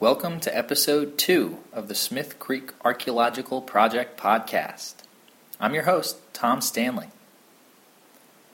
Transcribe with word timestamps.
Welcome 0.00 0.38
to 0.40 0.56
episode 0.56 1.18
two 1.18 1.58
of 1.72 1.88
the 1.88 1.94
Smith 1.96 2.38
Creek 2.38 2.70
Archaeological 2.84 3.60
Project 3.60 4.16
podcast. 4.16 4.94
I'm 5.58 5.74
your 5.74 5.82
host, 5.82 6.18
Tom 6.32 6.60
Stanley. 6.60 7.08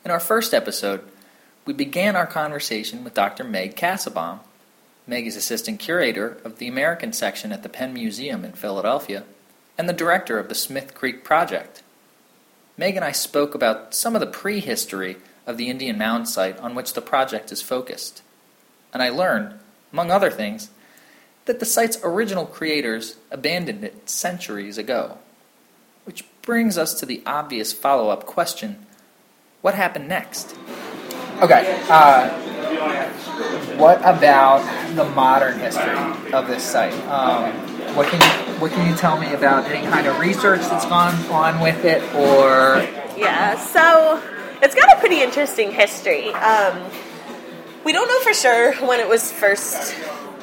In 0.07 0.11
our 0.11 0.21
first 0.21 0.55
episode, 0.55 1.03
we 1.67 1.75
began 1.75 2.17
our 2.17 2.27
conversation 2.27 3.05
with 3.05 3.13
Dr. 3.13 3.45
Meg 3.45 3.77
Kassebaum. 3.77 4.39
Meg 5.07 5.27
is 5.27 5.37
assistant 5.37 5.81
curator 5.81 6.39
of 6.45 6.57
the 6.57 6.67
American 6.67 7.13
section 7.13 7.53
at 7.53 7.63
the 7.63 7.69
Penn 7.69 7.93
Museum 7.93 8.43
in 8.43 8.53
Philadelphia 8.53 9.25
and 9.77 9.87
the 9.87 9.93
director 9.93 10.39
of 10.39 10.49
the 10.49 10.55
Smith 10.55 10.95
Creek 10.95 11.25
Project. 11.25 11.83
Meg 12.79 12.97
and 12.97 13.05
I 13.05 13.13
spoke 13.13 13.55
about 13.55 13.95
some 13.95 14.15
of 14.17 14.21
the 14.21 14.27
prehistory 14.27 15.19
of 15.47 15.59
the 15.59 15.69
Indian 15.69 15.99
Mound 15.99 16.27
site 16.27 16.59
on 16.61 16.75
which 16.75 16.95
the 16.95 17.03
project 17.03 17.53
is 17.53 17.61
focused. 17.61 18.23
And 18.95 19.03
I 19.03 19.11
learned, 19.11 19.61
among 19.93 20.11
other 20.11 20.31
things, 20.31 20.71
that 21.47 21.61
the 21.61 21.67
site's 21.67 21.99
original 22.03 22.47
creators 22.47 23.17
abandoned 23.31 23.85
it 23.85 24.09
centuries 24.09 24.79
ago. 24.79 25.19
Which 26.05 26.25
brings 26.43 26.77
us 26.77 26.95
to 27.01 27.07
the 27.07 27.23
obvious 27.27 27.73
follow 27.73 28.11
up 28.11 28.27
question 28.27 28.87
what 29.65 29.75
happened 29.75 30.09
next? 30.09 30.55
Okay, 31.41 31.83
uh, 31.89 32.29
what 33.79 33.99
about 34.01 34.61
the 34.95 35.07
modern 35.07 35.59
history 35.59 35.97
of 36.35 36.47
this 36.47 36.63
site? 36.63 36.93
Um, 37.09 37.51
what 37.97 38.09
can 38.09 38.21
you 38.21 38.61
what 38.61 38.73
can 38.73 38.87
you 38.87 38.95
tell 38.95 39.19
me 39.19 39.33
about 39.33 39.65
any 39.65 39.87
kind 39.89 40.07
of 40.07 40.19
research 40.19 40.61
that's 40.61 40.85
gone 40.85 41.15
on 41.33 41.61
with 41.61 41.83
it, 41.87 42.03
or 42.15 42.87
Yeah, 43.17 43.57
so 43.57 44.23
it's 44.61 44.75
got 44.75 44.95
a 44.95 45.01
pretty 45.01 45.23
interesting 45.23 45.73
history. 45.73 46.29
Um, 46.29 46.91
we 47.87 47.93
don't 47.93 48.07
know 48.07 48.21
for 48.21 48.35
sure 48.35 48.75
when 48.87 49.01
it 49.01 49.09
was 49.09 49.33
first 49.33 49.95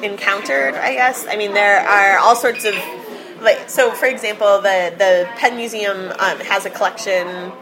encountered. 0.02 0.74
I 0.74 0.94
guess. 0.94 1.26
I 1.28 1.36
mean, 1.36 1.52
there 1.54 1.80
are 1.80 2.18
all 2.18 2.36
sorts 2.36 2.64
of 2.64 2.74
like. 3.40 3.68
So, 3.70 3.90
for 3.92 4.06
example, 4.06 4.60
the 4.60 4.94
the 4.96 5.28
Penn 5.36 5.56
Museum 5.56 6.10
um, 6.18 6.38
has 6.40 6.64
a 6.66 6.70
collection 6.70 7.52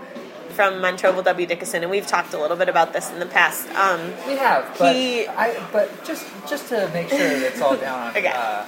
from 0.50 0.74
Montroville 0.82 1.24
W. 1.24 1.46
Dickeson, 1.46 1.82
and 1.82 1.90
we've 1.90 2.06
talked 2.06 2.34
a 2.34 2.38
little 2.40 2.56
bit 2.56 2.68
about 2.68 2.92
this 2.92 3.10
in 3.10 3.20
the 3.20 3.26
past. 3.26 3.68
Um, 3.70 4.00
we 4.26 4.36
have? 4.36 4.76
But 4.78 4.96
He- 4.96 5.26
I 5.28 5.54
but 5.72 6.04
just 6.04 6.26
just 6.48 6.68
to 6.68 6.90
make 6.92 7.08
sure 7.08 7.18
that 7.18 7.42
it's 7.42 7.60
all 7.60 7.76
down. 7.76 8.10
Okay. 8.16 8.32
uh, 8.34 8.64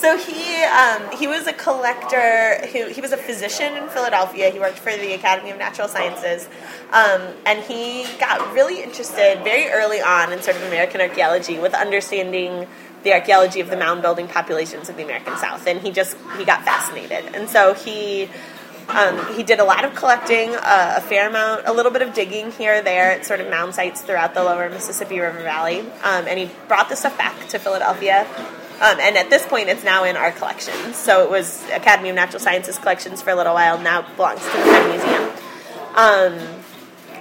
So 0.00 0.16
he 0.16 0.64
um, 0.64 1.14
he 1.18 1.26
was 1.26 1.46
a 1.46 1.52
collector. 1.52 2.66
Who 2.72 2.86
he 2.86 3.02
was 3.02 3.12
a 3.12 3.18
physician 3.18 3.76
in 3.76 3.86
Philadelphia. 3.90 4.48
He 4.48 4.58
worked 4.58 4.78
for 4.78 4.90
the 4.90 5.12
Academy 5.12 5.50
of 5.50 5.58
Natural 5.58 5.88
Sciences, 5.88 6.48
um, 6.90 7.20
and 7.44 7.62
he 7.64 8.06
got 8.18 8.54
really 8.54 8.82
interested 8.82 9.44
very 9.44 9.68
early 9.68 10.00
on 10.00 10.32
in 10.32 10.40
sort 10.40 10.56
of 10.56 10.62
American 10.62 11.02
archaeology 11.02 11.58
with 11.58 11.74
understanding 11.74 12.66
the 13.02 13.12
archaeology 13.12 13.60
of 13.60 13.68
the 13.68 13.76
mound 13.76 14.00
building 14.00 14.26
populations 14.26 14.88
of 14.88 14.96
the 14.96 15.02
American 15.02 15.36
South. 15.36 15.66
And 15.66 15.82
he 15.82 15.90
just 15.90 16.16
he 16.38 16.46
got 16.46 16.64
fascinated, 16.64 17.34
and 17.34 17.50
so 17.50 17.74
he. 17.74 18.30
Um, 18.88 19.36
he 19.36 19.44
did 19.44 19.60
a 19.60 19.64
lot 19.64 19.84
of 19.84 19.94
collecting, 19.94 20.50
uh, 20.52 20.94
a 20.96 21.00
fair 21.00 21.28
amount, 21.28 21.64
a 21.64 21.72
little 21.72 21.92
bit 21.92 22.02
of 22.02 22.12
digging 22.12 22.50
here 22.50 22.82
there 22.82 23.12
at 23.12 23.24
sort 23.24 23.38
of 23.38 23.48
mound 23.48 23.72
sites 23.72 24.00
throughout 24.00 24.34
the 24.34 24.42
lower 24.42 24.68
Mississippi 24.68 25.20
River 25.20 25.44
Valley. 25.44 25.78
Um, 25.78 26.26
and 26.26 26.40
he 26.40 26.50
brought 26.66 26.88
the 26.88 26.96
stuff 26.96 27.16
back 27.16 27.46
to 27.50 27.60
Philadelphia. 27.60 28.26
Um, 28.80 28.98
and 28.98 29.16
at 29.16 29.28
this 29.28 29.46
point, 29.46 29.68
it's 29.68 29.84
now 29.84 30.04
in 30.04 30.16
our 30.16 30.32
collections. 30.32 30.96
So 30.96 31.22
it 31.22 31.30
was 31.30 31.62
Academy 31.70 32.08
of 32.08 32.14
Natural 32.14 32.40
Sciences 32.40 32.78
collections 32.78 33.20
for 33.20 33.30
a 33.30 33.34
little 33.36 33.54
while, 33.54 33.78
now 33.78 34.02
belongs 34.16 34.40
to 34.40 34.46
the 34.46 34.52
Penn 34.52 34.90
Museum. 34.90 35.30
Um, 35.96 36.60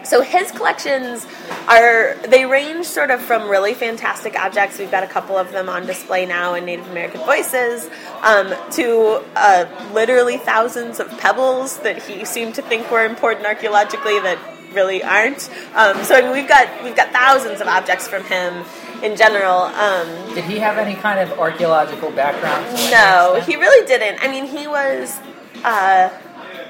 so 0.03 0.21
his 0.21 0.51
collections 0.51 1.27
are 1.67 2.15
they 2.27 2.45
range 2.45 2.85
sort 2.85 3.11
of 3.11 3.21
from 3.21 3.49
really 3.49 3.73
fantastic 3.73 4.39
objects. 4.39 4.79
We've 4.79 4.89
got 4.89 5.03
a 5.03 5.07
couple 5.07 5.37
of 5.37 5.51
them 5.51 5.69
on 5.69 5.85
display 5.85 6.25
now 6.25 6.55
in 6.55 6.65
Native 6.65 6.89
American 6.89 7.21
Voices, 7.21 7.89
um, 8.23 8.53
to 8.71 9.23
uh, 9.35 9.65
literally 9.93 10.37
thousands 10.37 10.99
of 10.99 11.09
pebbles 11.19 11.77
that 11.79 12.01
he 12.01 12.25
seemed 12.25 12.55
to 12.55 12.61
think 12.61 12.89
were 12.89 13.05
important 13.05 13.45
archaeologically 13.45 14.19
that 14.21 14.39
really 14.73 15.03
aren't. 15.03 15.49
Um, 15.75 16.03
so 16.03 16.15
I 16.15 16.21
mean, 16.21 16.31
we've 16.31 16.47
got 16.47 16.83
we've 16.83 16.95
got 16.95 17.11
thousands 17.11 17.61
of 17.61 17.67
objects 17.67 18.07
from 18.07 18.23
him 18.23 18.63
in 19.03 19.15
general. 19.15 19.61
Um, 19.61 20.07
did 20.33 20.43
he 20.45 20.59
have 20.59 20.77
any 20.77 20.95
kind 20.95 21.19
of 21.19 21.37
archaeological 21.39 22.11
background? 22.11 22.65
no, 22.91 23.41
he 23.45 23.55
really 23.55 23.85
didn't. 23.87 24.21
I 24.21 24.29
mean, 24.29 24.45
he 24.45 24.67
was. 24.67 25.17
Uh, 25.63 26.09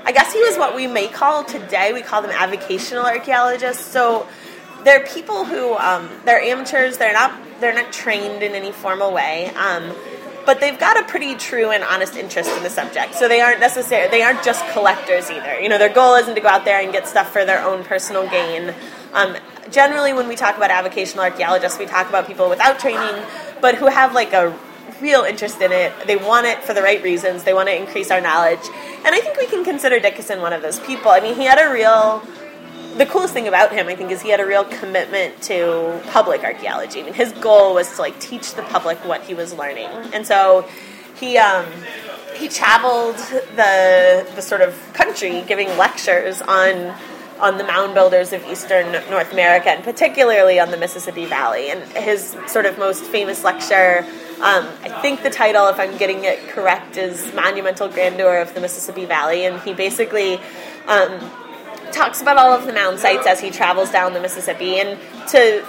I 0.06 0.12
guess 0.12 0.34
he 0.34 0.41
was 0.41 0.57
what 0.57 0.75
we 0.75 0.88
may 0.88 1.07
call 1.07 1.44
today. 1.44 1.94
We 1.94 2.01
call 2.01 2.22
them 2.22 2.31
avocational 2.31 3.03
archaeologists. 3.03 3.85
So 3.85 4.28
they're 4.84 5.06
people 5.06 5.45
who 5.45 5.75
um, 5.75 6.09
they're 6.25 6.41
amateurs. 6.41 6.97
They're 6.97 7.13
not 7.13 7.38
they're 7.59 7.73
not 7.75 7.91
trained 7.91 8.41
in 8.41 8.53
any 8.53 8.72
formal 8.72 9.13
way. 9.13 9.51
Um, 9.56 9.94
but 10.46 10.59
they've 10.59 10.79
got 10.79 11.00
a 11.00 11.03
pretty 11.03 11.35
true 11.35 11.69
and 11.69 11.84
honest 11.84 12.16
interest 12.16 12.50
in 12.57 12.63
the 12.63 12.69
subject. 12.69 13.13
So 13.13 13.28
they 13.28 13.41
aren't 13.41 13.59
necessarily 13.59 14.09
they 14.09 14.23
aren't 14.23 14.44
just 14.44 14.66
collectors 14.72 15.29
either. 15.29 15.59
You 15.59 15.69
know, 15.69 15.78
their 15.78 15.94
goal 15.94 16.16
isn't 16.16 16.34
to 16.34 16.41
go 16.41 16.47
out 16.47 16.66
there 16.66 16.81
and 16.81 16.91
get 16.91 17.07
stuff 17.07 17.31
for 17.31 17.46
their 17.46 17.63
own 17.63 17.84
personal 17.84 18.28
gain. 18.28 18.73
Um, 19.14 19.36
generally, 19.72 20.14
when 20.14 20.28
we 20.28 20.36
talk 20.36 20.58
about 20.58 20.70
avocational 20.70 21.20
archaeologists, 21.20 21.80
we 21.80 21.86
talk 21.86 22.09
about 22.09 22.28
people 22.28 22.50
without 22.50 22.80
training, 22.80 23.24
but 23.62 23.75
who 23.75 23.88
have 23.88 24.14
like 24.14 24.34
a 24.34 24.58
real 25.02 25.24
interest 25.24 25.62
in 25.62 25.72
it. 25.72 25.94
They 26.06 26.16
want 26.16 26.47
it 26.47 26.64
for 26.64 26.74
the 26.74 26.81
right 26.81 27.02
reasons. 27.02 27.44
They 27.44 27.53
want 27.53 27.70
to 27.70 27.75
increase 27.75 28.12
our 28.12 28.22
knowledge. 28.22 28.59
And 29.06 29.16
I 29.16 29.20
think 29.22 29.38
we 29.38 29.47
can 29.47 29.64
consider 29.64 30.00
Dickeson 30.00 30.42
one 30.42 30.53
of 30.53 30.62
those 30.62 30.80
people. 30.81 31.12
I 31.12 31.20
mean, 31.20 31.36
he 31.36 31.46
had 31.46 31.59
a 31.59 31.72
real. 31.72 32.24
The 32.97 33.06
coolest 33.06 33.34
thing 33.34 33.47
about 33.47 33.72
him, 33.72 33.88
I 33.88 33.96
think, 33.96 34.12
is 34.12 34.22
he 34.22 34.30
had 34.30 34.40
a 34.40 34.46
real 34.46 34.66
commitment 34.66 35.41
to 35.44 36.02
public 36.08 36.44
archaeology. 36.44 37.00
I 37.00 37.03
mean, 37.03 37.14
his 37.14 37.31
goal 37.34 37.76
was 37.76 37.96
to 37.96 38.02
like 38.02 38.20
teach 38.20 38.56
the 38.56 38.64
public 38.64 38.97
what 39.06 39.22
he 39.22 39.34
was 39.34 39.53
learning, 39.53 39.90
and 40.12 40.26
so 40.26 40.68
he 41.16 41.38
um, 41.38 41.66
he 42.36 42.50
traveled 42.50 43.16
the 43.56 44.28
the 44.36 44.41
sort 44.41 44.62
of 44.62 44.76
country 44.94 45.44
giving 45.47 45.70
lectures 45.78 46.41
on 46.41 46.94
on 47.39 47.57
the 47.57 47.63
mound 47.63 47.94
builders 47.94 48.33
of 48.33 48.45
eastern 48.45 48.91
North 49.09 49.31
America, 49.31 49.69
and 49.69 49.83
particularly 49.83 50.59
on 50.59 50.72
the 50.72 50.77
Mississippi 50.77 51.25
Valley. 51.25 51.69
And 51.69 51.81
his 51.94 52.35
sort 52.47 52.66
of 52.66 52.77
most 52.77 53.03
famous 53.03 53.44
lecture, 53.44 54.05
um, 54.41 54.67
I 54.83 55.00
think 55.01 55.23
the 55.23 55.29
title, 55.29 55.67
if 55.67 55.79
I'm 55.79 55.97
getting 55.97 56.23
it 56.23 56.49
correct, 56.49 56.97
is 56.97 57.33
Monumental 57.33 57.88
Grandeur 57.88 58.38
of 58.41 58.53
the 58.53 58.61
Mississippi 58.61 59.05
Valley. 59.05 59.45
And 59.45 59.59
he 59.61 59.73
basically 59.73 60.39
um, 60.88 61.19
talks 61.91 62.22
about 62.22 62.38
all 62.38 62.53
of 62.53 62.66
the 62.66 62.73
mound 62.73 62.99
sites 62.99 63.25
as 63.25 63.39
he 63.39 63.51
travels 63.51 63.91
down 63.91 64.13
the 64.13 64.22
Mississippi. 64.22 64.79
And 64.79 64.99
to 65.29 65.66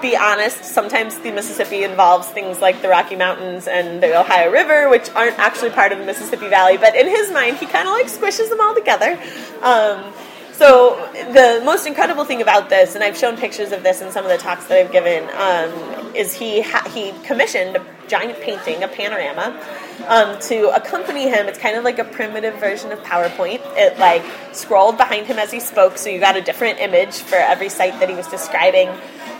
be 0.00 0.16
honest, 0.16 0.64
sometimes 0.64 1.18
the 1.18 1.30
Mississippi 1.30 1.82
involves 1.82 2.28
things 2.28 2.60
like 2.60 2.82
the 2.82 2.88
Rocky 2.88 3.16
Mountains 3.16 3.66
and 3.66 4.02
the 4.02 4.18
Ohio 4.20 4.50
River, 4.50 4.90
which 4.90 5.08
aren't 5.10 5.38
actually 5.38 5.70
part 5.70 5.92
of 5.92 5.98
the 5.98 6.04
Mississippi 6.04 6.48
Valley. 6.48 6.76
But 6.76 6.94
in 6.94 7.08
his 7.08 7.32
mind, 7.32 7.56
he 7.56 7.66
kind 7.66 7.88
of 7.88 7.94
like 7.94 8.06
squishes 8.06 8.50
them 8.50 8.60
all 8.60 8.74
together. 8.74 9.18
Um, 9.62 10.12
so 10.56 10.96
the 11.32 11.60
most 11.64 11.86
incredible 11.86 12.24
thing 12.24 12.40
about 12.40 12.68
this, 12.70 12.94
and 12.94 13.02
I've 13.02 13.16
shown 13.16 13.36
pictures 13.36 13.72
of 13.72 13.82
this 13.82 14.00
in 14.00 14.12
some 14.12 14.24
of 14.24 14.30
the 14.30 14.38
talks 14.38 14.66
that 14.66 14.78
I've 14.78 14.92
given, 14.92 15.24
um, 15.34 16.14
is 16.14 16.32
he 16.32 16.60
ha- 16.62 16.88
he 16.94 17.12
commissioned 17.26 17.76
a 17.76 17.86
giant 18.06 18.40
painting, 18.40 18.82
a 18.82 18.88
panorama, 18.88 19.60
um, 20.06 20.38
to 20.40 20.68
accompany 20.74 21.28
him. 21.28 21.48
It's 21.48 21.58
kind 21.58 21.76
of 21.76 21.82
like 21.82 21.98
a 21.98 22.04
primitive 22.04 22.54
version 22.60 22.92
of 22.92 23.00
PowerPoint. 23.00 23.60
It 23.76 23.98
like 23.98 24.24
scrolled 24.52 24.96
behind 24.96 25.26
him 25.26 25.38
as 25.38 25.50
he 25.50 25.58
spoke, 25.58 25.98
so 25.98 26.08
you 26.08 26.20
got 26.20 26.36
a 26.36 26.40
different 26.40 26.78
image 26.78 27.14
for 27.16 27.36
every 27.36 27.68
site 27.68 27.98
that 28.00 28.08
he 28.08 28.14
was 28.14 28.28
describing. 28.28 28.88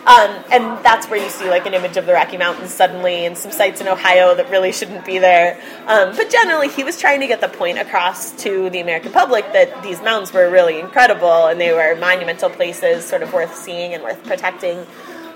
Um, 0.07 0.45
and 0.53 0.85
that's 0.85 1.07
where 1.09 1.23
you 1.23 1.31
see 1.31 1.49
like 1.49 1.65
an 1.65 1.73
image 1.73 1.97
of 1.97 2.05
the 2.05 2.13
Rocky 2.13 2.37
Mountains 2.37 2.75
suddenly, 2.75 3.25
and 3.25 3.39
some 3.39 3.51
sites 3.51 3.81
in 3.81 3.89
Ohio 3.89 4.35
that 4.35 4.51
really 4.51 4.71
shouldn't 4.71 5.07
be 5.07 5.19
there. 5.19 5.59
Um, 5.87 6.15
but 6.15 6.29
generally, 6.31 6.69
he 6.69 6.85
was 6.85 7.01
trying 7.01 7.21
to 7.21 7.27
get 7.27 7.41
the 7.41 7.49
point 7.49 7.79
across 7.79 8.33
to 8.43 8.69
the 8.69 8.81
American 8.81 9.13
public 9.13 9.51
that 9.53 9.83
these 9.83 10.03
mountains 10.03 10.33
were 10.33 10.51
really 10.51 10.79
incredible 10.79 11.47
and 11.47 11.59
they 11.59 11.73
were 11.73 11.97
monumental 11.97 12.51
places, 12.51 13.07
sort 13.07 13.23
of 13.23 13.33
worth 13.33 13.55
seeing 13.55 13.95
and 13.95 14.03
worth 14.03 14.23
protecting. 14.25 14.87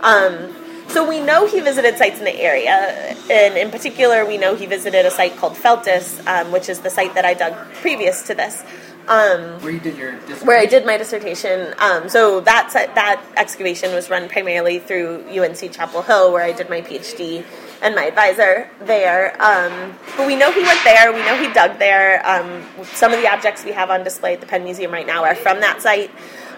Um, 0.03 0.55
so 0.89 1.06
we 1.06 1.21
know 1.21 1.47
he 1.47 1.61
visited 1.61 1.99
sites 1.99 2.19
in 2.19 2.25
the 2.25 2.35
area, 2.41 3.15
and 3.31 3.59
in 3.59 3.70
particular, 3.70 4.25
we 4.25 4.38
know 4.38 4.55
he 4.55 4.65
visited 4.65 5.05
a 5.05 5.11
site 5.11 5.37
called 5.37 5.53
Feltus, 5.53 6.26
um, 6.26 6.50
which 6.50 6.70
is 6.70 6.81
the 6.81 6.88
site 6.88 7.15
that 7.15 7.26
I 7.26 7.35
dug 7.35 7.55
previous 7.75 8.23
to 8.23 8.35
this. 8.35 8.62
Um, 9.08 9.60
Where 9.62 9.72
you 9.72 9.81
did 9.81 9.96
your 9.96 10.12
dissertation? 10.12 10.46
where 10.46 10.58
I 10.58 10.66
did 10.66 10.84
my 10.84 10.99
dissertation. 10.99 11.75
Um, 11.78 12.08
so 12.10 12.40
that 12.40 12.70
that 12.72 13.25
excavation 13.37 13.94
was 13.94 14.10
run 14.10 14.28
primarily 14.28 14.78
through 14.78 15.25
UNC 15.28 15.72
Chapel 15.72 16.02
Hill, 16.02 16.31
where 16.32 16.44
I 16.44 16.52
did 16.52 16.69
my 16.69 16.82
PhD 16.82 17.44
and 17.81 17.94
my 17.94 18.05
advisor 18.05 18.69
there. 18.81 19.32
Um, 19.43 19.96
but 20.16 20.26
we 20.26 20.37
know 20.37 20.52
he 20.52 20.62
went 20.62 20.84
there. 20.84 21.12
We 21.12 21.20
know 21.20 21.37
he 21.40 21.52
dug 21.55 21.78
there. 21.78 22.26
Um, 22.28 22.62
some 22.84 23.12
of 23.12 23.20
the 23.20 23.28
objects 23.32 23.64
we 23.64 23.72
have 23.72 23.88
on 23.90 24.05
display 24.05 24.34
at 24.34 24.40
the 24.40 24.46
Penn 24.46 24.64
Museum 24.64 24.93
right 24.93 25.06
now 25.06 25.25
are 25.25 25.34
from 25.34 25.60
that 25.60 25.81
site. 25.81 26.10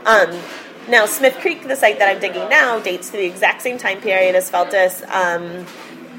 Um, 0.04 0.36
now, 0.88 1.06
Smith 1.06 1.36
Creek, 1.40 1.68
the 1.68 1.76
site 1.76 1.98
that 2.00 2.08
I'm 2.08 2.20
digging 2.20 2.48
now, 2.48 2.80
dates 2.80 3.10
to 3.10 3.16
the 3.16 3.24
exact 3.26 3.62
same 3.62 3.78
time 3.78 4.00
period 4.00 4.34
as 4.34 4.50
Feltus. 4.50 5.04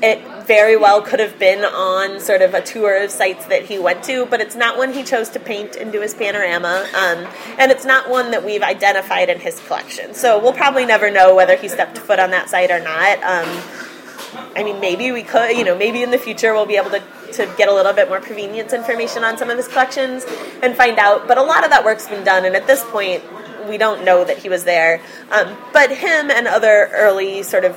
It 0.03 0.19
very 0.48 0.77
well 0.77 1.01
could 1.03 1.19
have 1.19 1.38
been 1.38 1.63
on 1.63 2.19
sort 2.19 2.42
of 2.42 2.56
a 2.56 2.62
tour 2.62 3.03
of 3.03 3.12
sites 3.12 3.45
that 3.45 3.65
he 3.65 3.77
went 3.77 4.03
to, 4.06 4.25
but 4.25 4.42
it's 4.42 4.56
not 4.56 4.77
one 4.77 4.94
he 4.94 5.03
chose 5.03 5.30
to 5.30 5.39
paint 5.39 5.75
into 5.75 6.01
his 6.01 6.15
panorama, 6.15 6.88
um, 6.95 7.27
and 7.59 7.71
it's 7.71 7.86
not 7.86 8.09
one 8.09 8.31
that 8.31 8.44
we've 8.44 8.63
identified 8.63 9.30
in 9.30 9.39
his 9.39 9.59
collection. 9.68 10.15
So 10.15 10.39
we'll 10.42 10.53
probably 10.53 10.86
never 10.86 11.12
know 11.12 11.36
whether 11.36 11.56
he 11.56 11.68
stepped 11.68 12.00
foot 12.00 12.19
on 12.19 12.31
that 12.31 12.50
site 12.50 12.71
or 12.71 12.80
not. 12.80 13.21
Um, 13.24 13.62
I 14.56 14.63
mean, 14.63 14.80
maybe 14.80 15.12
we 15.12 15.24
could, 15.24 15.56
you 15.56 15.63
know, 15.63 15.77
maybe 15.77 16.01
in 16.01 16.09
the 16.09 16.18
future 16.18 16.53
we'll 16.53 16.65
be 16.65 16.77
able 16.77 16.89
to, 16.92 17.03
to 17.33 17.53
get 17.57 17.69
a 17.69 17.74
little 17.74 17.94
bit 17.94 18.09
more 18.09 18.19
provenience 18.19 18.74
information 18.74 19.24
on 19.24 19.38
some 19.38 19.50
of 19.50 19.57
his 19.57 19.68
collections 19.68 20.25
and 20.63 20.75
find 20.75 20.98
out. 20.98 21.27
But 21.27 21.38
a 21.38 21.44
lot 21.44 21.63
of 21.63 21.69
that 21.69 21.86
work's 21.86 22.07
been 22.07 22.24
done, 22.24 22.45
and 22.45 22.56
at 22.56 22.65
this 22.65 22.83
point, 22.86 23.24
we 23.69 23.77
don't 23.77 24.03
know 24.03 24.24
that 24.24 24.39
he 24.39 24.50
was 24.50 24.63
there. 24.63 25.01
Um, 25.30 25.56
but 25.74 25.92
him 25.92 26.31
and 26.31 26.48
other 26.48 26.89
early 26.94 27.44
sort 27.44 27.65
of 27.65 27.75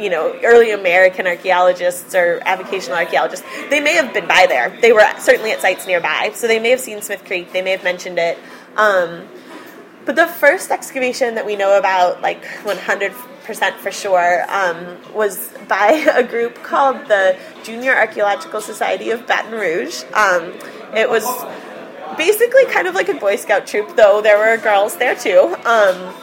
you 0.00 0.10
know, 0.10 0.38
early 0.42 0.70
American 0.70 1.26
archaeologists 1.26 2.14
or 2.14 2.40
avocational 2.40 2.96
archaeologists, 2.96 3.46
they 3.70 3.80
may 3.80 3.94
have 3.94 4.12
been 4.12 4.26
by 4.26 4.46
there. 4.48 4.76
They 4.80 4.92
were 4.92 5.04
certainly 5.18 5.52
at 5.52 5.60
sites 5.60 5.86
nearby, 5.86 6.32
so 6.34 6.46
they 6.46 6.58
may 6.58 6.70
have 6.70 6.80
seen 6.80 7.02
Smith 7.02 7.24
Creek. 7.24 7.52
They 7.52 7.62
may 7.62 7.72
have 7.72 7.84
mentioned 7.84 8.18
it. 8.18 8.38
Um, 8.76 9.28
but 10.04 10.16
the 10.16 10.26
first 10.26 10.70
excavation 10.70 11.34
that 11.36 11.46
we 11.46 11.56
know 11.56 11.78
about, 11.78 12.20
like 12.20 12.44
100% 12.44 13.76
for 13.76 13.90
sure, 13.90 14.44
um, 14.52 14.98
was 15.14 15.50
by 15.68 16.04
a 16.14 16.22
group 16.22 16.62
called 16.62 17.06
the 17.06 17.38
Junior 17.62 17.94
Archaeological 17.94 18.60
Society 18.60 19.10
of 19.10 19.26
Baton 19.26 19.52
Rouge. 19.52 20.02
Um, 20.12 20.52
it 20.94 21.08
was 21.08 21.24
basically 22.16 22.66
kind 22.66 22.86
of 22.86 22.94
like 22.94 23.08
a 23.08 23.14
Boy 23.14 23.36
Scout 23.36 23.66
troop, 23.66 23.96
though 23.96 24.20
there 24.20 24.38
were 24.38 24.62
girls 24.62 24.96
there 24.96 25.14
too. 25.14 25.56
Um, 25.64 26.14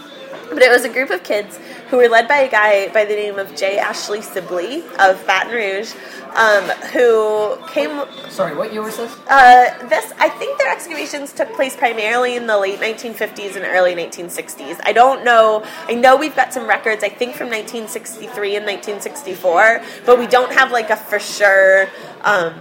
but 0.50 0.62
it 0.62 0.70
was 0.70 0.84
a 0.84 0.90
group 0.90 1.10
of 1.10 1.24
kids 1.24 1.60
who 1.92 1.98
were 1.98 2.08
led 2.08 2.26
by 2.26 2.38
a 2.38 2.50
guy 2.50 2.88
by 2.94 3.04
the 3.04 3.14
name 3.14 3.38
of 3.38 3.54
J. 3.54 3.78
Ashley 3.78 4.22
Sibley 4.22 4.82
of 4.98 5.28
Baton 5.28 5.52
Rouge, 5.52 5.94
um, 6.36 6.64
who 6.94 7.58
came. 7.68 8.06
Sorry, 8.30 8.56
what 8.56 8.72
year 8.72 8.82
was 8.82 8.96
this? 8.96 9.14
Uh, 9.28 9.88
this, 9.90 10.14
I 10.18 10.30
think 10.30 10.58
their 10.58 10.72
excavations 10.72 11.34
took 11.34 11.52
place 11.54 11.76
primarily 11.76 12.38
in 12.38 12.48
the 12.48 12.58
late 12.58 12.80
1950s 12.80 13.58
and 13.58 13.66
early 13.66 13.94
1960s. 13.94 14.80
I 14.84 14.94
don't 14.94 15.26
know. 15.26 15.66
I 15.90 15.94
know 15.94 16.16
we've 16.16 16.36
got 16.36 16.54
some 16.54 16.66
records, 16.66 17.04
I 17.04 17.10
think 17.10 17.36
from 17.36 17.48
1963 17.50 18.56
and 18.56 18.66
1964, 18.66 19.82
but 20.06 20.18
we 20.18 20.28
don't 20.28 20.54
have 20.54 20.72
like 20.72 20.90
a 20.90 20.96
for 20.96 21.20
sure. 21.20 21.90
Um, 22.22 22.54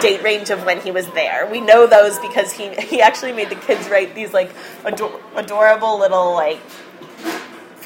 date 0.00 0.22
range 0.22 0.50
of 0.50 0.64
when 0.66 0.78
he 0.82 0.90
was 0.90 1.06
there. 1.12 1.48
We 1.50 1.60
know 1.60 1.86
those 1.86 2.18
because 2.18 2.52
he 2.52 2.68
he 2.74 3.00
actually 3.00 3.32
made 3.32 3.48
the 3.48 3.56
kids 3.56 3.88
write 3.88 4.14
these 4.14 4.34
like 4.34 4.50
ador- 4.84 5.20
adorable 5.36 5.98
little 5.98 6.34
like 6.34 6.60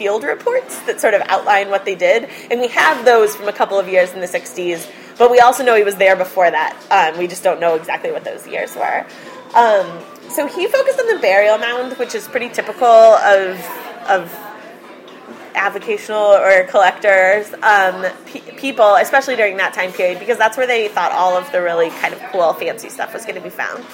field 0.01 0.25
reports 0.25 0.81
that 0.85 0.99
sort 0.99 1.13
of 1.13 1.21
outline 1.27 1.69
what 1.69 1.85
they 1.85 1.95
did. 1.95 2.27
And 2.51 2.59
we 2.59 2.69
have 2.69 3.05
those 3.05 3.37
from 3.37 3.49
a 3.49 3.53
couple 3.53 3.79
of 3.79 3.87
years 3.87 4.15
in 4.15 4.21
the 4.21 4.27
60s, 4.27 4.91
but 5.19 5.31
we 5.31 5.41
also 5.41 5.63
know 5.63 5.77
he 5.77 5.85
was 5.85 5.97
there 5.97 6.17
before 6.17 6.51
that. 6.51 6.75
Um, 6.91 7.19
we 7.19 7.27
just 7.27 7.45
don't 7.45 7.61
know 7.61 7.75
exactly 7.75 8.11
what 8.11 8.25
those 8.25 8.49
years 8.49 8.75
were. 8.75 9.05
Um, 9.55 10.03
so 10.31 10.47
he 10.47 10.67
focused 10.69 10.99
on 10.99 11.07
the 11.15 11.19
burial 11.21 11.59
mound, 11.59 11.99
which 11.99 12.15
is 12.15 12.27
pretty 12.29 12.49
typical 12.49 12.87
of, 12.87 13.61
of 14.09 14.33
avocational 15.53 16.41
or 16.41 16.67
collectors 16.69 17.53
um, 17.63 18.07
pe- 18.25 18.57
people, 18.57 18.95
especially 18.95 19.37
during 19.37 19.59
that 19.59 19.75
time 19.75 19.93
period, 19.93 20.19
because 20.19 20.39
that's 20.39 20.57
where 20.57 20.67
they 20.67 20.89
thought 20.89 21.13
all 21.13 21.37
of 21.37 21.53
the 21.53 21.61
really 21.61 21.91
kind 21.91 22.15
of 22.15 22.21
cool, 22.33 22.55
fancy 22.55 22.89
stuff 22.89 23.13
was 23.13 23.25
going 23.25 23.35
to 23.35 23.43
be 23.43 23.51
found. 23.51 23.85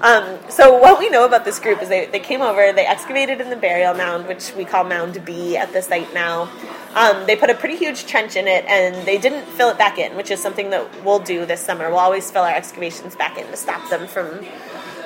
Um, 0.00 0.38
so 0.48 0.76
what 0.78 0.98
we 0.98 1.08
know 1.08 1.24
about 1.24 1.44
this 1.44 1.58
group 1.58 1.80
is 1.80 1.88
they, 1.88 2.06
they 2.06 2.20
came 2.20 2.42
over, 2.42 2.72
they 2.72 2.86
excavated 2.86 3.40
in 3.40 3.50
the 3.50 3.56
burial 3.56 3.94
mound, 3.94 4.26
which 4.26 4.54
we 4.54 4.64
call 4.64 4.84
Mound 4.84 5.24
B 5.24 5.56
at 5.56 5.72
the 5.72 5.82
site 5.82 6.12
now. 6.12 6.50
Um, 6.94 7.26
they 7.26 7.36
put 7.36 7.50
a 7.50 7.54
pretty 7.54 7.76
huge 7.76 8.06
trench 8.06 8.36
in 8.36 8.46
it, 8.46 8.64
and 8.66 9.06
they 9.06 9.18
didn't 9.18 9.44
fill 9.46 9.70
it 9.70 9.78
back 9.78 9.98
in, 9.98 10.16
which 10.16 10.30
is 10.30 10.40
something 10.40 10.70
that 10.70 11.04
we'll 11.04 11.18
do 11.18 11.46
this 11.46 11.60
summer. 11.60 11.88
We'll 11.88 11.98
always 11.98 12.30
fill 12.30 12.42
our 12.42 12.54
excavations 12.54 13.16
back 13.16 13.38
in 13.38 13.46
to 13.46 13.56
stop 13.56 13.88
them 13.90 14.06
from 14.06 14.44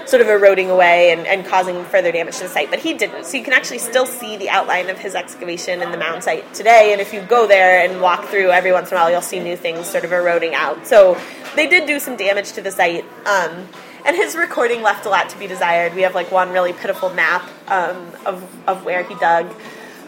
sort 0.07 0.23
of 0.23 0.29
eroding 0.29 0.71
away 0.71 1.13
and, 1.13 1.27
and 1.27 1.45
causing 1.47 1.85
further 1.85 2.11
damage 2.11 2.37
to 2.39 2.45
the 2.45 2.49
site. 2.49 2.71
But 2.71 2.79
he 2.79 2.95
didn't. 2.95 3.27
So 3.27 3.37
you 3.37 3.45
can 3.45 3.53
actually 3.53 3.79
still 3.79 4.07
see 4.07 4.39
the 4.39 4.49
outline 4.49 4.89
of 4.89 4.99
his 4.99 5.15
excavation 5.15 5.83
in 5.83 5.93
the 5.93 5.99
mound 5.99 6.25
site 6.25 6.53
today. 6.55 6.93
And 6.93 7.01
if 7.01 7.13
you 7.13 7.21
go 7.23 7.47
there 7.47 7.87
and 7.87 8.01
walk 8.01 8.25
through 8.27 8.51
every 8.51 8.73
once 8.73 8.91
in 8.91 8.97
a 8.97 9.01
while, 9.01 9.11
you'll 9.11 9.21
see 9.21 9.39
new 9.39 9.57
things 9.57 9.87
sort 9.87 10.05
of 10.05 10.13
eroding 10.13 10.55
out. 10.55 10.87
So 10.87 11.21
they 11.57 11.69
did 11.69 11.87
do 11.87 12.01
some 12.01 12.17
damage 12.17 12.53
to 12.53 12.63
the 12.63 12.71
site. 12.71 13.05
Um, 13.27 13.69
and 14.09 14.17
his 14.17 14.35
recording 14.35 14.81
left 14.81 15.05
a 15.05 15.11
lot 15.11 15.29
to 15.29 15.39
be 15.39 15.47
desired. 15.47 15.95
We 15.95 16.01
have 16.01 16.15
like 16.15 16.33
one 16.33 16.51
really 16.51 16.73
pitiful 16.73 17.13
map 17.13 17.47
um, 17.69 18.11
of, 18.25 18.43
of 18.67 18.83
where 18.83 19.03
he 19.03 19.15
dug. 19.17 19.55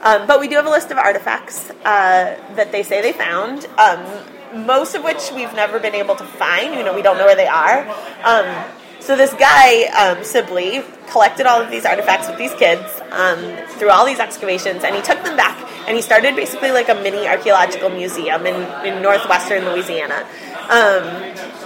Um, 0.00 0.26
but 0.26 0.40
we 0.40 0.48
do 0.48 0.56
have 0.56 0.64
a 0.64 0.70
list 0.70 0.90
of 0.90 0.96
artifacts 0.96 1.68
uh, 1.68 2.40
that 2.56 2.72
they 2.72 2.82
say 2.82 3.02
they 3.02 3.12
found, 3.12 3.66
um, 3.76 4.64
most 4.64 4.94
of 4.94 5.04
which 5.04 5.30
we've 5.34 5.52
never 5.52 5.78
been 5.78 5.94
able 5.94 6.16
to 6.16 6.24
find. 6.24 6.74
You 6.76 6.82
know, 6.82 6.94
we 6.94 7.02
don't 7.02 7.18
know 7.18 7.26
where 7.26 7.36
they 7.36 7.46
are. 7.46 7.86
Um, 8.24 8.72
so 9.00 9.16
this 9.16 9.34
guy, 9.34 9.84
um, 9.92 10.24
Sibley, 10.24 10.82
collected 11.10 11.44
all 11.44 11.60
of 11.60 11.70
these 11.70 11.84
artifacts 11.84 12.26
with 12.26 12.38
these 12.38 12.54
kids 12.54 12.82
um, 13.10 13.54
through 13.76 13.90
all 13.90 14.06
these 14.06 14.18
excavations, 14.18 14.82
and 14.82 14.96
he 14.96 15.02
took 15.02 15.22
them 15.24 15.36
back 15.36 15.58
and 15.86 15.94
he 15.94 16.00
started 16.00 16.36
basically 16.36 16.70
like 16.70 16.88
a 16.88 16.94
mini 16.94 17.26
archaeological 17.26 17.90
museum 17.90 18.46
in, 18.46 18.86
in 18.86 19.02
northwestern 19.02 19.66
Louisiana. 19.66 20.26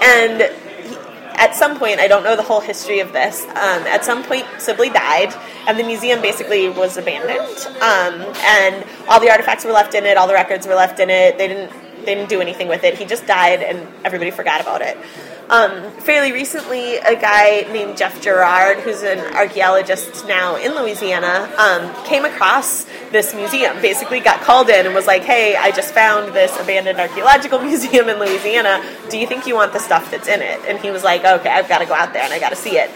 And 0.03 0.51
at 1.35 1.55
some 1.55 1.79
point, 1.79 2.01
I 2.01 2.09
don't 2.09 2.25
know 2.25 2.37
the 2.37 2.43
whole 2.43 2.61
history 2.61 3.01
of 3.01 3.13
this. 3.13 3.43
Um, 3.43 3.83
at 3.87 4.05
some 4.05 4.23
point, 4.25 4.47
Sibley 4.59 4.91
died, 4.91 5.35
and 5.67 5.79
the 5.79 5.85
museum 5.85 6.21
basically 6.21 6.69
was 6.69 6.97
abandoned. 6.97 7.67
Um, 7.83 8.35
and 8.45 8.85
all 9.09 9.21
the 9.21 9.31
artifacts 9.31 9.65
were 9.65 9.73
left 9.73 9.95
in 9.95 10.05
it, 10.05 10.17
all 10.17 10.27
the 10.27 10.35
records 10.35 10.67
were 10.67 10.75
left 10.75 11.01
in 11.01 11.11
it. 11.11 11.39
They 11.39 11.49
didn't 11.49 11.71
didn't 12.05 12.29
do 12.29 12.41
anything 12.41 12.69
with 12.69 12.85
it. 12.85 12.97
He 12.99 13.05
just 13.05 13.27
died, 13.27 13.63
and 13.63 13.87
everybody 14.05 14.31
forgot 14.31 14.61
about 14.61 14.83
it. 14.83 14.97
Um, 15.49 15.91
fairly 16.01 16.33
recently, 16.33 16.97
a 16.97 17.21
guy 17.21 17.67
named 17.71 17.99
Jeff 17.99 18.23
Girard, 18.23 18.79
who's 18.79 19.03
an 19.03 19.19
archaeologist 19.35 20.27
now 20.27 20.57
in 20.57 20.75
Louisiana, 20.75 21.53
um, 21.59 22.05
came 22.05 22.25
across 22.25 22.87
this 23.13 23.35
museum. 23.35 23.81
Basically, 23.83 24.21
got 24.21 24.41
called 24.41 24.71
in 24.71 24.87
and 24.87 24.95
was 24.95 25.07
like, 25.07 25.23
"Hey, 25.23 25.55
I 25.55 25.71
just 25.71 25.93
found 25.93 26.33
this 26.33 26.59
abandoned 26.59 26.99
archaeological 26.99 27.59
museum 27.71 28.09
in 28.09 28.19
Louisiana. 28.19 28.83
Do 29.11 29.19
you 29.19 29.27
think 29.27 29.47
you 29.47 29.55
want 29.55 29.75
the 29.75 29.81
stuff 29.81 30.11
that's 30.11 30.29
in 30.29 30.41
it?" 30.41 30.61
And 30.67 30.79
he 30.79 30.91
was 30.91 31.05
like, 31.05 31.25
"Okay, 31.25 31.51
I've 31.51 31.69
got 31.69 31.81
to 31.81 31.87
go 31.87 31.95
out 31.95 32.15
there 32.15 32.23
and 32.23 32.33
I 32.33 32.39
got 32.39 32.51
to 32.51 32.57
see 32.57 32.79
it." 32.79 32.91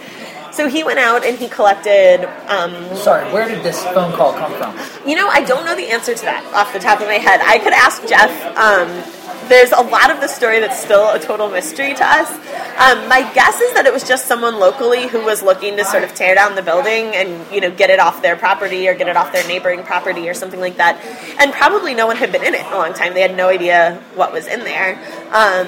So 0.52 0.68
he 0.68 0.82
went 0.82 0.98
out 0.98 1.24
and 1.24 1.38
he 1.38 1.48
collected. 1.48 2.24
Um, 2.48 2.96
Sorry, 2.96 3.30
where 3.32 3.48
did 3.48 3.62
this 3.62 3.82
phone 3.84 4.12
call 4.12 4.32
come 4.32 4.52
from? 4.54 4.76
you 5.08 5.16
know, 5.16 5.28
I 5.28 5.44
don't 5.44 5.64
know 5.64 5.76
the 5.76 5.90
answer 5.90 6.14
to 6.14 6.22
that 6.22 6.44
off 6.54 6.72
the 6.72 6.78
top 6.78 7.00
of 7.00 7.06
my 7.06 7.14
head. 7.14 7.40
I 7.42 7.58
could 7.58 7.72
ask 7.72 8.06
Jeff. 8.06 8.30
Um, 8.56 9.14
there's 9.48 9.72
a 9.72 9.80
lot 9.80 10.10
of 10.10 10.20
the 10.20 10.26
story 10.28 10.60
that's 10.60 10.78
still 10.78 11.10
a 11.10 11.18
total 11.18 11.48
mystery 11.48 11.94
to 11.94 12.04
us. 12.04 12.30
Um, 12.78 13.08
my 13.08 13.28
guess 13.34 13.60
is 13.60 13.72
that 13.74 13.86
it 13.86 13.92
was 13.92 14.06
just 14.06 14.26
someone 14.26 14.58
locally 14.58 15.08
who 15.08 15.24
was 15.24 15.42
looking 15.42 15.76
to 15.78 15.84
sort 15.84 16.04
of 16.04 16.14
tear 16.14 16.34
down 16.34 16.54
the 16.54 16.62
building 16.62 17.14
and 17.14 17.50
you 17.52 17.60
know 17.60 17.70
get 17.70 17.88
it 17.90 17.98
off 17.98 18.20
their 18.20 18.36
property 18.36 18.88
or 18.88 18.94
get 18.94 19.08
it 19.08 19.16
off 19.16 19.32
their 19.32 19.46
neighboring 19.48 19.82
property 19.84 20.28
or 20.28 20.34
something 20.34 20.60
like 20.60 20.76
that. 20.76 21.00
And 21.40 21.52
probably 21.52 21.94
no 21.94 22.06
one 22.06 22.16
had 22.16 22.30
been 22.30 22.44
in 22.44 22.54
it 22.54 22.60
in 22.60 22.72
a 22.72 22.76
long 22.76 22.92
time. 22.92 23.14
They 23.14 23.22
had 23.22 23.36
no 23.36 23.48
idea 23.48 24.02
what 24.14 24.32
was 24.32 24.46
in 24.46 24.60
there. 24.60 24.96
Um, 25.32 25.66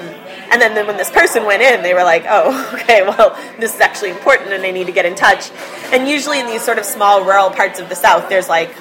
and 0.51 0.61
then, 0.61 0.75
then 0.75 0.85
when 0.85 0.97
this 0.97 1.09
person 1.09 1.45
went 1.45 1.61
in, 1.61 1.81
they 1.81 1.93
were 1.93 2.03
like, 2.03 2.25
"Oh, 2.27 2.71
okay, 2.81 3.03
well, 3.03 3.35
this 3.59 3.73
is 3.73 3.81
actually 3.81 4.11
important, 4.11 4.51
and 4.51 4.63
I 4.63 4.71
need 4.71 4.87
to 4.87 4.93
get 4.93 5.05
in 5.05 5.15
touch." 5.15 5.49
And 5.91 6.07
usually 6.07 6.39
in 6.39 6.45
these 6.45 6.63
sort 6.63 6.77
of 6.77 6.85
small 6.85 7.23
rural 7.23 7.49
parts 7.49 7.79
of 7.79 7.89
the 7.89 7.95
South, 7.95 8.29
there's 8.29 8.49
like 8.49 8.75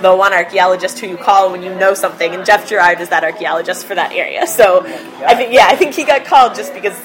the 0.00 0.14
one 0.14 0.32
archaeologist 0.32 0.98
who 0.98 1.06
you 1.06 1.16
call 1.16 1.52
when 1.52 1.62
you 1.62 1.74
know 1.74 1.94
something, 1.94 2.34
and 2.34 2.44
Jeff 2.44 2.68
Girard 2.68 3.00
is 3.00 3.10
that 3.10 3.22
archaeologist 3.22 3.86
for 3.86 3.94
that 3.94 4.12
area. 4.12 4.46
So 4.46 4.82
I 5.26 5.34
think, 5.34 5.52
yeah, 5.52 5.66
I 5.68 5.76
think 5.76 5.94
he 5.94 6.04
got 6.04 6.24
called 6.24 6.54
just 6.54 6.72
because 6.72 6.98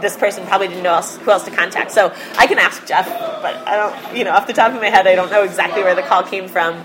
this 0.00 0.16
person 0.16 0.46
probably 0.46 0.68
didn't 0.68 0.84
know 0.84 0.94
else, 0.94 1.16
who 1.16 1.30
else 1.30 1.44
to 1.44 1.50
contact. 1.50 1.90
So 1.90 2.14
I 2.36 2.46
can 2.46 2.58
ask 2.58 2.86
Jeff, 2.86 3.08
but 3.42 3.56
I 3.66 3.76
don't, 3.76 4.16
you 4.16 4.24
know, 4.24 4.30
off 4.30 4.46
the 4.46 4.52
top 4.52 4.72
of 4.72 4.80
my 4.80 4.90
head, 4.90 5.06
I 5.06 5.16
don't 5.16 5.30
know 5.30 5.42
exactly 5.42 5.82
where 5.82 5.96
the 5.96 6.02
call 6.02 6.22
came 6.22 6.48
from. 6.48 6.84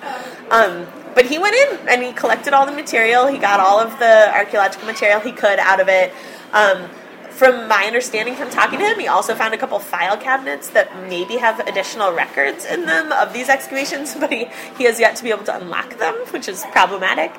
Um, 0.50 0.88
but 1.15 1.25
he 1.27 1.38
went 1.38 1.55
in 1.55 1.89
and 1.89 2.01
he 2.01 2.12
collected 2.12 2.53
all 2.53 2.65
the 2.65 2.71
material. 2.71 3.27
He 3.27 3.38
got 3.38 3.59
all 3.59 3.79
of 3.79 4.00
the 4.00 4.33
archaeological 4.33 4.88
material 4.88 5.19
he 5.19 5.31
could 5.31 5.59
out 5.59 5.79
of 5.79 5.88
it. 5.88 6.12
Um, 6.53 6.89
from 7.31 7.67
my 7.67 7.86
understanding 7.86 8.36
from 8.36 8.51
talking 8.51 8.77
to 8.77 8.86
him, 8.86 9.00
he 9.00 9.07
also 9.07 9.33
found 9.33 9.55
a 9.55 9.57
couple 9.57 9.79
file 9.79 10.17
cabinets 10.17 10.69
that 10.69 10.95
maybe 11.10 11.38
have 11.38 11.60
additional 11.67 12.13
records 12.13 12.63
in 12.63 12.86
them 12.86 13.12
of 13.12 13.33
these 13.33 13.50
excavations, 13.50 14.13
but 14.19 14.31
he, 14.31 14.48
he 14.77 14.83
has 14.83 15.00
yet 15.00 15.15
to 15.17 15.24
be 15.24 15.31
able 15.31 15.43
to 15.45 15.55
unlock 15.55 15.98
them, 15.98 16.13
which 16.29 16.48
is 16.48 16.63
problematic. 16.72 17.31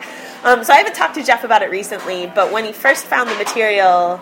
Um, 0.44 0.64
so 0.64 0.72
I 0.72 0.78
haven't 0.78 0.94
talked 0.96 1.14
to 1.14 1.22
Jeff 1.22 1.44
about 1.44 1.62
it 1.62 1.70
recently, 1.70 2.26
but 2.26 2.52
when 2.52 2.64
he 2.64 2.72
first 2.72 3.06
found 3.06 3.30
the 3.30 3.36
material, 3.36 4.18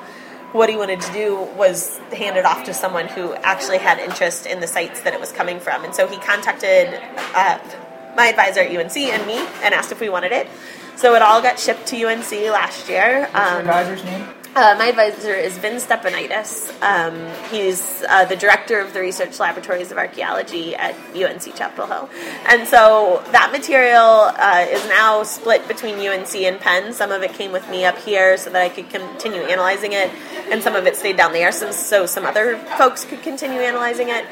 what 0.53 0.69
he 0.69 0.77
wanted 0.77 1.01
to 1.01 1.13
do 1.15 1.37
was 1.57 1.97
hand 2.15 2.37
it 2.37 2.45
off 2.45 2.65
to 2.65 2.75
someone 2.75 3.09
who 3.09 3.33
actually 3.37 3.79
had 3.79 3.99
interest 3.99 4.45
in 4.45 4.61
the 4.61 4.67
sites 4.67 5.01
that 5.01 5.15
it 5.15 5.21
was 5.21 5.33
coming 5.33 5.59
from. 5.59 5.85
And 5.85 5.95
so 5.95 6.07
he 6.07 6.19
contacted 6.19 7.01
uh, 7.35 7.59
my 8.15 8.29
advisor 8.29 8.61
at 8.61 8.69
UNC 8.77 8.95
and 8.99 9.27
me 9.27 9.39
and 9.63 9.73
asked 9.73 9.91
if 9.91 10.01
we 10.01 10.11
wanted 10.11 10.33
it. 10.33 10.47
So 10.97 11.15
it 11.15 11.23
all 11.23 11.41
got 11.41 11.59
shipped 11.59 11.87
to 11.87 12.05
UNC 12.05 12.31
last 12.53 12.91
year. 12.91 13.23
What's 13.33 13.33
your 13.35 13.43
Um, 13.43 13.59
advisor's 13.61 14.05
name? 14.05 14.29
Uh, 14.55 14.75
my 14.77 14.89
advisor 14.89 15.33
is 15.33 15.57
Vin 15.57 15.77
Steponaitis. 15.77 16.71
Um, 16.83 17.17
he's 17.51 18.05
uh, 18.07 18.27
the 18.27 18.37
director 18.37 18.81
of 18.81 18.93
the 18.93 19.01
Research 19.01 19.41
Laboratories 19.41 19.91
of 19.91 19.97
Archaeology 19.97 20.77
at 20.77 20.95
UNC 21.17 21.57
Chapel 21.57 21.87
Hill. 21.87 22.11
And 22.47 22.69
so 22.69 23.25
that 23.33 23.51
material 23.51 24.31
uh, 24.37 24.67
is 24.69 24.87
now 24.89 25.23
split 25.23 25.67
between 25.69 25.95
UNC 25.95 26.35
and 26.35 26.61
Penn. 26.61 26.93
Some 26.93 27.13
of 27.13 27.23
it 27.23 27.33
came 27.33 27.51
with 27.51 27.67
me 27.71 27.87
up 27.87 27.97
here 27.97 28.37
so 28.37 28.51
that 28.51 28.61
I 28.61 28.69
could 28.69 28.91
continue 28.91 29.41
analyzing 29.41 29.95
it, 29.95 30.11
and 30.51 30.63
some 30.63 30.77
of 30.77 30.87
it 30.87 30.97
stayed 30.97 31.17
down 31.17 31.33
there 31.33 31.51
so, 31.51 31.73
so 31.73 32.05
some 32.05 32.27
other 32.27 32.59
folks 32.77 33.07
could 33.07 33.23
continue 33.23 33.61
analyzing 33.61 34.11
it. 34.11 34.27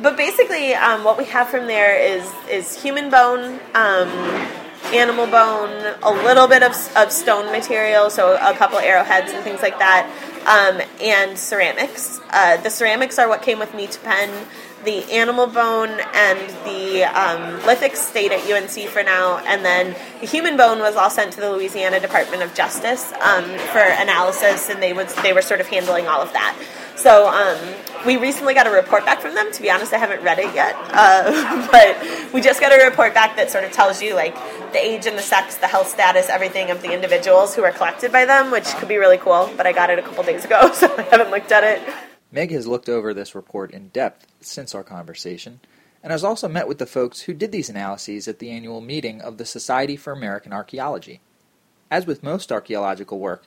But 0.00 0.16
basically, 0.16 0.74
um, 0.74 1.02
what 1.02 1.18
we 1.18 1.24
have 1.24 1.48
from 1.48 1.66
there 1.66 1.98
is, 1.98 2.32
is 2.48 2.80
human 2.80 3.10
bone. 3.10 3.58
Um, 3.74 4.46
animal 4.94 5.26
bone, 5.26 5.94
a 6.02 6.10
little 6.10 6.46
bit 6.46 6.62
of, 6.62 6.72
of 6.96 7.12
stone 7.12 7.50
material, 7.52 8.10
so 8.10 8.36
a 8.36 8.54
couple 8.54 8.78
arrowheads 8.78 9.32
and 9.32 9.42
things 9.44 9.62
like 9.62 9.78
that, 9.78 10.08
um, 10.46 10.80
and 11.00 11.38
ceramics. 11.38 12.20
Uh, 12.30 12.56
the 12.58 12.70
ceramics 12.70 13.18
are 13.18 13.28
what 13.28 13.42
came 13.42 13.58
with 13.58 13.74
me 13.74 13.86
to 13.86 13.98
Penn. 14.00 14.46
The 14.84 15.10
animal 15.12 15.48
bone 15.48 15.90
and 16.14 16.38
the 16.64 17.02
um, 17.04 17.60
lithics 17.60 17.96
stayed 17.96 18.32
at 18.32 18.40
UNC 18.50 18.88
for 18.88 19.02
now, 19.02 19.38
and 19.38 19.64
then 19.64 19.96
the 20.20 20.26
human 20.26 20.56
bone 20.56 20.78
was 20.78 20.96
all 20.96 21.10
sent 21.10 21.32
to 21.34 21.40
the 21.40 21.50
Louisiana 21.50 22.00
Department 22.00 22.42
of 22.42 22.54
Justice 22.54 23.12
um, 23.20 23.44
for 23.44 23.80
analysis, 23.80 24.70
and 24.70 24.80
they 24.80 24.92
was 24.92 25.14
they 25.16 25.32
were 25.32 25.42
sort 25.42 25.60
of 25.60 25.66
handling 25.66 26.06
all 26.06 26.22
of 26.22 26.32
that. 26.32 26.56
So 26.98 27.28
um, 27.28 27.58
we 28.04 28.16
recently 28.16 28.54
got 28.54 28.66
a 28.66 28.70
report 28.70 29.04
back 29.04 29.20
from 29.20 29.36
them. 29.36 29.52
To 29.52 29.62
be 29.62 29.70
honest, 29.70 29.92
I 29.92 29.98
haven't 29.98 30.20
read 30.24 30.40
it 30.40 30.52
yet, 30.52 30.74
uh, 30.90 31.68
but 31.72 32.32
we 32.34 32.40
just 32.40 32.60
got 32.60 32.72
a 32.72 32.84
report 32.84 33.14
back 33.14 33.36
that 33.36 33.52
sort 33.52 33.62
of 33.62 33.70
tells 33.70 34.02
you 34.02 34.16
like 34.16 34.34
the 34.72 34.84
age 34.84 35.06
and 35.06 35.16
the 35.16 35.22
sex, 35.22 35.56
the 35.58 35.68
health 35.68 35.88
status, 35.88 36.28
everything 36.28 36.70
of 36.70 36.82
the 36.82 36.92
individuals 36.92 37.54
who 37.54 37.62
are 37.62 37.70
collected 37.70 38.10
by 38.10 38.24
them, 38.24 38.50
which 38.50 38.66
could 38.76 38.88
be 38.88 38.96
really 38.96 39.16
cool. 39.16 39.48
But 39.56 39.64
I 39.64 39.72
got 39.72 39.90
it 39.90 40.00
a 40.00 40.02
couple 40.02 40.24
days 40.24 40.44
ago, 40.44 40.72
so 40.74 40.92
I 40.98 41.02
haven't 41.02 41.30
looked 41.30 41.52
at 41.52 41.62
it. 41.62 41.94
Meg 42.32 42.50
has 42.50 42.66
looked 42.66 42.88
over 42.88 43.14
this 43.14 43.32
report 43.32 43.70
in 43.70 43.88
depth 43.88 44.26
since 44.40 44.74
our 44.74 44.82
conversation, 44.82 45.60
and 46.02 46.10
has 46.10 46.24
also 46.24 46.48
met 46.48 46.66
with 46.66 46.78
the 46.78 46.86
folks 46.86 47.22
who 47.22 47.32
did 47.32 47.52
these 47.52 47.70
analyses 47.70 48.26
at 48.26 48.40
the 48.40 48.50
annual 48.50 48.80
meeting 48.80 49.20
of 49.20 49.38
the 49.38 49.46
Society 49.46 49.96
for 49.96 50.12
American 50.12 50.52
Archaeology. 50.52 51.20
As 51.92 52.06
with 52.06 52.24
most 52.24 52.50
archaeological 52.50 53.20
work, 53.20 53.44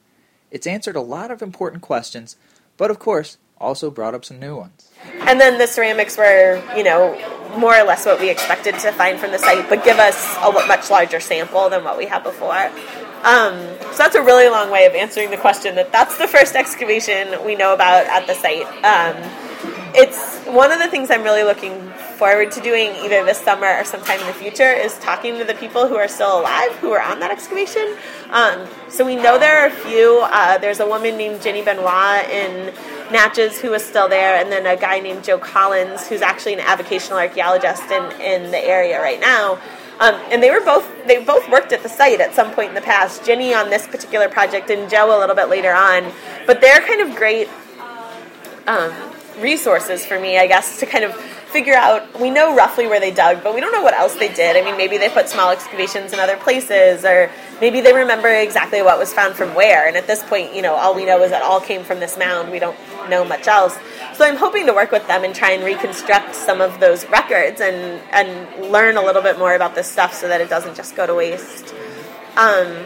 it's 0.49 0.65
answered 0.65 0.95
a 0.95 1.01
lot 1.01 1.31
of 1.31 1.41
important 1.41 1.81
questions, 1.81 2.37
but 2.77 2.89
of 2.89 2.97
course, 2.97 3.37
also 3.61 3.89
brought 3.89 4.13
up 4.13 4.25
some 4.25 4.39
new 4.39 4.55
ones. 4.55 4.89
And 5.21 5.39
then 5.39 5.57
the 5.57 5.67
ceramics 5.67 6.17
were, 6.17 6.61
you 6.75 6.83
know, 6.83 7.15
more 7.57 7.77
or 7.77 7.83
less 7.83 8.05
what 8.05 8.19
we 8.19 8.29
expected 8.29 8.77
to 8.79 8.91
find 8.91 9.19
from 9.19 9.31
the 9.31 9.37
site, 9.37 9.67
but 9.69 9.83
give 9.83 9.99
us 9.99 10.37
a 10.37 10.51
much 10.51 10.89
larger 10.89 11.19
sample 11.19 11.69
than 11.69 11.83
what 11.83 11.97
we 11.97 12.05
had 12.05 12.23
before. 12.23 12.71
Um, 13.23 13.53
so 13.91 13.97
that's 13.97 14.15
a 14.15 14.21
really 14.21 14.49
long 14.49 14.71
way 14.71 14.85
of 14.85 14.95
answering 14.95 15.29
the 15.29 15.37
question 15.37 15.75
that 15.75 15.91
that's 15.91 16.17
the 16.17 16.27
first 16.27 16.55
excavation 16.55 17.45
we 17.45 17.55
know 17.55 17.73
about 17.73 18.05
at 18.07 18.25
the 18.25 18.33
site. 18.33 18.65
Um, 18.83 19.15
it's 19.93 20.39
one 20.45 20.71
of 20.71 20.79
the 20.79 20.87
things 20.87 21.11
I'm 21.11 21.23
really 21.23 21.43
looking 21.43 21.91
forward 22.21 22.51
to 22.51 22.61
doing 22.61 22.91
either 22.97 23.25
this 23.25 23.39
summer 23.39 23.65
or 23.65 23.83
sometime 23.83 24.19
in 24.19 24.27
the 24.27 24.33
future 24.33 24.71
is 24.71 24.95
talking 24.99 25.39
to 25.39 25.43
the 25.43 25.55
people 25.55 25.87
who 25.87 25.95
are 25.95 26.07
still 26.07 26.41
alive 26.41 26.69
who 26.73 26.91
were 26.91 27.01
on 27.01 27.19
that 27.19 27.31
excavation. 27.31 27.97
Um, 28.29 28.67
so 28.89 29.03
we 29.03 29.15
know 29.15 29.39
there 29.39 29.63
are 29.63 29.69
a 29.69 29.71
few. 29.71 30.19
Uh, 30.21 30.59
there's 30.59 30.79
a 30.79 30.85
woman 30.85 31.17
named 31.17 31.41
Jenny 31.41 31.63
Benoit 31.63 32.29
in 32.29 32.75
Natchez 33.11 33.59
who 33.59 33.73
is 33.73 33.83
still 33.83 34.07
there, 34.07 34.39
and 34.39 34.51
then 34.51 34.67
a 34.67 34.79
guy 34.79 34.99
named 34.99 35.23
Joe 35.23 35.39
Collins 35.39 36.07
who's 36.07 36.21
actually 36.21 36.53
an 36.53 36.59
avocational 36.59 37.17
archaeologist 37.27 37.89
in, 37.89 38.03
in 38.21 38.51
the 38.51 38.59
area 38.59 39.01
right 39.01 39.19
now. 39.19 39.53
Um, 39.99 40.13
and 40.29 40.43
they 40.43 40.51
were 40.51 40.63
both 40.63 40.87
they 41.07 41.25
both 41.25 41.49
worked 41.49 41.71
at 41.73 41.81
the 41.81 41.89
site 41.89 42.21
at 42.21 42.35
some 42.35 42.51
point 42.51 42.69
in 42.69 42.75
the 42.75 42.81
past. 42.81 43.25
Jenny 43.25 43.55
on 43.55 43.71
this 43.71 43.87
particular 43.87 44.29
project, 44.29 44.69
and 44.69 44.87
Joe 44.91 45.17
a 45.17 45.19
little 45.19 45.35
bit 45.35 45.49
later 45.49 45.73
on. 45.73 46.11
But 46.45 46.61
they're 46.61 46.81
kind 46.81 47.01
of 47.01 47.15
great 47.15 47.49
um, 48.67 48.93
resources 49.39 50.05
for 50.05 50.19
me, 50.19 50.37
I 50.37 50.45
guess, 50.45 50.79
to 50.81 50.85
kind 50.85 51.03
of 51.03 51.15
figure 51.51 51.73
out. 51.73 52.19
We 52.19 52.29
know 52.29 52.55
roughly 52.55 52.87
where 52.87 52.99
they 52.99 53.11
dug, 53.11 53.43
but 53.43 53.53
we 53.53 53.61
don't 53.61 53.71
know 53.71 53.81
what 53.81 53.93
else 53.93 54.15
they 54.15 54.33
did. 54.33 54.55
I 54.55 54.63
mean, 54.63 54.77
maybe 54.77 54.97
they 54.97 55.09
put 55.09 55.29
small 55.29 55.51
excavations 55.51 56.13
in 56.13 56.19
other 56.19 56.37
places, 56.37 57.05
or 57.05 57.29
maybe 57.59 57.81
they 57.81 57.93
remember 57.93 58.29
exactly 58.29 58.81
what 58.81 58.97
was 58.97 59.13
found 59.13 59.35
from 59.35 59.53
where. 59.53 59.87
And 59.87 59.97
at 59.97 60.07
this 60.07 60.23
point, 60.23 60.55
you 60.55 60.61
know, 60.61 60.75
all 60.75 60.95
we 60.95 61.05
know 61.05 61.21
is 61.23 61.31
that 61.31 61.41
all 61.41 61.59
came 61.59 61.83
from 61.83 61.99
this 61.99 62.17
mound. 62.17 62.51
We 62.51 62.59
don't 62.59 62.77
know 63.09 63.25
much 63.25 63.47
else. 63.47 63.77
So 64.15 64.25
I'm 64.25 64.37
hoping 64.37 64.65
to 64.67 64.73
work 64.73 64.91
with 64.91 65.05
them 65.07 65.23
and 65.23 65.33
try 65.35 65.51
and 65.51 65.63
reconstruct 65.63 66.35
some 66.35 66.61
of 66.61 66.79
those 66.79 67.05
records 67.09 67.61
and 67.61 68.01
and 68.11 68.71
learn 68.71 68.97
a 68.97 69.01
little 69.01 69.21
bit 69.21 69.37
more 69.37 69.55
about 69.55 69.75
this 69.75 69.87
stuff 69.87 70.13
so 70.13 70.27
that 70.27 70.41
it 70.41 70.49
doesn't 70.49 70.75
just 70.75 70.95
go 70.95 71.05
to 71.05 71.13
waste. 71.13 71.73
Um, 72.37 72.85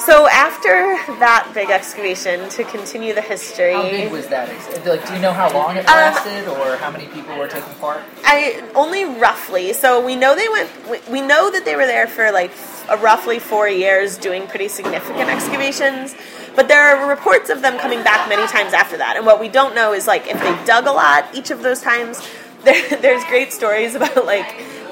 so 0.00 0.28
after 0.28 0.96
that 1.18 1.50
big 1.54 1.70
excavation, 1.70 2.48
to 2.50 2.64
continue 2.64 3.14
the 3.14 3.20
history, 3.20 3.72
how 3.72 3.82
big 3.82 4.10
was 4.10 4.26
that? 4.28 4.48
Like, 4.86 5.06
do 5.06 5.14
you 5.14 5.20
know 5.20 5.32
how 5.32 5.52
long 5.52 5.76
it 5.76 5.88
um, 5.88 5.94
lasted, 5.94 6.48
um, 6.48 6.60
or 6.60 6.76
how 6.76 6.90
many 6.90 7.06
people 7.08 7.36
were 7.36 7.48
taking 7.48 7.72
part? 7.74 8.02
I 8.24 8.62
only 8.74 9.04
roughly. 9.04 9.72
So 9.72 10.04
we 10.04 10.16
know 10.16 10.34
they 10.34 10.48
went. 10.48 10.70
We, 10.90 11.20
we 11.20 11.20
know 11.20 11.50
that 11.50 11.64
they 11.64 11.76
were 11.76 11.86
there 11.86 12.06
for 12.06 12.32
like 12.32 12.50
a 12.88 12.96
roughly 12.96 13.38
four 13.38 13.68
years, 13.68 14.16
doing 14.16 14.46
pretty 14.46 14.68
significant 14.68 15.28
excavations. 15.28 16.14
But 16.56 16.68
there 16.68 16.82
are 16.82 17.08
reports 17.08 17.50
of 17.50 17.62
them 17.62 17.78
coming 17.78 18.02
back 18.02 18.28
many 18.28 18.46
times 18.48 18.72
after 18.72 18.96
that. 18.96 19.16
And 19.16 19.24
what 19.26 19.38
we 19.38 19.48
don't 19.48 19.74
know 19.74 19.92
is 19.92 20.06
like 20.06 20.26
if 20.26 20.40
they 20.40 20.64
dug 20.64 20.86
a 20.86 20.92
lot 20.92 21.34
each 21.34 21.50
of 21.50 21.62
those 21.62 21.80
times. 21.80 22.26
There, 22.60 22.98
there's 22.98 23.24
great 23.24 23.54
stories 23.54 23.94
about 23.94 24.26
like 24.26 24.46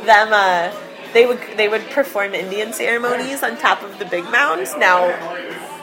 them. 0.07 0.33
Uh, 0.33 0.73
they 1.13 1.27
would 1.27 1.41
they 1.57 1.69
would 1.69 1.89
perform 1.91 2.35
Indian 2.35 2.73
ceremonies 2.73 3.43
on 3.43 3.57
top 3.57 3.83
of 3.83 3.99
the 3.99 4.05
big 4.05 4.25
mounds. 4.25 4.75
Now, 4.77 5.11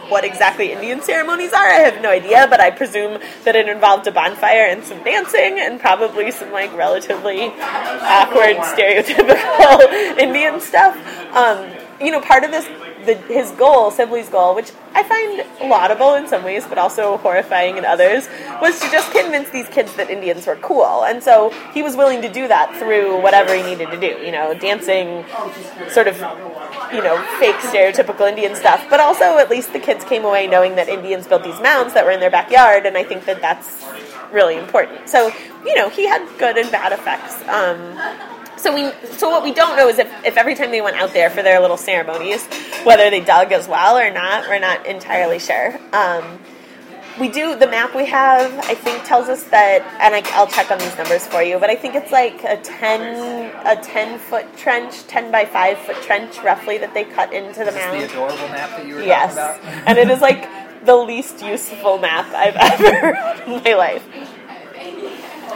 what 0.10 0.24
exactly 0.24 0.72
Indian 0.72 1.02
ceremonies 1.02 1.54
are, 1.54 1.66
I 1.66 1.80
have 1.80 2.02
no 2.02 2.10
idea, 2.10 2.48
but 2.50 2.60
I 2.60 2.72
presume 2.72 3.20
that 3.44 3.56
it 3.56 3.68
involved 3.68 4.08
a 4.08 4.12
bonfire 4.12 4.68
and 4.68 4.84
some 4.84 5.04
dancing 5.04 5.60
and 5.60 5.80
probably 5.80 6.32
some 6.32 6.52
like 6.52 6.76
relatively 6.76 7.48
awkward, 7.48 8.58
stereotypical 8.58 9.82
Indian 10.20 10.60
stuff. 10.62 10.96
Um, 11.36 11.70
you 12.00 12.12
know, 12.12 12.22
part 12.22 12.44
of 12.44 12.52
this 12.52 12.68
the, 13.06 13.16
his 13.16 13.52
goal, 13.52 13.92
Sibley's 13.92 14.30
goal, 14.30 14.56
which 14.56 14.72
I 14.94 15.04
find 15.04 15.70
laudable 15.70 16.16
in 16.16 16.28
some 16.28 16.44
ways, 16.44 16.66
but 16.68 16.78
also 16.78 17.18
horrifying 17.18 17.78
in 17.78 17.86
others, 17.86 18.28
was 18.62 18.80
to 18.80 18.90
just 18.92 19.12
convince 19.12 19.50
these 19.50 19.68
kids 19.70 19.96
that 19.96 20.10
Indians 20.10 20.48
were 20.48 20.56
cool. 20.58 21.04
And 21.06 21.22
so 21.22 21.52
he 21.74 21.84
was 21.84 21.96
willing 21.96 22.22
to 22.22 22.32
do 22.32 22.48
that 22.48 22.76
through 22.78 23.22
whatever 23.22 23.56
he 23.56 23.64
needed 23.64 23.92
to 23.92 24.00
do, 24.00 24.18
you 24.26 24.32
know, 24.32 24.54
dancing, 24.54 25.26
sort 25.90 26.08
of, 26.08 26.18
you 26.94 27.02
know, 27.02 27.22
fake 27.40 27.56
stereotypical 27.58 28.28
Indian 28.28 28.56
stuff. 28.56 28.86
But 28.90 29.00
also, 29.00 29.38
at 29.38 29.50
least 29.50 29.74
the 29.74 29.80
kids 29.80 30.04
came 30.06 30.26
away 30.26 30.48
knowing 30.48 30.76
that 30.76 30.88
Indians 30.88 31.28
built 31.28 31.44
these 31.44 31.60
mounds 31.62 31.94
that 31.94 32.06
were 32.06 32.12
in 32.12 32.20
their 32.20 32.32
backyard, 32.32 32.86
and 32.86 32.98
I 32.98 33.04
think 33.04 33.26
that 33.26 33.42
that's 33.42 33.86
really 34.32 34.58
important. 34.58 35.10
So, 35.10 35.32
you 35.66 35.76
know, 35.76 35.90
he 35.90 36.08
had 36.08 36.28
good 36.38 36.58
and 36.58 36.72
bad 36.72 36.92
effects. 36.92 37.42
Um, 37.48 38.45
so 38.66 38.74
we 38.74 38.92
so 39.12 39.30
what 39.30 39.44
we 39.44 39.54
don't 39.54 39.78
know 39.78 39.88
is 39.88 40.00
if, 40.00 40.12
if 40.26 40.38
every 40.38 40.56
time 40.56 40.72
they 40.72 40.82
went 40.82 40.98
out 40.98 41.14
there 41.14 41.30
for 41.30 41.44
their 41.44 41.60
little 41.60 41.78
ceremonies, 41.78 42.44
whether 42.84 43.12
they 43.12 43.22
dug 43.22 43.52
as 43.52 43.68
well 43.68 43.96
or 43.96 44.10
not, 44.12 44.48
we're 44.50 44.60
not 44.60 44.88
entirely 44.88 45.38
sure. 45.38 45.80
Um, 45.94 46.40
we 47.20 47.30
do 47.30 47.56
the 47.56 47.68
map 47.68 47.96
we 47.96 48.08
have. 48.08 48.52
I 48.66 48.74
think 48.74 49.06
tells 49.06 49.30
us 49.30 49.44
that, 49.46 49.84
and 50.02 50.16
I, 50.16 50.40
will 50.40 50.52
check 50.52 50.72
on 50.72 50.80
these 50.80 50.98
numbers 50.98 51.28
for 51.28 51.44
you. 51.44 51.60
But 51.60 51.70
I 51.70 51.76
think 51.76 51.94
it's 51.94 52.12
like 52.12 52.44
a 52.44 52.58
ten 52.58 53.54
a 53.68 53.80
ten 53.84 54.18
foot 54.18 54.58
trench, 54.58 55.06
ten 55.06 55.32
by 55.32 55.46
five 55.46 55.78
foot 55.78 56.02
trench, 56.02 56.40
roughly 56.40 56.80
that 56.80 56.96
they 56.96 57.04
cut 57.04 57.34
into 57.34 57.64
the 57.64 57.72
mound. 57.72 58.02
The 58.02 58.06
adorable 58.06 58.48
map 58.48 58.72
that 58.72 58.88
you 58.88 58.96
were 58.96 59.04
yes. 59.04 59.36
talking 59.36 59.70
about. 59.70 59.84
and 59.88 59.98
it 60.00 60.10
is 60.10 60.22
like 60.22 60.50
the 60.86 60.96
least 60.96 61.44
useful 61.44 62.00
map 62.00 62.26
I've 62.34 62.56
ever 62.82 63.44
in 63.46 63.64
my 63.64 63.76
life. 63.76 64.04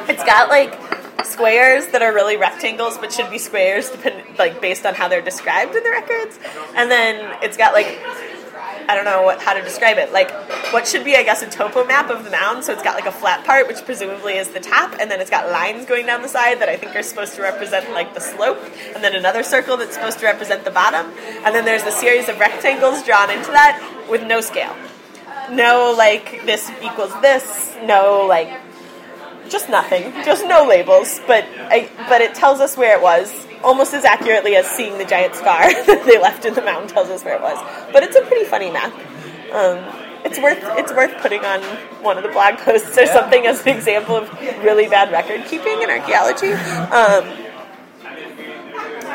It's 0.07 0.23
got 0.23 0.49
like 0.49 0.88
squares 1.25 1.88
that 1.88 2.01
are 2.01 2.13
really 2.13 2.38
rectangles 2.38 2.97
but 2.97 3.11
should 3.11 3.29
be 3.29 3.38
squares 3.38 3.89
depend, 3.89 4.38
like 4.38 4.61
based 4.61 4.85
on 4.85 4.93
how 4.93 5.07
they're 5.07 5.21
described 5.21 5.75
in 5.75 5.83
the 5.83 5.89
records 5.89 6.39
and 6.75 6.89
then 6.89 7.38
it's 7.41 7.57
got 7.57 7.73
like 7.73 7.99
I 8.89 8.95
don't 8.95 9.05
know 9.05 9.21
what, 9.21 9.39
how 9.39 9.53
to 9.53 9.61
describe 9.61 9.99
it. 9.99 10.11
Like 10.11 10.31
what 10.73 10.88
should 10.88 11.05
be, 11.05 11.15
I 11.15 11.21
guess, 11.21 11.43
a 11.43 11.49
topo 11.49 11.85
map 11.85 12.09
of 12.09 12.23
the 12.23 12.31
mound. 12.31 12.63
So 12.63 12.73
it's 12.73 12.81
got 12.81 12.95
like 12.95 13.05
a 13.05 13.11
flat 13.11 13.45
part, 13.45 13.67
which 13.67 13.85
presumably 13.85 14.33
is 14.33 14.47
the 14.49 14.59
top, 14.59 14.95
and 14.99 15.11
then 15.11 15.21
it's 15.21 15.29
got 15.29 15.51
lines 15.51 15.85
going 15.85 16.07
down 16.07 16.23
the 16.23 16.27
side 16.27 16.59
that 16.59 16.69
I 16.69 16.75
think 16.75 16.95
are 16.95 17.03
supposed 17.03 17.35
to 17.35 17.43
represent 17.43 17.91
like 17.91 18.15
the 18.15 18.19
slope, 18.19 18.57
and 18.95 19.03
then 19.03 19.13
another 19.13 19.43
circle 19.43 19.77
that's 19.77 19.93
supposed 19.93 20.17
to 20.19 20.25
represent 20.25 20.65
the 20.65 20.71
bottom, 20.71 21.11
and 21.45 21.53
then 21.53 21.65
there's 21.65 21.83
a 21.83 21.91
series 21.91 22.29
of 22.29 22.39
rectangles 22.39 23.03
drawn 23.03 23.29
into 23.29 23.51
that 23.51 24.07
with 24.09 24.25
no 24.25 24.41
scale. 24.41 24.75
No, 25.51 25.93
like 25.95 26.43
this 26.47 26.71
equals 26.81 27.13
this. 27.21 27.75
No, 27.83 28.25
like 28.27 28.49
just 29.49 29.69
nothing, 29.69 30.11
just 30.23 30.45
no 30.45 30.65
labels, 30.65 31.19
but 31.27 31.45
I, 31.57 31.89
but 32.07 32.21
it 32.21 32.35
tells 32.35 32.59
us 32.59 32.77
where 32.77 32.97
it 32.97 33.01
was 33.01 33.33
almost 33.63 33.93
as 33.93 34.05
accurately 34.05 34.55
as 34.55 34.65
seeing 34.67 34.97
the 34.97 35.05
giant 35.05 35.35
scar 35.35 35.61
that 35.85 36.05
they 36.05 36.19
left 36.19 36.45
in 36.45 36.53
the 36.53 36.61
mountain 36.61 36.87
tells 36.87 37.09
us 37.09 37.23
where 37.23 37.35
it 37.35 37.41
was. 37.41 37.57
But 37.91 38.03
it's 38.03 38.15
a 38.15 38.21
pretty 38.21 38.45
funny 38.45 38.71
map. 38.71 38.93
Um, 39.51 39.83
it's 40.25 40.39
worth 40.39 40.59
it's 40.77 40.91
worth 40.91 41.21
putting 41.21 41.43
on 41.45 41.61
one 42.03 42.17
of 42.17 42.23
the 42.23 42.29
blog 42.29 42.57
posts 42.57 42.97
or 42.97 43.05
something 43.05 43.45
as 43.45 43.61
an 43.61 43.69
example 43.69 44.15
of 44.15 44.31
really 44.63 44.87
bad 44.87 45.11
record 45.11 45.45
keeping 45.45 45.81
in 45.81 45.89
archaeology. 45.89 46.51
Um, 46.51 47.25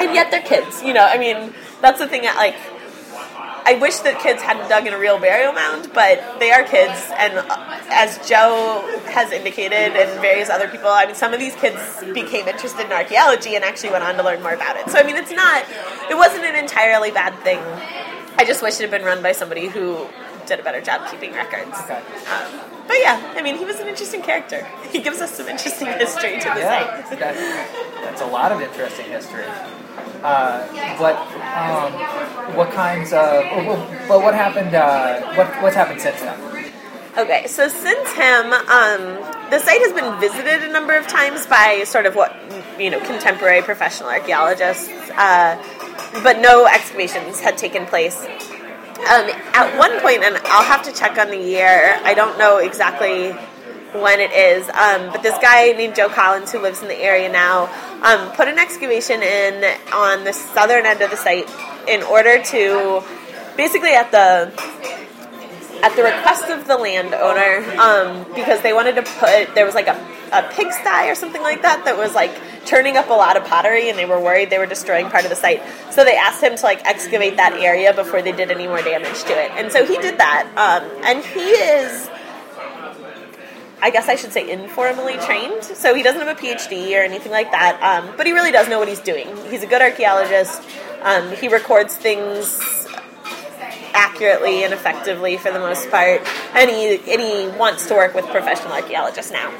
and 0.01 0.15
yet 0.15 0.31
they're 0.31 0.43
kids, 0.43 0.83
you 0.83 0.93
know. 0.93 1.05
I 1.05 1.19
mean, 1.19 1.55
that's 1.81 1.99
the 1.99 2.09
thing. 2.09 2.23
That, 2.23 2.37
like 2.37 2.57
I 3.67 3.75
wish 3.81 3.97
that 4.01 4.21
kids 4.21 4.43
hadn't 4.43 4.69
dug 4.69 4.87
in 4.87 4.93
a 4.93 4.99
real 4.99 5.19
burial 5.19 5.53
mound, 5.53 5.91
but 5.95 6.39
they 6.39 6.51
are 6.53 6.65
kids, 6.65 7.01
and 7.17 7.39
uh, 7.39 7.81
as 7.89 8.19
Joe 8.29 8.85
has 9.07 9.33
indicated, 9.33 9.97
and 9.97 10.21
various 10.21 10.51
other 10.51 10.69
people, 10.69 10.89
I 10.89 11.07
mean, 11.07 11.15
some 11.15 11.33
of 11.33 11.41
these 11.41 11.55
kids 11.57 11.81
became 12.13 12.47
interested 12.47 12.85
in 12.87 12.93
archaeology 12.93 13.55
and 13.57 13.65
actually 13.65 13.91
went 13.91 14.05
on 14.05 14.17
to 14.17 14.23
learn 14.23 14.43
more 14.43 14.53
about 14.53 14.77
it. 14.77 14.91
So, 14.91 14.99
I 14.99 15.03
mean, 15.03 15.17
it's 15.17 15.33
not, 15.33 15.65
it 16.11 16.15
wasn't 16.15 16.45
an 16.45 16.57
entirely 16.57 17.11
bad 17.11 17.35
thing. 17.43 17.59
I 18.37 18.45
just 18.45 18.63
wish 18.63 18.81
it 18.81 18.83
had 18.83 18.91
been 18.91 19.05
run 19.05 19.23
by 19.23 19.33
somebody 19.33 19.69
who 19.69 20.07
did 20.47 20.61
a 20.61 20.63
better 20.63 20.83
job 20.83 21.11
keeping 21.11 21.33
records. 21.33 21.79
Okay. 21.85 21.97
Um, 21.97 22.61
but 22.87 22.99
yeah, 23.01 23.33
I 23.35 23.41
mean, 23.41 23.57
he 23.57 23.65
was 23.65 23.81
an 23.81 23.89
interesting 23.89 24.21
character. 24.21 24.67
He 24.93 25.01
gives 25.01 25.23
us 25.23 25.33
some 25.33 25.49
interesting 25.49 25.87
history 25.87 26.39
to 26.39 26.49
the 26.53 26.61
yeah, 26.61 27.09
site. 27.09 27.19
that's, 27.19 27.41
that's 28.05 28.21
a 28.21 28.27
lot 28.27 28.53
of 28.53 28.61
interesting 28.61 29.07
history. 29.07 29.47
uh, 30.25 30.67
what 30.97 31.17
um, 31.17 31.93
what 32.57 32.71
kinds 32.73 33.13
of 33.13 33.45
but 34.09 34.23
what 34.23 34.35
happened? 34.35 34.75
Uh, 34.75 35.35
what 35.35 35.47
what's 35.63 35.77
happened 35.77 36.01
since 36.01 36.21
then? 36.21 36.55
Okay, 37.17 37.47
so 37.47 37.69
since 37.69 38.13
him, 38.13 38.53
um, 38.53 39.01
the 39.51 39.61
site 39.61 39.81
has 39.81 39.93
been 39.93 40.19
visited 40.19 40.69
a 40.69 40.73
number 40.73 40.95
of 40.95 41.07
times 41.07 41.47
by 41.47 41.85
sort 41.85 42.07
of 42.07 42.17
what 42.17 42.35
you 42.79 42.91
know 42.91 42.99
contemporary 42.99 43.63
professional 43.63 44.09
archaeologists, 44.09 44.89
uh, 45.13 45.63
but 46.25 46.41
no 46.41 46.67
excavations 46.67 47.39
had 47.39 47.57
taken 47.57 47.87
place. 47.87 48.19
Um, 48.21 49.31
at 49.55 49.79
one 49.79 50.01
point, 50.01 50.25
and 50.25 50.37
I'll 50.47 50.65
have 50.65 50.83
to 50.85 50.93
check 50.93 51.19
on 51.19 51.29
the 51.29 51.39
year. 51.39 52.01
I 52.03 52.15
don't 52.15 52.37
know 52.37 52.59
exactly 52.59 53.31
when 53.93 54.19
it 54.19 54.33
is, 54.33 54.69
um, 54.71 55.13
but 55.13 55.23
this 55.23 55.39
guy 55.39 55.71
named 55.71 55.95
Joe 55.95 56.09
Collins, 56.09 56.51
who 56.51 56.59
lives 56.59 56.83
in 56.83 56.89
the 56.89 56.99
area 56.99 57.31
now, 57.31 57.71
um, 58.03 58.33
put 58.33 58.49
an 58.49 58.59
excavation 58.59 59.23
in 59.23 59.65
on 59.93 60.25
the 60.25 60.33
southern 60.33 60.85
end 60.85 61.01
of 61.01 61.11
the 61.11 61.17
site 61.17 61.49
in 61.89 62.03
order 62.03 62.43
to 62.43 63.03
basically 63.57 63.95
at 63.95 64.11
the 64.11 64.53
at 65.83 65.95
the 65.97 66.03
request 66.03 66.49
of 66.49 66.67
the 66.67 66.79
landowner, 66.79 67.63
um, 67.79 68.25
because 68.35 68.63
they 68.63 68.73
wanted 68.73 68.95
to 68.95 69.03
put 69.03 69.55
there 69.55 69.67
was 69.67 69.75
like 69.75 69.87
a, 69.87 69.97
a 70.33 70.43
pigsty 70.55 71.11
or 71.11 71.15
something 71.15 71.43
like 71.43 71.61
that 71.63 71.85
that 71.85 71.99
was 71.99 72.15
like 72.15 72.35
turning 72.65 72.97
up 72.97 73.11
a 73.11 73.13
lot 73.13 73.37
of 73.37 73.45
pottery, 73.45 73.91
and 73.91 73.99
they 73.99 74.07
were 74.07 74.21
worried 74.21 74.49
they 74.51 74.59
were 74.59 74.67
destroying 74.67 75.11
part 75.11 75.25
of 75.25 75.31
the 75.31 75.37
site. 75.37 75.63
So 75.91 76.05
they 76.05 76.17
asked 76.17 76.43
him 76.43 76.57
to 76.57 76.63
like 76.63 76.85
excavate 76.87 77.37
that 77.37 77.53
area 77.55 77.93
before 77.93 78.23
they 78.23 78.33
did 78.33 78.51
any 78.51 78.67
more 78.67 78.81
damage 78.81 79.23
to 79.25 79.33
it, 79.33 79.51
and 79.53 79.71
so 79.71 79.85
he 79.85 79.99
did 79.99 80.19
that. 80.19 80.47
Um, 80.57 80.91
and 81.05 81.25
he 81.25 81.41
is. 81.41 82.11
I 83.83 83.91
guess 83.91 84.09
I 84.09 84.15
should 84.17 84.33
say 84.33 84.51
informally 84.51 85.19
trained. 85.19 85.63
So 85.63 85.95
he 85.95 86.03
doesn't 86.03 86.27
have 86.27 86.39
a 86.39 86.41
PhD 86.41 86.99
or 86.99 87.03
anything 87.03 87.31
like 87.31 87.51
that, 87.51 87.79
um, 87.83 88.15
but 88.17 88.25
he 88.25 88.33
really 88.33 88.51
does 88.51 88.67
know 88.67 88.79
what 88.79 88.89
he's 88.89 89.01
doing. 89.01 89.29
He's 89.51 89.63
a 89.63 89.67
good 89.67 89.83
archaeologist. 89.83 90.63
Um, 91.05 91.31
he 91.37 91.49
records 91.49 91.97
things 91.97 92.61
accurately 93.93 94.65
and 94.65 94.75
effectively 94.75 95.37
for 95.37 95.53
the 95.53 95.61
most 95.61 95.91
part, 95.91 96.21
and 96.55 96.71
he 96.71 96.95
and 97.13 97.21
he 97.21 97.59
wants 97.59 97.87
to 97.89 97.95
work 97.95 98.15
with 98.15 98.27
professional 98.27 98.73
archaeologists 98.73 99.31
now. 99.31 99.53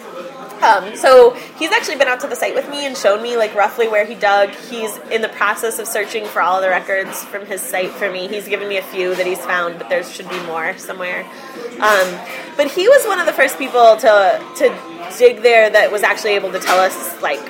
Um, 0.63 0.97
so 0.97 1.35
he's 1.59 1.71
actually 1.73 1.97
been 1.97 2.09
out 2.09 2.21
to 2.21 2.27
the 2.27 2.37
site 2.37 2.55
with 2.55 2.71
me 2.71 2.87
and 2.87 2.97
shown 2.97 3.23
me 3.23 3.37
like 3.37 3.55
roughly 3.55 3.87
where 3.87 4.07
he 4.07 4.15
dug. 4.15 4.51
He's 4.51 4.97
in 5.11 5.21
the 5.21 5.29
process 5.29 5.79
of 5.79 5.87
searching 5.87 6.25
for 6.25 6.41
all 6.41 6.63
the 6.63 6.69
records 6.69 7.23
from 7.25 7.45
his 7.45 7.61
site 7.61 7.91
for 7.91 8.11
me. 8.11 8.29
He's 8.29 8.49
given 8.49 8.69
me 8.69 8.79
a 8.79 8.83
few 8.83 9.15
that 9.15 9.27
he's 9.27 9.45
found, 9.45 9.79
but 9.79 9.91
there 9.91 10.03
should 10.03 10.29
be 10.31 10.41
more 10.45 10.77
somewhere. 10.79 11.27
Um, 11.81 12.19
but 12.57 12.71
he 12.71 12.89
was 12.89 13.05
one 13.07 13.21
of 13.21 13.27
the 13.27 13.33
first 13.33 13.59
people 13.59 13.97
to 13.97 14.43
to 14.57 15.19
dig 15.19 15.43
there 15.43 15.69
that 15.69 15.93
was 15.93 16.03
actually 16.03 16.33
able 16.33 16.51
to 16.53 16.61
tell 16.61 16.81
us 16.81 17.21
like 17.21 17.41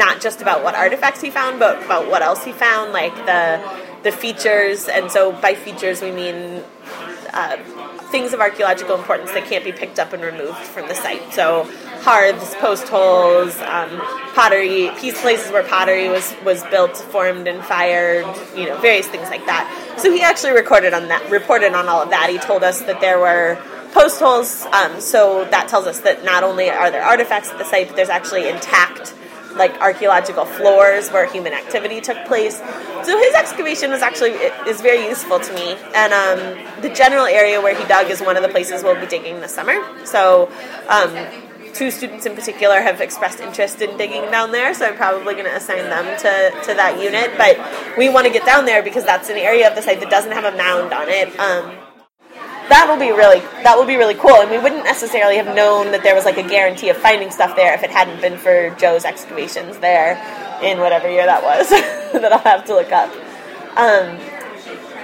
not 0.00 0.20
just 0.20 0.40
about 0.40 0.64
what 0.64 0.74
artifacts 0.74 1.20
he 1.20 1.30
found, 1.30 1.60
but 1.60 1.84
about 1.84 2.10
what 2.10 2.22
else 2.22 2.42
he 2.42 2.52
found, 2.52 2.92
like 2.92 3.14
the 3.26 3.44
the 4.02 4.10
features. 4.10 4.88
And 4.88 5.12
so 5.12 5.30
by 5.30 5.54
features 5.54 6.00
we 6.00 6.10
mean 6.10 6.64
uh, 7.34 7.56
things 8.10 8.32
of 8.32 8.40
archaeological 8.40 8.96
importance 8.96 9.30
that 9.32 9.44
can't 9.44 9.62
be 9.62 9.72
picked 9.72 9.98
up 9.98 10.14
and 10.14 10.22
removed 10.22 10.56
from 10.56 10.88
the 10.88 10.94
site. 10.94 11.32
So 11.34 11.68
hearths, 12.00 12.54
post 12.56 12.88
holes, 12.88 13.54
um, 13.60 13.90
pottery, 14.34 14.90
piece 14.98 15.20
places 15.20 15.52
where 15.52 15.62
pottery 15.62 16.08
was 16.08 16.34
was 16.44 16.64
built, 16.64 16.96
formed, 16.96 17.46
and 17.46 17.62
fired. 17.62 18.26
You 18.56 18.66
know, 18.68 18.78
various 18.78 19.06
things 19.06 19.28
like 19.28 19.44
that. 19.46 19.64
So 19.98 20.10
he 20.10 20.22
actually 20.22 20.52
recorded 20.52 20.94
on 20.94 21.08
that, 21.08 21.30
reported 21.30 21.74
on 21.74 21.88
all 21.88 22.02
of 22.02 22.10
that. 22.10 22.30
He 22.30 22.38
told 22.38 22.64
us 22.64 22.80
that 22.88 23.00
there 23.02 23.18
were 23.18 23.60
post 23.92 24.18
holes. 24.18 24.64
Um, 24.72 24.98
so 25.00 25.44
that 25.50 25.68
tells 25.68 25.86
us 25.86 26.00
that 26.00 26.24
not 26.24 26.42
only 26.42 26.70
are 26.70 26.90
there 26.90 27.02
artifacts 27.02 27.50
at 27.50 27.58
the 27.58 27.64
site, 27.64 27.88
but 27.88 27.96
there's 27.96 28.08
actually 28.08 28.48
intact 28.48 29.14
like 29.56 29.72
archaeological 29.80 30.44
floors 30.44 31.10
where 31.10 31.26
human 31.26 31.52
activity 31.52 32.00
took 32.00 32.24
place. 32.26 32.56
So 33.04 33.18
his 33.18 33.34
excavation 33.34 33.90
was 33.90 34.02
actually 34.02 34.32
is 34.68 34.80
very 34.80 35.06
useful 35.08 35.40
to 35.40 35.52
me, 35.54 35.76
and 35.94 36.12
um, 36.12 36.82
the 36.82 36.90
general 36.90 37.26
area 37.26 37.60
where 37.60 37.74
he 37.74 37.84
dug 37.86 38.10
is 38.10 38.20
one 38.20 38.36
of 38.36 38.42
the 38.42 38.48
places 38.48 38.82
we'll 38.82 39.00
be 39.00 39.06
digging 39.06 39.40
this 39.40 39.54
summer. 39.54 39.76
So. 40.04 40.50
Um, 40.88 41.14
two 41.72 41.90
students 41.90 42.26
in 42.26 42.34
particular 42.34 42.80
have 42.80 43.00
expressed 43.00 43.38
interest 43.40 43.80
in 43.80 43.96
digging 43.96 44.22
down 44.30 44.50
there, 44.50 44.74
so 44.74 44.86
I'm 44.86 44.96
probably 44.96 45.34
going 45.34 45.46
to 45.46 45.54
assign 45.54 45.84
them 45.84 46.04
to, 46.18 46.62
to 46.66 46.74
that 46.74 47.00
unit. 47.00 47.38
But 47.38 47.96
we 47.96 48.08
want 48.08 48.26
to 48.26 48.32
get 48.32 48.44
down 48.44 48.64
there 48.64 48.82
because 48.82 49.04
that's 49.04 49.30
an 49.30 49.36
area 49.36 49.68
of 49.68 49.76
the 49.76 49.82
site 49.82 50.00
that 50.00 50.10
doesn't 50.10 50.32
have 50.32 50.52
a 50.52 50.56
mound 50.56 50.92
on 50.92 51.08
it. 51.08 51.38
Um, 51.38 51.72
that 52.70 52.86
will 52.88 52.98
be 52.98 53.10
really 53.10 53.40
that 53.62 53.76
will 53.76 53.84
be 53.84 53.96
really 53.96 54.14
cool. 54.14 54.40
And 54.40 54.50
we 54.50 54.58
wouldn't 54.58 54.84
necessarily 54.84 55.36
have 55.36 55.54
known 55.54 55.90
that 55.90 56.02
there 56.02 56.14
was 56.14 56.24
like 56.24 56.38
a 56.38 56.48
guarantee 56.48 56.88
of 56.88 56.96
finding 56.96 57.30
stuff 57.30 57.56
there 57.56 57.74
if 57.74 57.82
it 57.82 57.90
hadn't 57.90 58.20
been 58.20 58.38
for 58.38 58.70
joe's 58.78 59.04
excavations 59.04 59.78
there 59.78 60.14
in 60.62 60.78
whatever 60.78 61.10
year 61.10 61.26
that 61.26 61.42
was 61.42 61.68
that 62.20 62.32
i'll 62.32 62.38
have 62.38 62.64
to 62.64 62.74
look 62.74 62.92
up. 62.92 63.10
Um, 63.76 64.18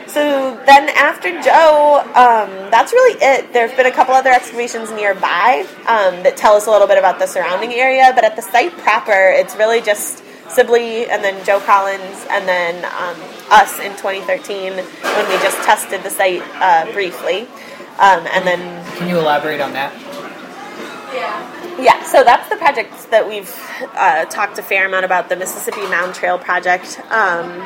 so 0.06 0.56
then 0.64 0.88
after 0.90 1.30
joe 1.42 2.02
um, 2.14 2.70
that's 2.70 2.92
really 2.92 3.18
it. 3.20 3.52
There 3.52 3.66
have 3.66 3.76
been 3.76 3.86
a 3.86 3.92
couple 3.92 4.14
other 4.14 4.30
excavations 4.30 4.90
nearby 4.92 5.66
um, 5.88 6.22
that 6.22 6.36
tell 6.36 6.54
us 6.54 6.66
a 6.66 6.70
little 6.70 6.86
bit 6.86 6.98
about 6.98 7.18
the 7.18 7.26
surrounding 7.26 7.72
area 7.72 8.12
but 8.14 8.24
at 8.24 8.36
the 8.36 8.42
site 8.42 8.72
proper 8.78 9.12
it's 9.12 9.56
really 9.56 9.80
just 9.80 10.22
Sibley 10.50 11.06
and 11.06 11.22
then 11.22 11.44
Joe 11.44 11.60
Collins 11.60 12.26
and 12.30 12.46
then 12.46 12.84
um, 12.84 13.16
us 13.50 13.78
in 13.78 13.92
2013 13.92 14.72
when 14.72 15.28
we 15.28 15.34
just 15.42 15.56
tested 15.64 16.02
the 16.02 16.10
site 16.10 16.42
uh, 16.56 16.90
briefly. 16.92 17.42
Um, 17.98 18.26
and 18.32 18.46
then. 18.46 18.96
Can 18.96 19.08
you 19.08 19.18
elaborate 19.18 19.60
on 19.60 19.72
that? 19.72 19.92
Yeah. 21.14 21.56
Yeah, 21.78 22.02
so 22.04 22.24
that's 22.24 22.48
the 22.48 22.56
project 22.56 23.10
that 23.10 23.28
we've 23.28 23.54
uh, 23.94 24.24
talked 24.26 24.58
a 24.58 24.62
fair 24.62 24.86
amount 24.86 25.04
about 25.04 25.28
the 25.28 25.36
Mississippi 25.36 25.82
Mound 25.88 26.14
Trail 26.14 26.38
Project, 26.38 27.00
um, 27.10 27.62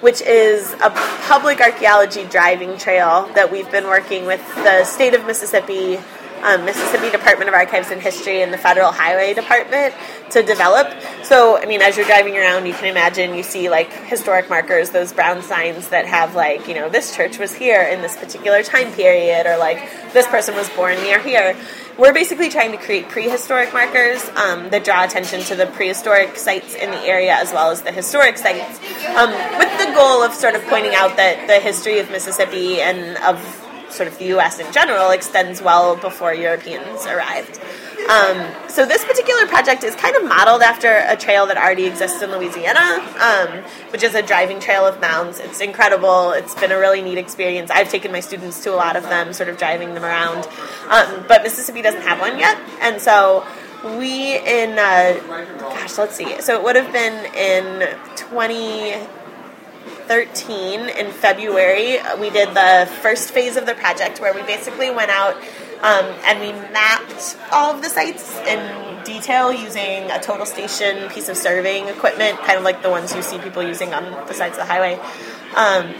which 0.00 0.22
is 0.22 0.72
a 0.74 0.90
public 1.26 1.60
archaeology 1.60 2.24
driving 2.26 2.78
trail 2.78 3.28
that 3.34 3.50
we've 3.50 3.70
been 3.72 3.86
working 3.86 4.24
with 4.24 4.40
the 4.54 4.84
state 4.84 5.14
of 5.14 5.26
Mississippi 5.26 5.98
um, 6.42 6.64
Mississippi 6.64 7.10
Department 7.10 7.48
of 7.48 7.54
Archives 7.54 7.90
and 7.90 8.00
History 8.00 8.42
and 8.42 8.52
the 8.52 8.58
Federal 8.58 8.92
Highway 8.92 9.34
Department 9.34 9.94
to 10.30 10.42
develop. 10.42 10.88
So, 11.22 11.58
I 11.58 11.66
mean, 11.66 11.82
as 11.82 11.96
you're 11.96 12.06
driving 12.06 12.36
around, 12.36 12.66
you 12.66 12.72
can 12.72 12.86
imagine 12.86 13.34
you 13.34 13.42
see 13.42 13.68
like 13.68 13.92
historic 13.92 14.48
markers, 14.48 14.90
those 14.90 15.12
brown 15.12 15.42
signs 15.42 15.88
that 15.88 16.06
have 16.06 16.34
like, 16.34 16.68
you 16.68 16.74
know, 16.74 16.88
this 16.88 17.14
church 17.14 17.38
was 17.38 17.52
here 17.52 17.82
in 17.82 18.02
this 18.02 18.16
particular 18.16 18.62
time 18.62 18.92
period, 18.92 19.46
or 19.46 19.56
like 19.58 19.78
this 20.12 20.26
person 20.26 20.54
was 20.54 20.68
born 20.70 20.96
near 21.02 21.20
here. 21.20 21.56
We're 21.98 22.14
basically 22.14 22.48
trying 22.48 22.72
to 22.72 22.78
create 22.78 23.08
prehistoric 23.08 23.74
markers 23.74 24.26
um, 24.30 24.70
that 24.70 24.84
draw 24.84 25.04
attention 25.04 25.40
to 25.42 25.54
the 25.54 25.66
prehistoric 25.66 26.36
sites 26.36 26.74
in 26.74 26.90
the 26.90 27.00
area 27.00 27.34
as 27.34 27.52
well 27.52 27.70
as 27.70 27.82
the 27.82 27.92
historic 27.92 28.38
sites, 28.38 28.78
um, 29.16 29.30
with 29.58 29.78
the 29.78 29.92
goal 29.94 30.22
of 30.22 30.32
sort 30.32 30.54
of 30.54 30.62
pointing 30.64 30.94
out 30.94 31.16
that 31.16 31.46
the 31.46 31.60
history 31.60 31.98
of 31.98 32.10
Mississippi 32.10 32.80
and 32.80 33.18
of 33.24 33.66
sort 33.92 34.08
of 34.08 34.18
the 34.18 34.26
U.S. 34.26 34.58
in 34.58 34.72
general 34.72 35.10
extends 35.10 35.60
well 35.62 35.96
before 35.96 36.34
Europeans 36.34 37.06
arrived. 37.06 37.60
Um, 38.08 38.50
so 38.68 38.86
this 38.86 39.04
particular 39.04 39.46
project 39.46 39.84
is 39.84 39.94
kind 39.94 40.16
of 40.16 40.24
modeled 40.24 40.62
after 40.62 40.88
a 41.06 41.16
trail 41.16 41.46
that 41.46 41.56
already 41.56 41.86
exists 41.86 42.22
in 42.22 42.30
Louisiana, 42.30 42.80
um, 43.20 43.62
which 43.92 44.02
is 44.02 44.14
a 44.14 44.22
driving 44.22 44.58
trail 44.58 44.86
of 44.86 45.00
mounds. 45.00 45.38
It's 45.38 45.60
incredible. 45.60 46.32
It's 46.32 46.54
been 46.54 46.72
a 46.72 46.78
really 46.78 47.02
neat 47.02 47.18
experience. 47.18 47.70
I've 47.70 47.90
taken 47.90 48.10
my 48.10 48.20
students 48.20 48.62
to 48.64 48.74
a 48.74 48.76
lot 48.76 48.96
of 48.96 49.04
them, 49.04 49.32
sort 49.32 49.48
of 49.48 49.58
driving 49.58 49.94
them 49.94 50.04
around. 50.04 50.48
Um, 50.88 51.24
but 51.28 51.42
Mississippi 51.42 51.82
doesn't 51.82 52.02
have 52.02 52.20
one 52.20 52.38
yet, 52.38 52.58
and 52.80 53.00
so 53.00 53.46
we 53.96 54.38
in 54.38 54.78
uh, 54.78 55.20
gosh, 55.58 55.96
let's 55.98 56.16
see. 56.16 56.40
So 56.40 56.58
it 56.58 56.64
would 56.64 56.76
have 56.76 56.92
been 56.92 57.34
in 57.34 57.96
twenty. 58.16 58.94
2013 59.84 60.88
in 60.88 61.12
February, 61.12 61.98
we 62.18 62.30
did 62.30 62.48
the 62.50 62.88
first 63.00 63.30
phase 63.30 63.56
of 63.56 63.66
the 63.66 63.74
project 63.74 64.20
where 64.20 64.34
we 64.34 64.42
basically 64.42 64.90
went 64.90 65.10
out 65.10 65.36
um, 65.82 66.04
and 66.24 66.40
we 66.40 66.52
mapped 66.72 67.36
all 67.52 67.74
of 67.74 67.82
the 67.82 67.88
sites 67.88 68.36
in 68.40 68.99
detail 69.12 69.52
using 69.52 70.10
a 70.10 70.20
total 70.20 70.46
station 70.46 71.08
piece 71.10 71.28
of 71.28 71.36
surveying 71.36 71.88
equipment, 71.88 72.38
kind 72.40 72.58
of 72.58 72.64
like 72.64 72.82
the 72.82 72.90
ones 72.90 73.14
you 73.14 73.22
see 73.22 73.38
people 73.38 73.62
using 73.62 73.92
on 73.92 74.04
the 74.26 74.34
sides 74.34 74.56
of 74.56 74.66
the 74.66 74.72
highway. 74.72 74.94
Um, 75.56 75.94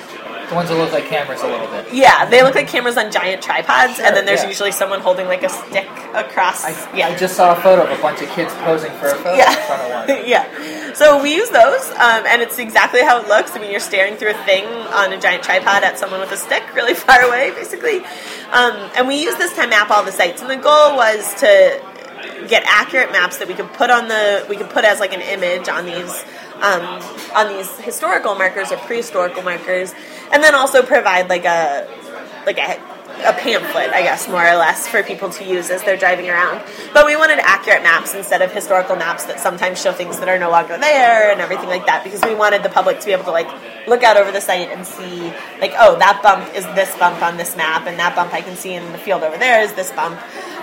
the 0.51 0.57
ones 0.57 0.69
that 0.69 0.77
look 0.77 0.93
like 0.93 1.07
cameras 1.07 1.43
a 1.43 1.47
little 1.47 1.69
bit. 1.69 1.95
Yeah, 1.95 2.29
they 2.29 2.43
look 2.43 2.57
like 2.57 2.67
cameras 2.67 2.97
on 2.97 3.13
giant 3.13 3.41
tripods, 3.41 3.97
sure, 3.97 4.05
and 4.05 4.17
then 4.17 4.27
there's 4.27 4.43
yeah. 4.43 4.49
usually 4.49 4.73
someone 4.73 5.01
holding 5.01 5.27
like 5.27 5.45
a 5.45 5.49
stick 5.49 5.89
across. 6.13 6.65
I, 6.65 6.97
yeah. 6.97 7.09
I 7.09 7.17
just 7.17 7.37
saw 7.37 7.57
a 7.57 7.61
photo 7.61 7.85
of 7.85 7.97
a 7.97 8.03
bunch 8.03 8.21
of 8.21 8.29
kids 8.31 8.53
posing 8.55 8.91
for 8.99 9.07
a 9.07 9.15
photo 9.15 9.37
yeah. 9.37 9.51
in 9.51 9.67
front 9.67 9.83
of 9.83 10.09
one. 10.09 10.27
yeah. 10.27 10.93
So 10.95 11.23
we 11.23 11.35
use 11.35 11.49
those, 11.51 11.91
um, 11.91 12.27
and 12.27 12.43
it's 12.43 12.59
exactly 12.59 13.01
how 13.01 13.21
it 13.21 13.29
looks. 13.29 13.55
I 13.55 13.61
mean, 13.61 13.71
you're 13.71 13.79
staring 13.79 14.17
through 14.17 14.31
a 14.31 14.45
thing 14.45 14.65
on 14.67 15.13
a 15.13 15.21
giant 15.21 15.45
tripod 15.45 15.85
at 15.85 15.99
someone 15.99 16.19
with 16.19 16.33
a 16.33 16.37
stick 16.37 16.75
really 16.75 16.95
far 17.07 17.23
away, 17.23 17.53
basically. 17.53 17.99
Um, 18.51 18.91
and 18.97 19.07
we 19.07 19.23
use 19.23 19.37
this 19.37 19.55
to 19.55 19.69
map 19.69 19.91
all 19.91 20.05
the 20.05 20.13
sites, 20.13 20.43
and 20.43 20.51
the 20.51 20.57
goal 20.57 20.97
was 20.97 21.33
to 21.41 21.81
get 22.51 22.65
accurate 22.67 23.11
maps 23.13 23.39
that 23.39 23.49
we 23.49 23.55
could 23.55 23.73
put 23.73 23.89
on 23.89 24.09
the 24.09 24.45
we 24.51 24.57
could 24.57 24.71
put 24.71 24.85
as 24.85 25.01
like 25.01 25.15
an 25.15 25.23
image 25.23 25.69
on 25.69 25.87
these 25.87 26.25
um, 26.61 26.83
on 27.35 27.49
these 27.57 27.71
historical 27.79 28.35
markers 28.35 28.71
or 28.71 28.77
prehistorical 28.77 29.43
markers, 29.43 29.95
and 30.33 30.43
then 30.43 30.55
also 30.55 30.83
provide 30.83 31.31
like 31.31 31.47
a 31.47 31.89
like 32.45 32.59
a 32.59 32.79
a 33.21 33.35
pamphlet, 33.35 33.91
I 33.91 34.01
guess, 34.01 34.29
more 34.29 34.41
or 34.43 34.57
less, 34.57 34.89
for 34.89 35.03
people 35.03 35.29
to 35.29 35.45
use 35.45 35.69
as 35.69 35.83
they're 35.85 35.99
driving 35.99 36.31
around. 36.31 36.63
But 36.95 37.05
we 37.05 37.17
wanted 37.17 37.39
accurate 37.41 37.83
maps 37.83 38.15
instead 38.15 38.41
of 38.41 38.51
historical 38.51 38.97
maps 38.97 39.25
that 39.25 39.41
sometimes 39.41 39.81
show 39.83 39.93
things 39.93 40.19
that 40.21 40.29
are 40.29 40.39
no 40.39 40.49
longer 40.51 40.79
there 40.79 41.31
and 41.31 41.39
everything 41.39 41.69
like 41.69 41.85
that, 41.85 42.03
because 42.03 42.23
we 42.23 42.35
wanted 42.35 42.63
the 42.63 42.71
public 42.71 42.99
to 43.01 43.05
be 43.05 43.13
able 43.13 43.25
to 43.25 43.31
like 43.31 43.49
look 43.87 44.03
out 44.03 44.17
over 44.17 44.33
the 44.33 44.41
site 44.41 44.71
and 44.71 44.87
see, 44.87 45.29
like, 45.61 45.75
oh, 45.79 45.99
that 45.99 46.23
bump 46.23 46.55
is 46.55 46.65
this 46.73 46.97
bump 46.97 47.21
on 47.21 47.37
this 47.37 47.57
map, 47.57 47.87
and 47.87 47.99
that 47.99 48.17
bump 48.17 48.33
I 48.33 48.41
can 48.41 48.57
see 48.57 48.73
in 48.73 48.91
the 48.93 48.99
field 48.99 49.23
over 49.23 49.37
there 49.37 49.61
is 49.63 49.75
this 49.75 49.93
bump. 49.93 50.19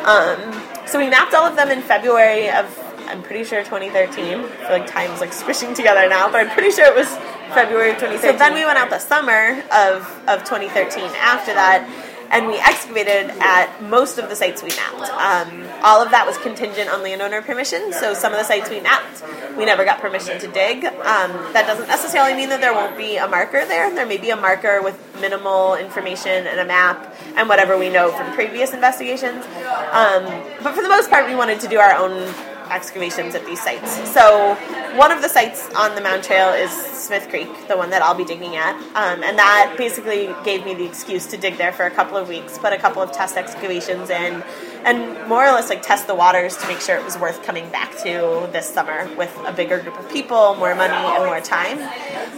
Um, 0.08 0.39
so 0.88 1.00
we 1.00 1.10
mapped 1.10 1.34
all 1.34 1.45
of 1.45 1.56
them 1.56 1.69
in 1.69 1.82
February 1.82 2.50
of, 2.50 2.65
I'm 3.08 3.21
pretty 3.21 3.43
sure 3.43 3.63
2013. 3.63 4.39
I 4.39 4.71
like 4.71 4.88
time's 4.88 5.19
like 5.19 5.34
squishing 5.34 5.73
together 5.73 6.08
now, 6.10 6.32
but 6.32 6.41
I'm 6.41 6.50
pretty 6.50 6.71
sure 6.71 6.86
it 6.86 6.95
was 6.95 7.08
February 7.54 7.91
of 7.91 7.97
2013. 7.97 8.32
So 8.32 8.38
then 8.38 8.54
we 8.54 8.65
went 8.65 8.78
out 8.78 8.89
the 8.89 9.00
summer 9.00 9.63
of, 9.71 10.08
of 10.28 10.43
2013 10.43 11.04
after 11.15 11.54
that 11.54 11.88
and 12.32 12.48
we 12.48 12.58
excavated 12.58 13.32
at 13.40 13.82
most 13.82 14.18
of 14.18 14.30
the 14.30 14.36
sites 14.36 14.62
we 14.62 14.70
mapped. 14.70 15.10
Um, 15.12 15.68
all 15.84 16.02
of 16.02 16.12
that 16.12 16.26
was 16.26 16.38
contingent 16.40 16.90
on 16.90 17.04
landowner 17.04 17.42
permission, 17.42 17.94
so 17.94 18.13
some 18.13 18.34
of 18.34 18.40
the 18.40 18.44
sites 18.46 18.70
we 18.70 18.80
mapped, 18.80 19.24
we 19.58 19.66
never 19.66 19.86
got 19.86 20.00
permission 20.00 20.40
to 20.40 20.48
dig. 20.48 20.86
Um, 20.86 21.32
that 21.54 21.66
doesn't 21.66 21.88
necessarily 21.88 22.34
mean 22.34 22.50
that 22.50 22.62
there 22.62 22.74
won't 22.74 22.98
be 22.98 23.18
a 23.18 23.28
marker 23.28 23.66
there. 23.66 23.94
There 23.94 24.06
may 24.06 24.18
be 24.18 24.30
a 24.30 24.36
marker 24.36 24.82
with 24.82 25.00
minimal 25.22 25.76
information 25.76 26.48
and 26.48 26.60
a 26.60 26.66
map 26.66 27.16
and 27.36 27.50
whatever 27.50 27.78
we 27.78 27.90
know 27.90 28.12
from 28.12 28.34
previous 28.34 28.74
investigations. 28.74 29.46
Um, 29.92 30.26
but 30.63 30.74
for 30.74 30.82
the 30.82 30.90
most 30.90 31.10
part, 31.10 31.28
we 31.28 31.36
wanted 31.36 31.60
to 31.62 31.68
do 31.68 31.80
our 31.80 31.94
own 31.94 32.34
excavations 32.71 33.36
at 33.36 33.45
these 33.45 33.62
sites. 33.62 34.12
So 34.12 34.56
one 34.95 35.12
of 35.12 35.21
the 35.21 35.30
sites 35.30 35.69
on 35.75 35.95
the 35.95 36.01
Mound 36.01 36.23
Trail 36.23 36.49
is 36.53 36.71
Smith 36.71 37.30
Creek, 37.30 37.49
the 37.67 37.77
one 37.77 37.89
that 37.91 38.01
I'll 38.01 38.15
be 38.15 38.25
digging 38.25 38.56
at, 38.56 38.75
um, 38.95 39.23
and 39.23 39.38
that 39.38 39.75
basically 39.77 40.34
gave 40.43 40.65
me 40.65 40.73
the 40.73 40.86
excuse 40.86 41.25
to 41.27 41.38
dig 41.38 41.58
there 41.58 41.71
for 41.71 41.86
a 41.86 41.91
couple 41.91 42.17
of 42.17 42.27
weeks, 42.27 42.58
put 42.58 42.73
a 42.73 42.77
couple 42.77 43.01
of 43.01 43.12
test 43.12 43.38
excavations 43.38 44.10
in, 44.10 44.43
and 44.86 45.27
more 45.27 45.45
or 45.45 45.51
less 45.51 45.69
like 45.69 45.82
test 45.82 46.08
the 46.08 46.15
waters 46.15 46.58
to 46.58 46.67
make 46.67 46.80
sure 46.80 46.97
it 46.97 47.03
was 47.03 47.17
worth 47.17 47.43
coming 47.43 47.69
back 47.69 47.95
to 47.97 48.49
this 48.51 48.67
summer 48.67 49.10
with 49.15 49.36
a 49.45 49.53
bigger 49.53 49.80
group 49.80 49.99
of 49.99 50.10
people, 50.10 50.56
more 50.56 50.75
money, 50.75 50.93
and 50.93 51.25
more 51.25 51.41
time. 51.41 51.77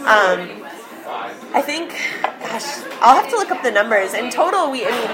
Um, 0.06 0.66
I 1.52 1.62
think, 1.62 1.90
gosh, 2.22 2.84
I'll 3.00 3.20
have 3.20 3.28
to 3.30 3.36
look 3.36 3.50
up 3.50 3.62
the 3.62 3.72
numbers. 3.72 4.14
In 4.14 4.30
total, 4.30 4.70
we, 4.70 4.86
I 4.86 4.90
mean, 4.90 5.10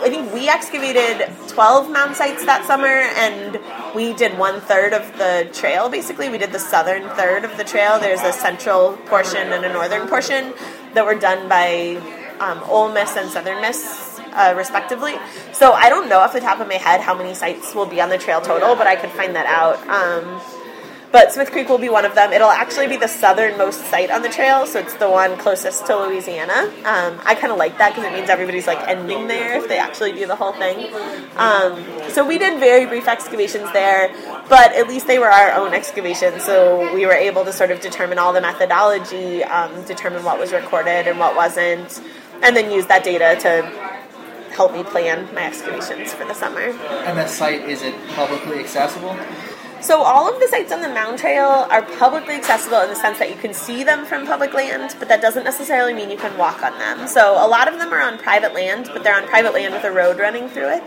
I 0.00 0.08
think 0.08 0.32
we 0.32 0.48
excavated 0.48 1.28
12 1.58 1.90
mound 1.90 2.14
sites 2.14 2.44
that 2.44 2.64
summer, 2.66 2.86
and 2.86 3.58
we 3.92 4.12
did 4.12 4.38
one 4.38 4.60
third 4.60 4.92
of 4.92 5.02
the 5.18 5.50
trail. 5.52 5.88
Basically, 5.88 6.28
we 6.28 6.38
did 6.38 6.52
the 6.52 6.58
southern 6.60 7.08
third 7.16 7.44
of 7.44 7.56
the 7.56 7.64
trail. 7.64 7.98
There's 7.98 8.22
a 8.22 8.32
central 8.32 8.96
portion 9.06 9.52
and 9.52 9.64
a 9.64 9.72
northern 9.72 10.06
portion 10.06 10.54
that 10.94 11.04
were 11.04 11.16
done 11.16 11.48
by 11.48 12.00
um, 12.38 12.62
Ole 12.68 12.92
Miss 12.92 13.16
and 13.16 13.28
Southern 13.28 13.60
Miss, 13.60 14.20
uh, 14.34 14.54
respectively. 14.56 15.16
So 15.52 15.72
I 15.72 15.88
don't 15.88 16.08
know 16.08 16.20
off 16.20 16.32
the 16.32 16.38
top 16.38 16.60
of 16.60 16.68
my 16.68 16.74
head 16.74 17.00
how 17.00 17.12
many 17.12 17.34
sites 17.34 17.74
will 17.74 17.86
be 17.86 18.00
on 18.00 18.08
the 18.08 18.18
trail 18.18 18.40
total, 18.40 18.76
but 18.76 18.86
I 18.86 18.94
could 18.94 19.10
find 19.10 19.34
that 19.34 19.46
out. 19.46 19.80
Um, 19.88 20.40
but 21.10 21.32
Smith 21.32 21.50
Creek 21.50 21.68
will 21.68 21.78
be 21.78 21.88
one 21.88 22.04
of 22.04 22.14
them. 22.14 22.32
It'll 22.32 22.50
actually 22.50 22.86
be 22.86 22.96
the 22.96 23.08
southernmost 23.08 23.80
site 23.86 24.10
on 24.10 24.22
the 24.22 24.28
trail, 24.28 24.66
so 24.66 24.78
it's 24.78 24.94
the 24.94 25.08
one 25.08 25.36
closest 25.38 25.86
to 25.86 25.96
Louisiana. 25.96 26.70
Um, 26.84 27.20
I 27.24 27.34
kind 27.34 27.50
of 27.50 27.58
like 27.58 27.78
that 27.78 27.94
because 27.94 28.04
it 28.04 28.12
means 28.12 28.28
everybody's 28.28 28.66
like 28.66 28.78
ending 28.86 29.26
there 29.26 29.58
if 29.58 29.68
they 29.68 29.78
actually 29.78 30.12
do 30.12 30.26
the 30.26 30.36
whole 30.36 30.52
thing. 30.52 30.92
Um, 31.36 31.84
so 32.10 32.26
we 32.26 32.38
did 32.38 32.60
very 32.60 32.86
brief 32.86 33.08
excavations 33.08 33.72
there, 33.72 34.14
but 34.48 34.72
at 34.72 34.88
least 34.88 35.06
they 35.06 35.18
were 35.18 35.30
our 35.30 35.52
own 35.52 35.72
excavations, 35.72 36.44
so 36.44 36.92
we 36.94 37.06
were 37.06 37.12
able 37.12 37.44
to 37.44 37.52
sort 37.52 37.70
of 37.70 37.80
determine 37.80 38.18
all 38.18 38.32
the 38.32 38.40
methodology, 38.40 39.44
um, 39.44 39.84
determine 39.84 40.24
what 40.24 40.38
was 40.38 40.52
recorded 40.52 41.08
and 41.08 41.18
what 41.18 41.34
wasn't, 41.34 42.02
and 42.42 42.54
then 42.54 42.70
use 42.70 42.86
that 42.86 43.02
data 43.02 43.36
to 43.40 43.88
help 44.54 44.72
me 44.72 44.82
plan 44.82 45.32
my 45.34 45.46
excavations 45.46 46.12
for 46.12 46.24
the 46.24 46.34
summer. 46.34 46.60
And 46.60 47.16
that 47.16 47.30
site 47.30 47.62
is 47.68 47.82
it 47.82 47.94
publicly 48.14 48.58
accessible? 48.58 49.16
So 49.88 50.02
all 50.02 50.30
of 50.30 50.38
the 50.38 50.46
sites 50.48 50.70
on 50.70 50.82
the 50.82 50.88
Mound 50.90 51.18
Trail 51.18 51.48
are 51.70 51.80
publicly 51.80 52.34
accessible 52.34 52.82
in 52.82 52.90
the 52.90 52.94
sense 52.94 53.18
that 53.20 53.30
you 53.30 53.36
can 53.36 53.54
see 53.54 53.84
them 53.84 54.04
from 54.04 54.26
public 54.26 54.52
land, 54.52 54.94
but 54.98 55.08
that 55.08 55.22
doesn't 55.22 55.44
necessarily 55.44 55.94
mean 55.94 56.10
you 56.10 56.18
can 56.18 56.36
walk 56.36 56.62
on 56.62 56.78
them. 56.78 57.08
So 57.08 57.42
a 57.42 57.48
lot 57.48 57.72
of 57.72 57.78
them 57.78 57.90
are 57.94 58.02
on 58.02 58.18
private 58.18 58.52
land, 58.52 58.90
but 58.92 59.02
they're 59.02 59.16
on 59.16 59.26
private 59.28 59.54
land 59.54 59.72
with 59.72 59.84
a 59.84 59.90
road 59.90 60.18
running 60.18 60.50
through 60.50 60.74
it. 60.74 60.82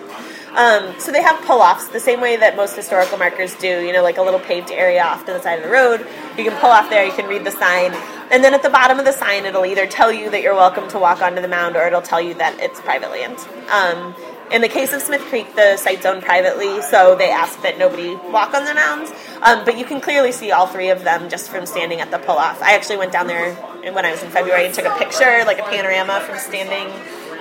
Um, 0.52 0.94
so 1.00 1.12
they 1.12 1.24
have 1.24 1.44
pull-offs 1.46 1.88
the 1.88 2.00
same 2.00 2.22
way 2.22 2.38
that 2.38 2.56
most 2.56 2.76
historical 2.76 3.18
markers 3.18 3.56
do. 3.56 3.84
You 3.84 3.92
know, 3.92 4.04
like 4.04 4.20
a 4.20 4.22
little 4.22 4.40
paved 4.40 4.70
area 4.70 5.02
off 5.02 5.26
to 5.26 5.34
the 5.34 5.42
side 5.42 5.58
of 5.58 5.64
the 5.64 5.72
road. 5.72 6.06
You 6.38 6.44
can 6.44 6.56
pull 6.60 6.70
off 6.70 6.92
there. 6.92 7.04
You 7.04 7.14
can 7.14 7.26
read 7.26 7.44
the 7.44 7.50
sign, 7.50 7.94
and 8.30 8.44
then 8.44 8.54
at 8.54 8.62
the 8.62 8.70
bottom 8.70 9.00
of 9.00 9.06
the 9.06 9.14
sign, 9.14 9.46
it'll 9.46 9.66
either 9.66 9.88
tell 9.88 10.12
you 10.12 10.30
that 10.30 10.44
you're 10.44 10.54
welcome 10.54 10.88
to 10.90 11.00
walk 11.00 11.24
onto 11.24 11.42
the 11.42 11.48
mound, 11.48 11.76
or 11.76 11.88
it'll 11.88 12.04
tell 12.04 12.22
you 12.22 12.36
that 12.36 12.60
it's 12.60 12.80
private 12.82 13.10
land. 13.10 13.40
Um, 13.72 14.14
in 14.52 14.62
the 14.62 14.68
case 14.68 14.94
of 14.94 15.02
Smith 15.02 15.22
Creek, 15.22 15.56
the 15.56 15.78
site's 15.78 16.06
owned 16.06 16.24
privately, 16.24 16.82
so 16.82 17.16
they 17.16 17.30
ask 17.30 17.62
that 17.62 17.78
nobody 17.78 18.16
walk 18.16 18.54
on 18.54 18.66
the 18.66 18.74
mounds. 18.74 19.12
Um, 19.42 19.66
but 19.66 19.78
you 19.78 19.86
can 19.86 20.02
clearly 20.02 20.32
see 20.32 20.52
all 20.52 20.68
three 20.68 20.90
of 20.90 21.04
them 21.04 21.30
just 21.30 21.50
from 21.50 21.66
standing 21.66 22.02
at 22.02 22.12
the 22.12 22.20
pull 22.20 22.38
off. 22.38 22.62
I 22.62 22.76
actually 22.76 22.98
went 22.98 23.12
down 23.12 23.28
there 23.28 23.56
when 23.56 24.06
I 24.06 24.12
was 24.12 24.22
in 24.22 24.30
February 24.30 24.66
and 24.66 24.74
took 24.74 24.86
a 24.86 24.98
picture, 24.98 25.44
like 25.46 25.60
a 25.60 25.64
panorama 25.64 26.22
from 26.22 26.38
standing 26.38 26.88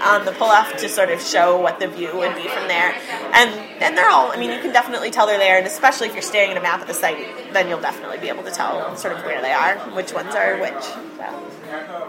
on 0.03 0.25
the 0.25 0.33
pull 0.33 0.49
off 0.49 0.77
to 0.79 0.89
sort 0.89 1.11
of 1.11 1.21
show 1.21 1.61
what 1.61 1.79
the 1.79 1.89
view 1.89 2.11
would 2.15 2.35
be 2.35 2.49
from 2.49 2.69
there. 2.69 2.95
And 3.35 3.51
and 3.83 3.97
they're 3.97 4.09
all 4.09 4.33
I 4.33 4.37
mean 4.39 4.51
you 4.51 4.61
can 4.61 4.73
definitely 4.73 5.11
tell 5.11 5.27
they're 5.27 5.39
there 5.39 5.59
and 5.59 5.67
especially 5.67 6.09
if 6.09 6.15
you're 6.15 6.23
staring 6.23 6.51
at 6.51 6.57
a 6.57 6.63
map 6.63 6.81
of 6.81 6.89
the 6.89 6.95
site, 6.95 7.53
then 7.53 7.69
you'll 7.69 7.81
definitely 7.81 8.19
be 8.19 8.29
able 8.29 8.43
to 8.45 8.51
tell 8.51 8.97
sort 8.97 9.17
of 9.17 9.25
where 9.25 9.43
they 9.43 9.53
are, 9.53 9.77
which 9.95 10.13
ones 10.15 10.35
are 10.35 10.59
which. 10.59 10.83
So. 10.83 12.09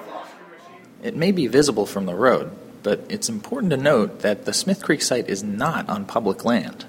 It 1.03 1.15
may 1.15 1.31
be 1.31 1.47
visible 1.47 1.85
from 1.85 2.05
the 2.05 2.13
road, 2.13 2.51
but 2.83 3.05
it's 3.09 3.29
important 3.29 3.71
to 3.71 3.77
note 3.77 4.19
that 4.19 4.45
the 4.45 4.53
Smith 4.53 4.83
Creek 4.83 5.01
site 5.01 5.29
is 5.29 5.43
not 5.43 5.87
on 5.89 6.05
public 6.05 6.45
land. 6.45 6.85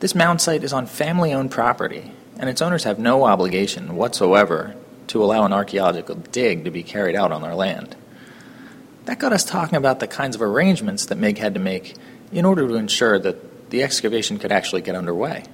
This 0.00 0.14
mound 0.14 0.40
site 0.40 0.62
is 0.62 0.72
on 0.72 0.86
family 0.86 1.32
owned 1.32 1.50
property, 1.50 2.12
and 2.38 2.48
its 2.48 2.62
owners 2.62 2.84
have 2.84 2.98
no 2.98 3.24
obligation 3.24 3.96
whatsoever 3.96 4.74
to 5.08 5.22
allow 5.22 5.44
an 5.44 5.52
archaeological 5.52 6.14
dig 6.14 6.64
to 6.64 6.70
be 6.70 6.82
carried 6.82 7.16
out 7.16 7.32
on 7.32 7.42
their 7.42 7.54
land. 7.54 7.96
That 9.06 9.18
got 9.18 9.32
us 9.32 9.44
talking 9.44 9.76
about 9.76 10.00
the 10.00 10.06
kinds 10.06 10.36
of 10.36 10.42
arrangements 10.42 11.06
that 11.06 11.18
Meg 11.18 11.38
had 11.38 11.54
to 11.54 11.60
make 11.60 11.96
in 12.30 12.44
order 12.44 12.68
to 12.68 12.74
ensure 12.74 13.18
that 13.18 13.70
the 13.70 13.82
excavation 13.82 14.38
could 14.38 14.52
actually 14.52 14.82
get 14.82 14.94
underway. 14.94 15.44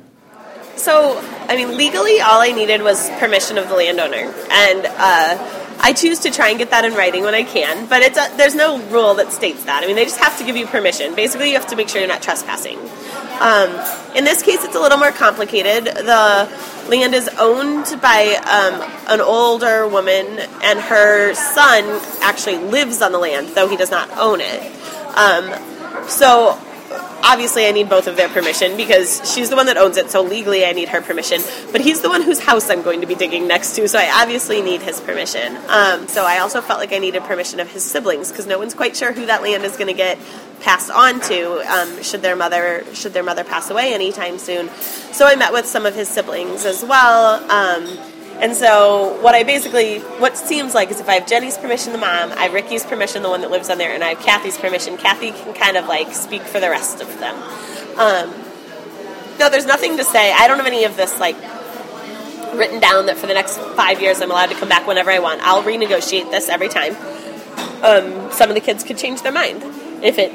So, 0.76 1.22
I 1.48 1.56
mean, 1.56 1.76
legally, 1.76 2.20
all 2.20 2.40
I 2.40 2.50
needed 2.50 2.82
was 2.82 3.08
permission 3.20 3.58
of 3.58 3.68
the 3.68 3.76
landowner. 3.76 4.34
And, 4.50 4.86
uh, 4.86 5.63
I 5.84 5.92
choose 5.92 6.20
to 6.20 6.30
try 6.30 6.48
and 6.48 6.56
get 6.56 6.70
that 6.70 6.86
in 6.86 6.94
writing 6.94 7.24
when 7.24 7.34
I 7.34 7.42
can, 7.42 7.84
but 7.88 8.00
it's 8.00 8.16
a, 8.16 8.34
there's 8.38 8.54
no 8.54 8.78
rule 8.88 9.12
that 9.16 9.32
states 9.32 9.64
that. 9.64 9.84
I 9.84 9.86
mean, 9.86 9.96
they 9.96 10.04
just 10.04 10.18
have 10.18 10.38
to 10.38 10.44
give 10.44 10.56
you 10.56 10.66
permission. 10.66 11.14
Basically, 11.14 11.50
you 11.50 11.58
have 11.58 11.66
to 11.66 11.76
make 11.76 11.90
sure 11.90 12.00
you're 12.00 12.08
not 12.08 12.22
trespassing. 12.22 12.78
Um, 13.38 13.68
in 14.16 14.24
this 14.24 14.42
case, 14.42 14.64
it's 14.64 14.74
a 14.74 14.80
little 14.80 14.96
more 14.96 15.12
complicated. 15.12 15.84
The 15.84 16.48
land 16.88 17.14
is 17.14 17.28
owned 17.38 18.00
by 18.00 18.34
um, 18.48 18.80
an 19.08 19.20
older 19.20 19.86
woman, 19.86 20.24
and 20.62 20.80
her 20.80 21.34
son 21.34 21.84
actually 22.22 22.56
lives 22.56 23.02
on 23.02 23.12
the 23.12 23.18
land, 23.18 23.48
though 23.48 23.68
he 23.68 23.76
does 23.76 23.90
not 23.90 24.10
own 24.16 24.40
it. 24.40 24.62
Um, 25.18 26.08
so 26.08 26.58
obviously 27.22 27.66
I 27.66 27.72
need 27.72 27.88
both 27.88 28.07
of 28.07 28.16
their 28.16 28.28
permission 28.28 28.76
because 28.76 29.33
she's 29.33 29.50
the 29.50 29.57
one 29.57 29.66
that 29.66 29.76
owns 29.76 29.96
it, 29.96 30.11
so 30.11 30.22
legally 30.22 30.64
I 30.64 30.72
need 30.72 30.88
her 30.88 31.00
permission. 31.00 31.40
But 31.72 31.80
he's 31.80 32.00
the 32.00 32.09
one 32.09 32.22
whose 32.22 32.40
house 32.40 32.70
I'm 32.70 32.83
going 32.83 33.00
to 33.00 33.07
be 33.07 33.14
digging 33.14 33.46
next 33.48 33.74
to, 33.76 33.88
so 33.88 33.98
I 33.98 34.22
obviously 34.22 34.62
need 34.62 34.83
his 34.83 35.00
permission. 35.00 35.57
Um, 35.68 36.09
so 36.09 36.24
I 36.24 36.38
also 36.38 36.61
felt 36.61 36.78
like 36.78 36.92
I 36.92 36.98
needed 36.98 37.22
permission 37.24 37.61
of 37.61 37.70
his 37.70 37.83
siblings 37.83 38.30
because 38.30 38.46
no 38.46 38.59
one's 38.59 38.74
quite 38.74 38.96
sure 38.96 39.12
who 39.12 39.26
that 39.26 39.42
land 39.42 39.64
is 39.64 39.76
going 39.76 39.88
to 39.88 39.94
get 39.94 40.18
passed 40.61 40.90
on 40.90 41.20
to 41.20 41.61
um, 41.70 42.02
should 42.02 42.22
their 42.22 42.37
mother 42.37 42.85
should 42.94 43.12
their 43.12 43.22
mother 43.22 43.44
pass 43.44 43.70
away 43.70 43.92
anytime 43.92 44.38
soon. 44.38 44.68
So 45.12 45.26
I 45.26 45.37
met 45.37 45.52
with 45.52 45.66
some 45.66 45.87
of 45.87 45.94
his 45.94 46.09
siblings 46.09 46.64
as 46.64 46.83
well. 46.83 47.35
Um, 47.50 47.98
and 48.40 48.54
so 48.54 49.20
what 49.22 49.34
I 49.34 49.44
basically 49.44 50.00
what 50.18 50.36
seems 50.36 50.74
like 50.74 50.90
is 50.90 51.00
if 51.00 51.08
I 51.08 51.14
have 51.14 51.26
Jenny's 51.26 51.56
permission, 51.56 51.92
the 51.92 51.98
mom, 51.98 52.32
I 52.32 52.44
have 52.44 52.52
Ricky's 52.52 52.84
permission, 52.84 53.22
the 53.22 53.30
one 53.30 53.40
that 53.42 53.50
lives 53.50 53.70
on 53.70 53.78
there, 53.78 53.94
and 53.94 54.02
I 54.02 54.10
have 54.10 54.20
Kathy's 54.20 54.58
permission. 54.58 54.96
Kathy 54.96 55.30
can 55.30 55.54
kind 55.54 55.76
of 55.76 55.86
like 55.86 56.12
speak 56.12 56.42
for 56.42 56.60
the 56.60 56.68
rest 56.68 57.00
of 57.00 57.08
them. 57.20 57.34
Um, 57.98 58.30
no, 59.38 59.48
there's 59.50 59.66
nothing 59.66 59.96
to 59.98 60.04
say. 60.04 60.32
I 60.32 60.48
don't 60.48 60.58
have 60.58 60.66
any 60.66 60.84
of 60.84 60.96
this 60.96 61.18
like 61.20 61.36
written 62.54 62.80
down 62.80 63.06
that 63.06 63.16
for 63.16 63.26
the 63.26 63.34
next 63.34 63.58
five 63.76 64.00
years 64.00 64.20
I'm 64.20 64.30
allowed 64.30 64.50
to 64.50 64.54
come 64.54 64.68
back 64.68 64.86
whenever 64.86 65.10
I 65.10 65.20
want. 65.20 65.40
I'll 65.42 65.62
renegotiate 65.62 66.30
this 66.30 66.48
every 66.48 66.68
time. 66.68 66.96
Um, 67.82 68.32
some 68.32 68.48
of 68.48 68.54
the 68.54 68.60
kids 68.60 68.82
could 68.82 68.98
change 68.98 69.22
their 69.22 69.32
mind 69.32 69.62
if 70.02 70.18
it 70.18 70.32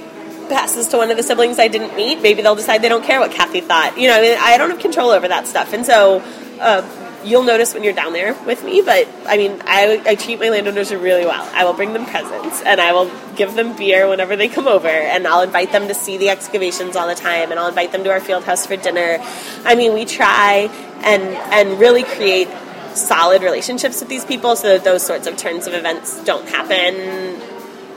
passes 0.49 0.88
to 0.89 0.97
one 0.97 1.12
of 1.12 1.17
the 1.17 1.23
siblings 1.23 1.59
I 1.59 1.67
didn't 1.67 1.95
meet. 1.95 2.21
Maybe 2.21 2.41
they'll 2.41 2.55
decide 2.55 2.81
they 2.81 2.89
don't 2.89 3.03
care 3.03 3.19
what 3.19 3.31
Kathy 3.31 3.62
thought. 3.62 3.97
You 3.97 4.07
know, 4.07 4.38
I, 4.39 4.57
don't 4.57 4.69
have 4.69 4.79
control 4.79 5.12
over 5.12 5.27
that 5.27 5.47
stuff, 5.47 5.73
and 5.73 5.85
so. 5.85 6.23
Uh, 6.59 6.81
you'll 7.23 7.43
notice 7.43 7.73
when 7.73 7.84
you're 7.84 7.93
down 7.93 8.13
there 8.13 8.34
with 8.45 8.63
me, 8.63 8.82
but 8.82 9.08
I 9.25 9.38
mean, 9.38 9.62
I, 9.65 10.01
I 10.05 10.15
treat 10.15 10.39
my 10.39 10.49
landowners 10.49 10.93
really 10.93 11.25
well. 11.25 11.47
I 11.53 11.65
will 11.65 11.73
bring 11.73 11.93
them 11.93 12.05
presents 12.05 12.62
and 12.62 12.79
I 12.79 12.93
will 12.93 13.12
give 13.36 13.55
them 13.55 13.75
beer 13.75 14.08
whenever 14.08 14.36
they 14.36 14.47
come 14.47 14.67
over, 14.67 14.88
and 14.88 15.27
I'll 15.27 15.41
invite 15.41 15.71
them 15.71 15.88
to 15.88 15.93
see 15.93 16.17
the 16.17 16.29
excavations 16.29 16.95
all 16.95 17.08
the 17.08 17.15
time, 17.15 17.51
and 17.51 17.60
I'll 17.60 17.69
invite 17.69 17.91
them 17.91 18.03
to 18.03 18.12
our 18.12 18.19
field 18.19 18.43
house 18.43 18.65
for 18.65 18.75
dinner. 18.75 19.17
I 19.65 19.75
mean, 19.75 19.93
we 19.93 20.05
try 20.05 20.69
and 21.03 21.23
and 21.23 21.79
really 21.79 22.03
create 22.03 22.47
solid 22.95 23.43
relationships 23.43 23.99
with 23.99 24.10
these 24.10 24.25
people 24.25 24.55
so 24.55 24.69
that 24.69 24.84
those 24.84 25.05
sorts 25.05 25.27
of 25.27 25.38
turns 25.38 25.67
of 25.67 25.73
events 25.73 26.23
don't 26.23 26.47
happen 26.49 27.39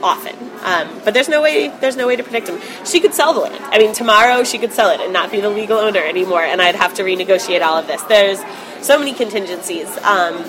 often. 0.03 0.35
Um, 0.63 1.01
but 1.03 1.13
there's 1.13 1.29
no 1.29 1.41
way 1.41 1.69
there's 1.69 1.95
no 1.95 2.07
way 2.07 2.15
to 2.15 2.23
predict 2.23 2.47
them. 2.47 2.59
She 2.85 2.99
could 2.99 3.13
sell 3.13 3.33
the 3.33 3.39
land. 3.39 3.63
I 3.65 3.79
mean, 3.79 3.93
tomorrow 3.93 4.43
she 4.43 4.57
could 4.59 4.73
sell 4.73 4.91
it 4.91 4.99
and 4.99 5.11
not 5.11 5.31
be 5.31 5.41
the 5.41 5.49
legal 5.49 5.77
owner 5.77 6.01
anymore, 6.01 6.43
and 6.43 6.61
I'd 6.61 6.75
have 6.75 6.93
to 6.95 7.03
renegotiate 7.03 7.61
all 7.61 7.77
of 7.77 7.87
this. 7.87 8.01
There's 8.03 8.39
so 8.85 8.99
many 8.99 9.13
contingencies. 9.13 9.87
Um, 9.99 10.43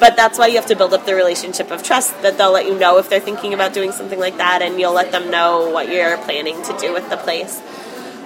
but 0.00 0.14
that's 0.14 0.38
why 0.38 0.46
you 0.46 0.56
have 0.56 0.66
to 0.66 0.76
build 0.76 0.94
up 0.94 1.06
the 1.06 1.14
relationship 1.14 1.72
of 1.72 1.82
trust 1.82 2.22
that 2.22 2.38
they'll 2.38 2.52
let 2.52 2.66
you 2.66 2.78
know 2.78 2.98
if 2.98 3.08
they're 3.10 3.18
thinking 3.18 3.52
about 3.52 3.72
doing 3.74 3.90
something 3.90 4.18
like 4.18 4.36
that, 4.36 4.62
and 4.62 4.78
you'll 4.78 4.92
let 4.92 5.10
them 5.10 5.30
know 5.30 5.70
what 5.70 5.88
you're 5.88 6.16
planning 6.18 6.62
to 6.62 6.76
do 6.78 6.92
with 6.92 7.08
the 7.10 7.16
place. 7.16 7.60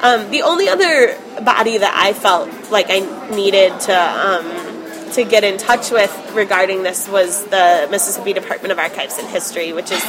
Um, 0.03 0.31
the 0.31 0.43
only 0.43 0.69
other 0.69 1.17
body 1.43 1.79
that 1.79 1.95
I 1.97 2.13
felt 2.13 2.71
like 2.71 2.87
I 2.89 3.01
needed 3.35 3.79
to 3.81 3.97
um, 3.97 5.13
to 5.13 5.25
get 5.25 5.45
in 5.45 5.59
touch 5.59 5.91
with 5.91 6.33
regarding 6.35 6.83
this 6.83 7.09
was 7.09 7.45
the 7.47 7.87
Mississippi 7.91 8.33
Department 8.33 8.73
of 8.73 8.79
Archives 8.79 9.19
and 9.19 9.29
History, 9.29 9.73
which 9.73 9.91
is 9.91 10.03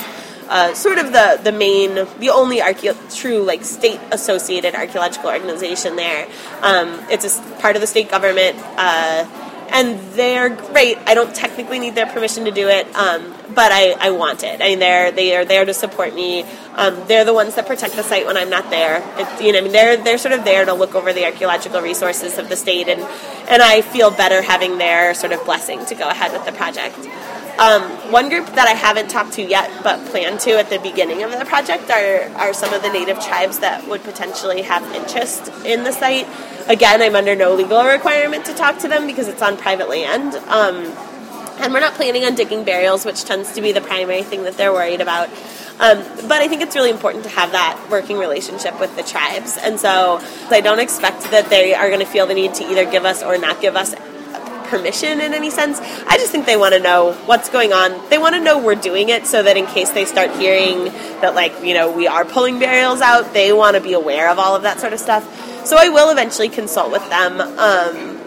uh, 0.50 0.74
sort 0.74 0.98
of 0.98 1.12
the 1.12 1.40
the 1.44 1.52
main, 1.52 1.96
the 2.20 2.30
only 2.30 2.62
true 3.14 3.44
like 3.44 3.64
state 3.64 4.00
associated 4.12 4.76
archaeological 4.76 5.30
organization 5.30 5.96
there. 5.96 6.28
Um, 6.62 7.00
it's 7.10 7.38
a 7.38 7.42
part 7.60 7.76
of 7.76 7.82
the 7.82 7.88
state 7.88 8.10
government. 8.10 8.58
Uh, 8.78 9.26
and 9.74 10.00
they're 10.14 10.50
great. 10.50 11.00
I 11.08 11.16
don't 11.16 11.34
technically 11.34 11.80
need 11.80 11.96
their 11.96 12.06
permission 12.06 12.46
to 12.46 12.52
do 12.52 12.70
it, 12.70 12.86
um, 12.96 13.34
but 13.56 13.72
I, 13.72 13.96
I 14.00 14.12
want 14.12 14.44
it. 14.44 14.62
I 14.62 14.70
mean, 14.70 14.80
they're 14.80 15.12
they 15.12 15.36
are 15.36 15.46
there 15.46 15.66
to 15.66 15.74
support 15.74 16.14
me. 16.14 16.44
Um, 16.76 17.02
they're 17.08 17.26
the 17.26 17.34
ones 17.34 17.56
that 17.56 17.66
protect 17.66 17.96
the 17.96 18.04
site 18.04 18.28
when 18.28 18.38
I'm 18.38 18.52
not 18.52 18.70
there. 18.70 19.04
It, 19.18 19.44
you 19.44 19.52
know, 19.52 19.60
I 19.60 19.62
mean, 19.62 19.72
they're 19.72 19.98
they're 19.98 20.20
sort 20.20 20.36
of 20.36 20.46
there 20.46 20.64
to 20.64 20.74
look 20.74 20.94
over 20.94 21.12
the 21.12 21.26
archaeological 21.26 21.82
resources 21.82 22.38
of 22.38 22.50
the 22.50 22.56
state, 22.56 22.88
and 22.88 23.02
and 23.50 23.64
I 23.64 23.82
feel 23.82 24.12
better 24.12 24.44
having 24.44 24.78
their 24.78 25.16
sort 25.16 25.34
of 25.34 25.44
blessing 25.44 25.84
to 25.86 25.96
go 25.96 26.08
ahead 26.08 26.32
with 26.32 26.46
the 26.46 26.52
project. 26.52 26.96
Um, 27.60 27.84
one 28.12 28.30
group 28.30 28.48
that 28.48 28.68
I 28.68 28.72
haven't 28.72 29.10
talked 29.10 29.34
to 29.34 29.44
yet, 29.44 29.70
but 29.84 30.04
plan 30.08 30.40
to 30.40 30.52
at 30.58 30.70
the 30.72 30.80
beginning 30.80 31.22
of 31.22 31.32
the 31.32 31.46
project, 31.46 31.90
are, 31.92 32.30
are 32.36 32.54
some 32.54 32.74
of 32.74 32.82
the 32.82 32.90
native 32.90 33.20
tribes 33.20 33.60
that 33.60 33.88
would 33.88 34.04
potentially 34.04 34.64
have 34.64 34.84
interest 34.96 35.50
in 35.64 35.84
the 35.84 35.92
site. 35.92 36.28
Again, 36.68 37.02
I'm 37.02 37.16
under 37.16 37.36
no 37.36 37.54
legal 37.54 37.84
requirement 37.84 38.46
to 38.46 38.54
talk 38.54 38.80
to 38.80 38.88
them 38.88 39.06
because 39.06 39.28
it's 39.28 39.42
on 39.42 39.58
private 39.58 39.88
land. 39.88 40.34
Um, 40.48 40.92
and 41.60 41.72
we're 41.72 41.80
not 41.80 41.94
planning 41.94 42.26
on 42.26 42.34
digging 42.34 42.64
burials, 42.64 43.06
which 43.06 43.24
tends 43.24 43.54
to 43.54 43.62
be 43.62 43.72
the 43.72 43.82
primary 43.82 44.24
thing 44.24 44.44
that 44.44 44.58
they're 44.58 44.74
worried 44.74 45.02
about. 45.02 45.30
Um, 45.80 46.04
but 46.28 46.42
I 46.42 46.48
think 46.48 46.62
it's 46.62 46.76
really 46.76 46.90
important 46.90 47.24
to 47.26 47.30
have 47.30 47.52
that 47.52 47.88
working 47.90 48.18
relationship 48.18 48.80
with 48.80 48.96
the 48.96 49.04
tribes. 49.04 49.58
And 49.58 49.80
so 49.80 50.20
I 50.50 50.62
don't 50.62 50.80
expect 50.80 51.24
that 51.32 51.50
they 51.50 51.76
are 51.76 51.88
going 51.88 52.00
to 52.00 52.06
feel 52.06 52.26
the 52.26 52.34
need 52.34 52.56
to 52.56 52.64
either 52.64 52.90
give 52.90 53.06
us 53.06 53.22
or 53.22 53.38
not 53.38 53.62
give 53.62 53.76
us 53.76 53.94
permission 54.66 55.22
in 55.22 55.34
any 55.34 55.50
sense. 55.50 55.80
I 56.08 56.18
just 56.18 56.32
think 56.32 56.46
they 56.46 56.58
want 56.58 56.74
to 56.74 56.80
know 56.80 57.14
what's 57.26 57.50
going 57.50 57.74
on. 57.74 58.10
They 58.10 58.18
want 58.18 58.36
to 58.36 58.42
know 58.42 58.58
we're 58.58 58.76
doing 58.76 59.10
it 59.10 59.26
so 59.26 59.44
that 59.44 59.58
in 59.58 59.66
case 59.66 59.90
they 59.92 60.06
start 60.06 60.32
hearing 60.32 60.86
that, 61.22 61.36
like, 61.36 61.64
you 61.64 61.74
know, 61.74 61.92
we 61.92 62.08
are 62.08 62.26
pulling 62.26 62.60
burials 62.60 63.02
out, 63.02 63.34
they 63.34 63.54
want 63.54 63.76
to 63.76 63.82
be 63.82 63.94
aware 63.94 64.30
of 64.30 64.40
all 64.40 64.56
of 64.56 64.64
that 64.64 64.80
sort 64.80 64.94
of 64.94 65.00
stuff. 65.00 65.24
So 65.66 65.78
I 65.78 65.90
will 65.90 66.10
eventually 66.10 66.50
consult 66.50 66.92
with 66.92 67.08
them. 67.10 67.40
Um, 67.40 68.20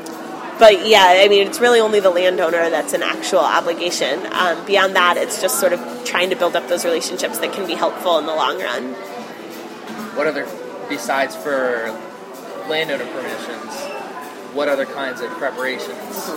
but 0.59 0.87
yeah, 0.89 1.05
I 1.23 1.29
mean, 1.29 1.47
it's 1.47 1.61
really 1.61 1.81
only 1.81 2.01
the 2.01 2.11
landowner 2.11 2.71
that's 2.71 2.95
an 2.95 3.03
actual 3.03 3.41
obligation. 3.41 4.27
Um, 4.33 4.65
beyond 4.65 4.97
that, 4.97 5.19
it's 5.19 5.41
just 5.43 5.61
sort 5.61 5.75
of 5.75 6.05
trying 6.05 6.31
to 6.31 6.37
build 6.37 6.57
up 6.57 6.67
those 6.69 6.85
relationships 6.85 7.39
that 7.41 7.53
can 7.53 7.67
be 7.67 7.75
helpful 7.75 8.19
in 8.19 8.25
the 8.25 8.35
long 8.35 8.59
run. 8.59 8.95
What 10.17 10.27
other, 10.27 10.49
besides 10.89 11.37
for 11.37 11.93
landowner 12.69 13.05
permissions, 13.05 13.96
what 14.57 14.69
other 14.69 14.87
kinds 14.87 15.21
of 15.21 15.31
preparations 15.33 16.31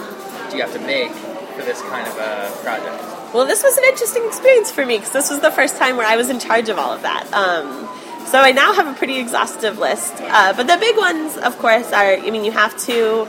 do 0.51 0.58
you 0.58 0.62
have 0.62 0.73
to 0.73 0.79
make 0.82 1.12
for 1.12 1.63
this 1.63 1.82
kind 1.84 2.05
of 2.05 2.17
a 2.17 2.51
project? 2.62 3.01
Well, 3.34 3.45
this 3.45 3.63
was 3.63 3.77
an 3.77 3.86
interesting 3.86 4.25
experience 4.25 4.71
for 4.71 4.86
me 4.86 4.97
because 4.97 5.13
this 5.13 5.29
was 5.29 5.39
the 5.39 5.51
first 5.51 5.77
time 5.77 5.97
where 5.97 6.05
I 6.05 6.17
was 6.17 6.29
in 6.29 6.39
charge 6.39 6.67
of 6.69 6.77
all 6.77 6.91
of 6.91 7.01
that. 7.03 7.32
Um, 7.32 7.88
so 8.27 8.39
I 8.39 8.51
now 8.51 8.73
have 8.73 8.88
a 8.88 8.93
pretty 8.93 9.17
exhaustive 9.17 9.79
list. 9.79 10.13
Uh, 10.19 10.53
but 10.53 10.67
the 10.67 10.77
big 10.77 10.97
ones, 10.97 11.38
of 11.38 11.58
course, 11.58 11.91
are 11.93 12.13
I 12.13 12.29
mean, 12.29 12.43
you 12.43 12.51
have 12.51 12.77
to. 12.86 13.27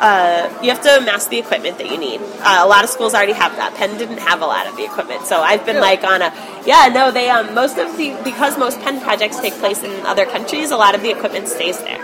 Uh, 0.00 0.48
you 0.62 0.70
have 0.70 0.80
to 0.80 0.96
amass 0.96 1.26
the 1.26 1.38
equipment 1.38 1.76
that 1.76 1.90
you 1.90 1.98
need. 1.98 2.22
Uh, 2.40 2.60
a 2.62 2.66
lot 2.66 2.84
of 2.84 2.88
schools 2.88 3.12
already 3.12 3.34
have 3.34 3.54
that. 3.56 3.74
Penn 3.74 3.98
didn't 3.98 4.16
have 4.16 4.40
a 4.40 4.46
lot 4.46 4.66
of 4.66 4.74
the 4.74 4.82
equipment, 4.82 5.26
so 5.26 5.42
I've 5.42 5.66
been 5.66 5.78
like 5.78 6.04
on 6.04 6.22
a 6.22 6.32
yeah. 6.64 6.88
No, 6.88 7.10
they 7.10 7.28
um, 7.28 7.54
most 7.54 7.76
of 7.76 7.94
the 7.98 8.18
because 8.24 8.56
most 8.56 8.80
Penn 8.80 9.02
projects 9.02 9.38
take 9.40 9.52
place 9.54 9.82
in 9.82 10.06
other 10.06 10.24
countries. 10.24 10.70
A 10.70 10.76
lot 10.78 10.94
of 10.94 11.02
the 11.02 11.10
equipment 11.10 11.48
stays 11.48 11.78
there. 11.80 12.00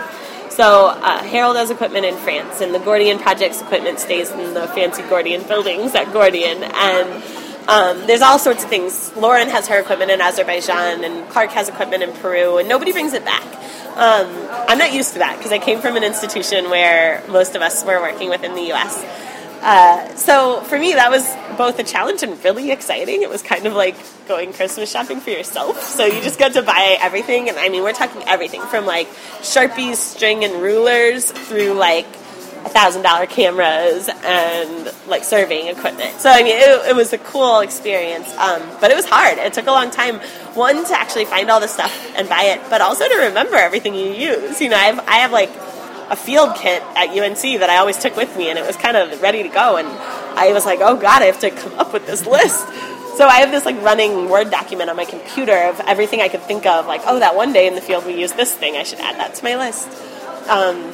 So 0.57 0.87
uh, 0.87 1.21
Harold 1.21 1.55
has 1.55 1.69
equipment 1.69 2.07
in 2.07 2.17
France, 2.17 2.61
and 2.61 2.73
the 2.73 2.79
Gordion 2.79 3.21
project's 3.21 3.61
equipment 3.61 3.99
stays 3.99 4.31
in 4.31 4.55
the 4.55 4.67
fancy 4.69 5.03
Gordion 5.03 5.47
buildings 5.47 5.93
at 5.93 6.07
Gordion, 6.07 6.63
and 6.73 7.23
um, 7.69 8.07
there's 8.07 8.23
all 8.23 8.39
sorts 8.39 8.63
of 8.63 8.69
things. 8.71 9.15
Lauren 9.15 9.49
has 9.49 9.67
her 9.67 9.79
equipment 9.79 10.09
in 10.09 10.19
Azerbaijan, 10.19 11.03
and 11.03 11.29
Clark 11.29 11.51
has 11.51 11.69
equipment 11.69 12.01
in 12.01 12.11
Peru, 12.11 12.57
and 12.57 12.67
nobody 12.67 12.91
brings 12.91 13.13
it 13.13 13.23
back. 13.23 13.45
Um, 13.97 14.27
I'm 14.67 14.79
not 14.79 14.93
used 14.93 15.13
to 15.13 15.19
that 15.19 15.37
because 15.37 15.51
I 15.51 15.59
came 15.59 15.79
from 15.79 15.95
an 15.95 16.03
institution 16.03 16.71
where 16.71 17.23
most 17.27 17.55
of 17.55 17.61
us 17.61 17.85
were 17.85 18.01
working 18.01 18.31
within 18.31 18.55
the 18.55 18.63
U.S. 18.73 19.05
Uh, 19.61 20.15
so 20.15 20.61
for 20.61 20.77
me, 20.77 20.93
that 20.93 21.09
was 21.09 21.35
both 21.57 21.79
a 21.79 21.83
challenge 21.83 22.23
and 22.23 22.41
really 22.43 22.71
exciting. 22.71 23.21
It 23.21 23.29
was 23.29 23.41
kind 23.41 23.65
of 23.65 23.73
like 23.73 23.95
going 24.27 24.53
Christmas 24.53 24.91
shopping 24.91 25.19
for 25.19 25.31
yourself. 25.31 25.81
So 25.81 26.05
you 26.05 26.21
just 26.21 26.39
got 26.39 26.53
to 26.53 26.61
buy 26.61 26.97
everything, 27.01 27.49
and 27.49 27.57
I 27.57 27.69
mean, 27.69 27.83
we're 27.83 27.93
talking 27.93 28.21
everything 28.27 28.61
from 28.61 28.85
like 28.85 29.07
Sharpies, 29.41 29.95
string, 29.95 30.43
and 30.43 30.61
rulers 30.61 31.31
through 31.31 31.73
like 31.73 32.05
thousand 32.67 33.01
dollar 33.01 33.25
cameras 33.25 34.09
and 34.09 34.93
like 35.07 35.23
surveying 35.23 35.67
equipment. 35.67 36.19
So 36.19 36.29
I 36.29 36.43
mean, 36.43 36.57
it, 36.57 36.89
it 36.89 36.95
was 36.95 37.13
a 37.13 37.17
cool 37.17 37.59
experience, 37.59 38.29
um, 38.37 38.61
but 38.81 38.91
it 38.91 38.95
was 38.95 39.05
hard. 39.05 39.37
It 39.37 39.53
took 39.53 39.67
a 39.67 39.71
long 39.71 39.89
time. 39.89 40.19
One 40.53 40.85
to 40.85 40.99
actually 40.99 41.25
find 41.25 41.49
all 41.49 41.59
the 41.59 41.67
stuff 41.67 41.93
and 42.15 42.27
buy 42.27 42.43
it, 42.43 42.61
but 42.69 42.81
also 42.81 43.07
to 43.07 43.15
remember 43.27 43.55
everything 43.55 43.95
you 43.95 44.11
use. 44.11 44.59
You 44.59 44.69
know, 44.69 44.75
I 44.75 44.85
have, 44.85 44.99
I 45.07 45.15
have 45.17 45.31
like 45.31 45.49
a 46.09 46.15
field 46.15 46.55
kit 46.55 46.81
at 46.95 47.09
UNC 47.09 47.41
that 47.59 47.69
I 47.69 47.77
always 47.77 47.97
took 47.97 48.15
with 48.15 48.35
me, 48.37 48.49
and 48.49 48.57
it 48.57 48.65
was 48.65 48.75
kind 48.75 48.97
of 48.97 49.21
ready 49.21 49.43
to 49.43 49.49
go. 49.49 49.77
And 49.77 49.87
I 49.87 50.51
was 50.53 50.65
like, 50.65 50.79
oh 50.81 50.95
god, 50.95 51.21
I 51.21 51.25
have 51.25 51.39
to 51.41 51.51
come 51.51 51.73
up 51.79 51.93
with 51.93 52.05
this 52.05 52.25
list. 52.25 52.65
So 53.17 53.27
I 53.27 53.39
have 53.39 53.51
this 53.51 53.65
like 53.65 53.81
running 53.81 54.29
Word 54.29 54.51
document 54.51 54.89
on 54.89 54.95
my 54.95 55.05
computer 55.05 55.57
of 55.57 55.79
everything 55.81 56.21
I 56.21 56.27
could 56.27 56.43
think 56.43 56.65
of. 56.65 56.85
Like, 56.85 57.01
oh, 57.05 57.19
that 57.19 57.35
one 57.35 57.51
day 57.51 57.67
in 57.67 57.75
the 57.75 57.81
field 57.81 58.05
we 58.05 58.19
used 58.19 58.37
this 58.37 58.53
thing. 58.53 58.75
I 58.77 58.83
should 58.83 58.99
add 58.99 59.15
that 59.15 59.35
to 59.35 59.43
my 59.43 59.55
list. 59.55 59.87
Um, 60.47 60.93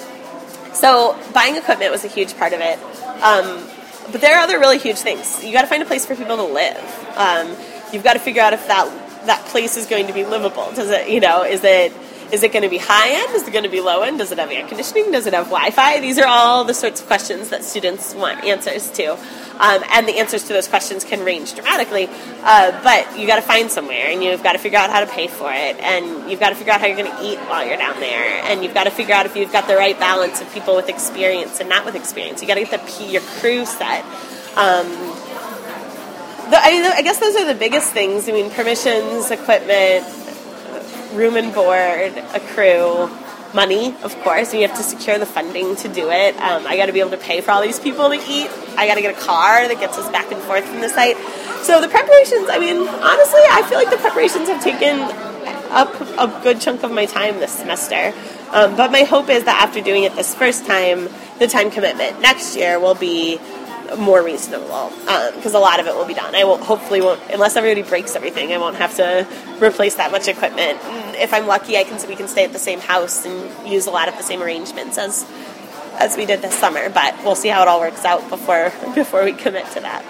so 0.73 1.19
buying 1.34 1.56
equipment 1.56 1.91
was 1.91 2.06
a 2.06 2.08
huge 2.08 2.38
part 2.38 2.54
of 2.54 2.62
it. 2.62 2.80
Um, 3.21 3.67
but 4.12 4.21
there 4.21 4.38
are 4.38 4.43
other 4.43 4.60
really 4.60 4.78
huge 4.78 4.97
things. 4.97 5.43
You 5.43 5.52
got 5.54 5.62
to 5.62 5.67
find 5.67 5.84
a 5.84 5.86
place 5.86 6.06
for 6.06 6.15
people 6.15 6.38
to 6.38 6.43
live. 6.43 6.78
Um, 7.15 7.56
you've 7.91 8.04
got 8.04 8.13
to 8.13 8.19
figure 8.19 8.41
out 8.41 8.54
if 8.54 8.67
that 8.67 8.88
that 9.26 9.45
place 9.45 9.78
is 9.78 9.88
going 9.88 10.08
to 10.08 10.13
be 10.13 10.26
livable. 10.26 10.71
Does 10.73 10.89
it, 10.89 11.10
you 11.10 11.19
know, 11.19 11.43
is 11.43 11.63
it 11.63 11.93
is 12.33 12.41
it 12.41 12.51
going 12.51 12.63
to 12.63 12.69
be 12.69 12.79
high 12.79 13.11
end? 13.11 13.35
Is 13.35 13.47
it 13.47 13.51
going 13.51 13.63
to 13.63 13.69
be 13.69 13.79
low 13.79 14.01
end? 14.01 14.17
Does 14.17 14.31
it 14.31 14.39
have 14.39 14.49
air 14.49 14.67
conditioning? 14.67 15.11
Does 15.11 15.27
it 15.27 15.35
have 15.35 15.45
Wi 15.45 15.69
Fi? 15.69 15.99
These 15.99 16.17
are 16.17 16.25
all 16.25 16.63
the 16.63 16.73
sorts 16.73 16.99
of 16.99 17.05
questions 17.05 17.49
that 17.49 17.63
students 17.63 18.15
want 18.15 18.43
answers 18.43 18.89
to. 18.93 19.13
Um, 19.13 19.83
and 19.91 20.07
the 20.07 20.17
answers 20.17 20.41
to 20.45 20.53
those 20.53 20.67
questions 20.67 21.03
can 21.03 21.23
range 21.23 21.53
dramatically. 21.53 22.07
Uh, 22.41 22.71
but 22.83 23.19
you 23.19 23.27
got 23.27 23.35
to 23.35 23.43
find 23.43 23.69
somewhere, 23.69 24.07
and 24.07 24.23
you've 24.23 24.41
got 24.41 24.53
to 24.53 24.57
figure 24.57 24.79
out 24.79 24.89
how 24.89 25.01
to 25.01 25.05
pay 25.05 25.27
for 25.27 25.51
it, 25.53 25.77
and 25.77 26.29
you've 26.29 26.39
got 26.39 26.49
to 26.49 26.55
figure 26.55 26.73
out 26.73 26.81
how 26.81 26.87
you're 26.87 26.97
going 26.97 27.11
to 27.11 27.23
eat 27.23 27.37
while 27.47 27.63
you're 27.63 27.77
down 27.77 27.99
there, 27.99 28.43
and 28.45 28.63
you've 28.63 28.73
got 28.73 28.85
to 28.85 28.91
figure 28.91 29.13
out 29.13 29.27
if 29.27 29.35
you've 29.35 29.51
got 29.51 29.67
the 29.67 29.75
right 29.75 29.99
balance 29.99 30.41
of 30.41 30.51
people 30.55 30.75
with 30.75 30.89
experience 30.89 31.59
and 31.59 31.69
not 31.69 31.85
with 31.85 31.93
experience. 31.93 32.41
You 32.41 32.47
got 32.47 32.55
to 32.55 32.65
get 32.65 32.83
the 32.83 33.03
your 33.05 33.21
crew 33.21 33.63
set. 33.67 34.03
Um, 34.57 34.89
the, 36.49 36.57
I 36.57 36.71
mean, 36.71 36.83
I 36.83 37.03
guess 37.03 37.19
those 37.19 37.35
are 37.35 37.45
the 37.45 37.57
biggest 37.57 37.93
things. 37.93 38.27
I 38.27 38.31
mean, 38.31 38.49
permissions, 38.49 39.29
equipment, 39.29 40.22
room 41.13 41.36
and 41.38 41.54
board, 41.54 42.17
a 42.34 42.39
crew, 42.54 43.10
money, 43.54 43.95
of 44.04 44.15
course. 44.23 44.54
You 44.54 44.67
have 44.67 44.78
to 44.78 44.84
secure 44.84 45.17
the 45.19 45.26
funding 45.26 45.76
to 45.78 45.88
do 45.88 46.10
it. 46.10 46.36
Um, 46.38 46.65
I 46.67 46.76
got 46.78 46.88
to 46.88 46.93
be 46.93 46.99
able 46.99 47.12
to 47.12 47.17
pay 47.17 47.41
for 47.41 47.52
all 47.52 47.62
these 47.62 47.80
people 47.80 48.10
to 48.10 48.15
eat. 48.15 48.49
I 48.78 48.88
got 48.88 48.95
to 48.95 49.02
get 49.02 49.15
a 49.15 49.19
car 49.19 49.67
that 49.67 49.80
gets 49.80 49.97
us 49.97 50.10
back 50.12 50.32
and 50.32 50.41
forth 50.41 50.65
from 50.65 50.82
the 50.82 50.89
site. 50.89 51.17
So 51.63 51.80
the 51.80 51.88
preparations, 51.88 52.49
I 52.49 52.60
mean, 52.60 52.78
honestly, 52.78 53.41
I 53.49 53.65
feel 53.69 53.78
like 53.78 53.89
the 53.89 53.97
preparations 53.97 54.49
have 54.49 54.62
taken 54.63 54.99
up 55.71 55.93
a 56.17 56.41
good 56.43 56.62
chunk 56.62 56.84
of 56.84 56.91
my 56.91 57.06
time 57.06 57.39
this 57.39 57.52
semester. 57.52 58.13
Um, 58.52 58.76
but 58.76 58.91
my 58.91 59.02
hope 59.02 59.30
is 59.30 59.45
that 59.45 59.62
after 59.62 59.82
doing 59.82 60.04
it 60.04 60.15
this 60.15 60.36
first 60.36 60.65
time, 60.65 61.10
the 61.39 61.47
time 61.47 61.71
commitment 61.71 62.21
next 62.21 62.56
year 62.56 62.80
will 62.80 62.95
be 62.95 63.39
more 63.97 64.23
reasonable 64.23 64.91
because 65.36 65.56
um, 65.56 65.56
a 65.56 65.60
lot 65.60 65.79
of 65.79 65.88
it 65.88 65.95
will 65.95 66.06
be 66.06 66.13
done. 66.13 66.36
I 66.36 66.43
will 66.43 66.58
hopefully 66.58 67.01
won't 67.01 67.21
unless 67.32 67.56
everybody 67.56 67.88
breaks 67.88 68.15
everything. 68.15 68.51
I 68.53 68.58
won't 68.58 68.75
have 68.77 68.95
to 68.97 69.27
replace 69.62 69.95
that 69.95 70.12
much 70.12 70.27
equipment. 70.27 70.79
If 71.15 71.34
I'm 71.34 71.47
lucky, 71.47 71.77
I 71.77 71.84
can 71.84 72.06
we 72.08 72.15
can 72.15 72.27
stay 72.27 72.43
at 72.43 72.53
the 72.53 72.60
same 72.60 72.79
house 72.79 73.25
and 73.25 73.67
use 73.67 73.88
a 73.88 73.91
lot 73.91 74.08
of 74.08 74.17
the 74.17 74.23
same 74.23 74.41
arrangements 74.41 74.97
as 74.97 75.29
as 75.99 76.17
we 76.17 76.25
did 76.25 76.41
this 76.41 76.58
summer. 76.58 76.89
But 76.89 77.15
we'll 77.23 77.36
see 77.36 77.49
how 77.49 77.62
it 77.62 77.67
all 77.67 77.79
works 77.79 78.06
out 78.06 78.27
before 78.29 78.71
before 78.95 79.23
we 79.23 79.34
commit 79.34 79.65
to 79.71 79.79
that. 79.82 80.03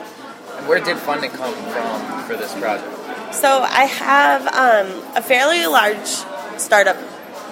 Where 0.67 0.79
did 0.79 0.97
funding 0.97 1.31
come 1.31 1.53
from 1.53 2.23
for 2.23 2.37
this 2.37 2.53
project? 2.53 3.35
So 3.35 3.61
I 3.63 3.85
have 3.85 4.47
um, 4.47 5.03
a 5.15 5.21
fairly 5.21 5.65
large 5.65 6.07
startup 6.57 6.97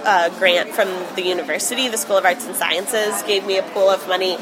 uh, 0.05 0.29
grant 0.37 0.69
from 0.69 0.87
the 1.15 1.23
university. 1.23 1.87
The 1.87 1.97
School 1.97 2.17
of 2.17 2.25
Arts 2.25 2.45
and 2.45 2.55
Sciences 2.55 3.21
gave 3.23 3.45
me 3.45 3.57
a 3.57 3.63
pool 3.63 3.89
of 3.89 4.07
money 4.07 4.37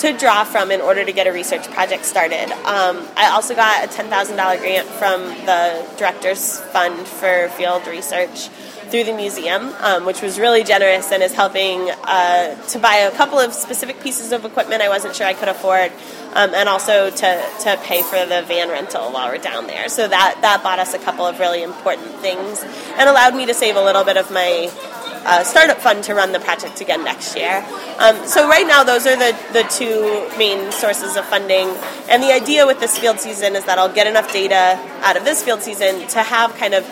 to 0.00 0.16
draw 0.16 0.44
from 0.44 0.70
in 0.70 0.80
order 0.80 1.04
to 1.04 1.12
get 1.12 1.26
a 1.26 1.32
research 1.32 1.70
project 1.72 2.06
started. 2.06 2.50
Um, 2.64 3.06
I 3.16 3.30
also 3.32 3.54
got 3.54 3.84
a 3.84 3.88
$10,000 3.88 4.34
grant 4.34 4.88
from 4.88 5.22
the 5.44 5.86
Director's 5.98 6.58
Fund 6.72 7.06
for 7.06 7.48
Field 7.50 7.86
Research 7.86 8.48
through 8.90 9.04
the 9.04 9.12
museum, 9.12 9.72
um, 9.80 10.04
which 10.04 10.20
was 10.20 10.38
really 10.38 10.64
generous 10.64 11.12
and 11.12 11.22
is 11.22 11.34
helping 11.34 11.90
uh, 12.04 12.54
to 12.68 12.78
buy 12.78 12.94
a 12.94 13.10
couple 13.12 13.38
of 13.38 13.54
specific 13.54 14.00
pieces 14.00 14.32
of 14.32 14.44
equipment 14.44 14.82
I 14.82 14.88
wasn't 14.88 15.14
sure 15.14 15.26
I 15.26 15.34
could 15.34 15.48
afford, 15.48 15.92
um, 16.34 16.54
and 16.54 16.68
also 16.68 17.10
to, 17.10 17.50
to 17.60 17.76
pay 17.84 18.02
for 18.02 18.24
the 18.26 18.42
van 18.48 18.68
rental 18.68 19.12
while 19.12 19.28
we're 19.28 19.38
down 19.38 19.66
there. 19.66 19.88
So 19.88 20.08
that, 20.08 20.38
that 20.40 20.62
bought 20.62 20.78
us 20.78 20.94
a 20.94 20.98
couple 20.98 21.24
of 21.26 21.38
really 21.38 21.62
important 21.62 22.08
things 22.16 22.64
and 22.96 23.08
allowed 23.08 23.34
me 23.34 23.46
to 23.46 23.54
save 23.54 23.76
a 23.76 23.84
little 23.84 24.04
bit 24.04 24.16
of 24.16 24.30
my 24.30 24.70
uh, 25.24 25.44
startup 25.44 25.78
fund 25.78 26.04
to 26.04 26.14
run 26.14 26.32
the 26.32 26.40
project 26.40 26.80
again 26.80 27.04
next 27.04 27.36
year. 27.36 27.64
Um, 27.98 28.26
so 28.26 28.48
right 28.48 28.66
now, 28.66 28.84
those 28.84 29.06
are 29.06 29.16
the, 29.16 29.36
the 29.52 29.62
two 29.64 30.28
main 30.38 30.72
sources 30.72 31.16
of 31.16 31.24
funding. 31.26 31.68
And 32.08 32.22
the 32.22 32.32
idea 32.32 32.66
with 32.66 32.80
this 32.80 32.98
field 32.98 33.20
season 33.20 33.56
is 33.56 33.64
that 33.64 33.78
I'll 33.78 33.92
get 33.92 34.06
enough 34.06 34.32
data 34.32 34.78
out 35.02 35.16
of 35.16 35.24
this 35.24 35.42
field 35.42 35.62
season 35.62 36.06
to 36.08 36.22
have 36.22 36.54
kind 36.56 36.74
of 36.74 36.84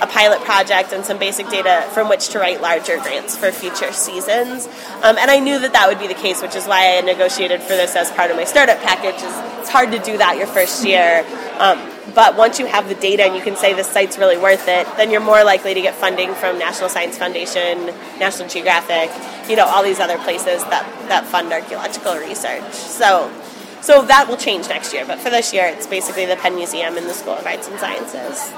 a 0.00 0.06
pilot 0.06 0.40
project 0.40 0.92
and 0.92 1.04
some 1.04 1.18
basic 1.18 1.48
data 1.48 1.88
from 1.92 2.08
which 2.08 2.30
to 2.30 2.38
write 2.38 2.60
larger 2.60 2.98
grants 2.98 3.36
for 3.36 3.52
future 3.52 3.92
seasons. 3.92 4.66
Um, 5.02 5.16
and 5.16 5.30
I 5.30 5.38
knew 5.38 5.60
that 5.60 5.72
that 5.74 5.88
would 5.88 6.00
be 6.00 6.08
the 6.08 6.14
case, 6.14 6.42
which 6.42 6.56
is 6.56 6.66
why 6.66 6.98
I 6.98 7.00
negotiated 7.02 7.62
for 7.62 7.74
this 7.74 7.94
as 7.94 8.10
part 8.10 8.30
of 8.30 8.36
my 8.36 8.44
startup 8.44 8.80
package. 8.80 9.22
It's 9.60 9.70
hard 9.70 9.92
to 9.92 10.00
do 10.00 10.18
that 10.18 10.36
your 10.36 10.48
first 10.48 10.84
year. 10.84 11.24
Um, 11.58 11.91
but 12.14 12.36
once 12.36 12.58
you 12.58 12.66
have 12.66 12.88
the 12.88 12.94
data 12.94 13.22
and 13.22 13.34
you 13.34 13.42
can 13.42 13.56
say 13.56 13.74
this 13.74 13.86
site's 13.86 14.18
really 14.18 14.36
worth 14.36 14.66
it, 14.68 14.86
then 14.96 15.10
you're 15.10 15.20
more 15.20 15.44
likely 15.44 15.74
to 15.74 15.80
get 15.80 15.94
funding 15.94 16.34
from 16.34 16.58
National 16.58 16.88
Science 16.88 17.16
Foundation, 17.16 17.86
National 18.18 18.48
Geographic, 18.48 19.10
you 19.48 19.56
know, 19.56 19.66
all 19.66 19.82
these 19.82 20.00
other 20.00 20.18
places 20.18 20.62
that, 20.64 20.84
that 21.08 21.24
fund 21.24 21.52
archaeological 21.52 22.16
research. 22.16 22.72
So, 22.72 23.30
so 23.80 24.04
that 24.06 24.28
will 24.28 24.36
change 24.36 24.68
next 24.68 24.92
year. 24.92 25.04
But 25.06 25.20
for 25.20 25.30
this 25.30 25.52
year, 25.52 25.66
it's 25.66 25.86
basically 25.86 26.26
the 26.26 26.36
Penn 26.36 26.56
Museum 26.56 26.96
and 26.96 27.06
the 27.06 27.14
School 27.14 27.34
of 27.34 27.46
Arts 27.46 27.68
and 27.68 27.78
Sciences 27.78 28.52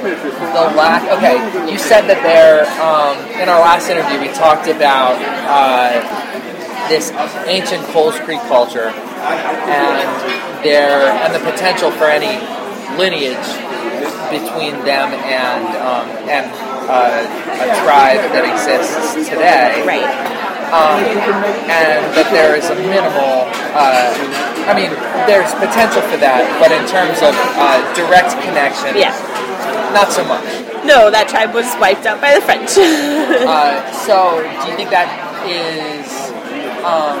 the 0.00 0.64
lack. 0.76 1.04
Okay, 1.18 1.36
you 1.70 1.78
said 1.78 2.08
that 2.08 2.22
there 2.24 2.64
um, 2.80 3.16
in 3.40 3.48
our 3.48 3.60
last 3.60 3.88
interview 3.90 4.20
we 4.20 4.32
talked 4.32 4.68
about 4.68 5.20
uh, 5.44 6.00
this 6.88 7.10
ancient 7.46 7.84
Coles 7.92 8.18
Creek 8.20 8.40
culture 8.48 8.88
and 8.88 10.64
there 10.64 11.10
and 11.10 11.34
the 11.34 11.40
potential 11.40 11.90
for 11.90 12.04
any 12.04 12.40
lineage 12.96 13.48
between 14.30 14.78
them 14.86 15.12
and 15.26 15.66
um, 15.82 16.06
and 16.30 16.46
uh, 16.88 17.26
a 17.26 17.68
tribe 17.84 18.22
that 18.32 18.46
exists 18.46 19.28
today. 19.28 19.82
Right. 19.86 20.06
Um, 20.70 21.02
and 21.66 22.06
that 22.14 22.30
there 22.30 22.54
is 22.54 22.70
a 22.70 22.76
minimal. 22.78 23.50
Uh, 23.74 24.14
I 24.70 24.72
mean, 24.72 24.94
there's 25.26 25.50
potential 25.58 26.02
for 26.06 26.16
that, 26.22 26.46
but 26.62 26.70
in 26.70 26.86
terms 26.86 27.18
of 27.26 27.34
uh, 27.58 27.82
direct 27.98 28.38
connection, 28.46 28.94
yeah 28.94 29.10
not 29.92 30.12
so 30.12 30.24
much. 30.24 30.44
No, 30.84 31.10
that 31.10 31.28
tribe 31.28 31.52
was 31.52 31.66
wiped 31.80 32.06
out 32.06 32.20
by 32.20 32.34
the 32.34 32.40
French. 32.40 32.70
uh, 32.78 33.82
so, 33.92 34.38
do 34.64 34.70
you 34.70 34.76
think 34.76 34.90
that 34.90 35.10
is? 35.46 36.19
Um, 36.84 37.18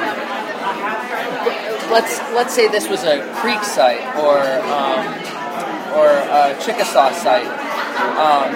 let's 1.90 2.18
let's 2.32 2.54
say 2.54 2.68
this 2.68 2.88
was 2.88 3.04
a 3.04 3.20
Creek 3.40 3.62
site 3.62 4.00
or 4.16 4.40
um, 4.70 5.04
or 5.98 6.08
a 6.08 6.56
Chickasaw 6.62 7.12
site. 7.12 7.46
Um, 8.16 8.52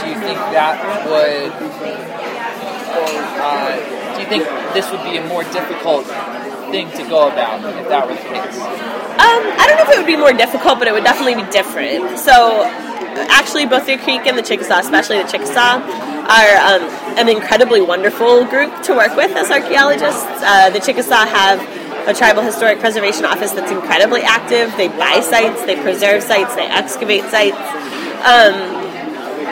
do 0.00 0.08
you 0.08 0.18
think 0.20 0.38
that 0.54 0.76
would? 1.06 1.52
Uh, 2.96 4.16
do 4.16 4.22
you 4.22 4.28
think 4.28 4.44
this 4.74 4.90
would 4.90 5.02
be 5.04 5.16
a 5.16 5.26
more 5.26 5.44
difficult 5.44 6.06
thing 6.70 6.90
to 6.92 7.02
go 7.08 7.28
about 7.28 7.64
if 7.64 7.88
that 7.88 8.06
were 8.06 8.14
the 8.14 8.20
case? 8.20 8.58
Um, 9.16 9.42
I 9.58 9.64
don't 9.66 9.76
know 9.76 9.84
if 9.84 9.96
it 9.96 9.98
would 9.98 10.06
be 10.06 10.16
more 10.16 10.32
difficult, 10.32 10.78
but 10.78 10.88
it 10.88 10.92
would 10.92 11.04
definitely 11.04 11.42
be 11.42 11.50
different. 11.50 12.18
So 12.18 12.64
actually 13.30 13.66
both 13.66 13.86
the 13.86 13.96
Creek 13.98 14.26
and 14.26 14.36
the 14.36 14.42
Chickasaw, 14.42 14.78
especially 14.78 15.22
the 15.22 15.28
Chickasaw, 15.28 15.80
are 16.26 16.56
um, 16.58 16.82
an 17.18 17.28
incredibly 17.28 17.80
wonderful 17.80 18.44
group 18.44 18.82
to 18.82 18.94
work 18.94 19.14
with 19.16 19.30
as 19.36 19.50
archaeologists. 19.50 20.26
Uh, 20.42 20.70
the 20.70 20.80
Chickasaw 20.80 21.24
have 21.24 21.60
a 22.08 22.14
tribal 22.14 22.42
historic 22.42 22.78
preservation 22.78 23.24
office 23.24 23.52
that's 23.52 23.70
incredibly 23.70 24.22
active. 24.22 24.74
They 24.76 24.88
buy 24.88 25.20
sites, 25.20 25.64
they 25.64 25.80
preserve 25.80 26.22
sites, 26.22 26.54
they 26.54 26.66
excavate 26.66 27.24
sites. 27.30 27.58
Um, 28.26 28.86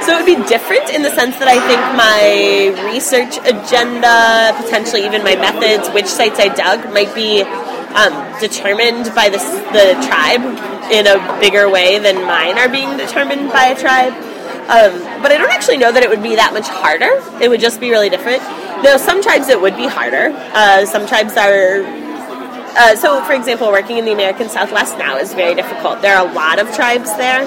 so 0.03 0.19
it 0.19 0.27
would 0.27 0.39
be 0.39 0.49
different 0.49 0.91
in 0.91 1.03
the 1.03 1.11
sense 1.11 1.39
that 1.39 1.49
I 1.49 1.59
think 1.65 1.81
my 1.95 2.93
research 2.93 3.39
agenda, 3.39 4.53
potentially 4.59 5.07
even 5.07 5.23
my 5.23 5.37
methods, 5.37 5.89
which 5.95 6.07
sites 6.07 6.39
I 6.39 6.49
dug, 6.49 6.93
might 6.93 7.15
be 7.15 7.43
um, 7.95 8.13
determined 8.41 9.15
by 9.15 9.31
the, 9.31 9.39
the 9.71 9.95
tribe 10.07 10.43
in 10.91 11.07
a 11.07 11.17
bigger 11.41 11.71
way 11.71 11.99
than 11.99 12.27
mine 12.27 12.59
are 12.59 12.69
being 12.69 12.97
determined 12.97 13.51
by 13.51 13.67
a 13.67 13.79
tribe. 13.79 14.13
Um, 14.64 15.22
but 15.22 15.31
I 15.31 15.37
don't 15.37 15.50
actually 15.50 15.77
know 15.77 15.92
that 15.92 16.03
it 16.03 16.09
would 16.09 16.22
be 16.22 16.37
that 16.37 16.53
much 16.55 16.68
harder. 16.68 17.20
It 17.42 17.50
would 17.50 17.61
just 17.61 17.81
be 17.81 17.90
really 17.90 18.09
different. 18.09 18.42
Now, 18.83 18.96
some 18.96 19.22
tribes 19.22 19.48
it 19.48 19.61
would 19.61 19.77
be 19.77 19.87
harder. 19.87 20.33
Uh, 20.55 20.87
some 20.87 21.07
tribes 21.07 21.37
are. 21.37 21.85
Uh, 22.77 22.96
so, 22.96 23.22
for 23.24 23.35
example, 23.35 23.68
working 23.68 23.98
in 23.98 24.05
the 24.05 24.12
American 24.12 24.48
Southwest 24.48 24.98
now 24.98 25.16
is 25.16 25.33
very 25.35 25.55
difficult. 25.55 26.03
There 26.03 26.16
are 26.16 26.27
a 26.27 26.33
lot 26.33 26.59
of 26.59 26.74
tribes 26.74 27.14
there. 27.16 27.42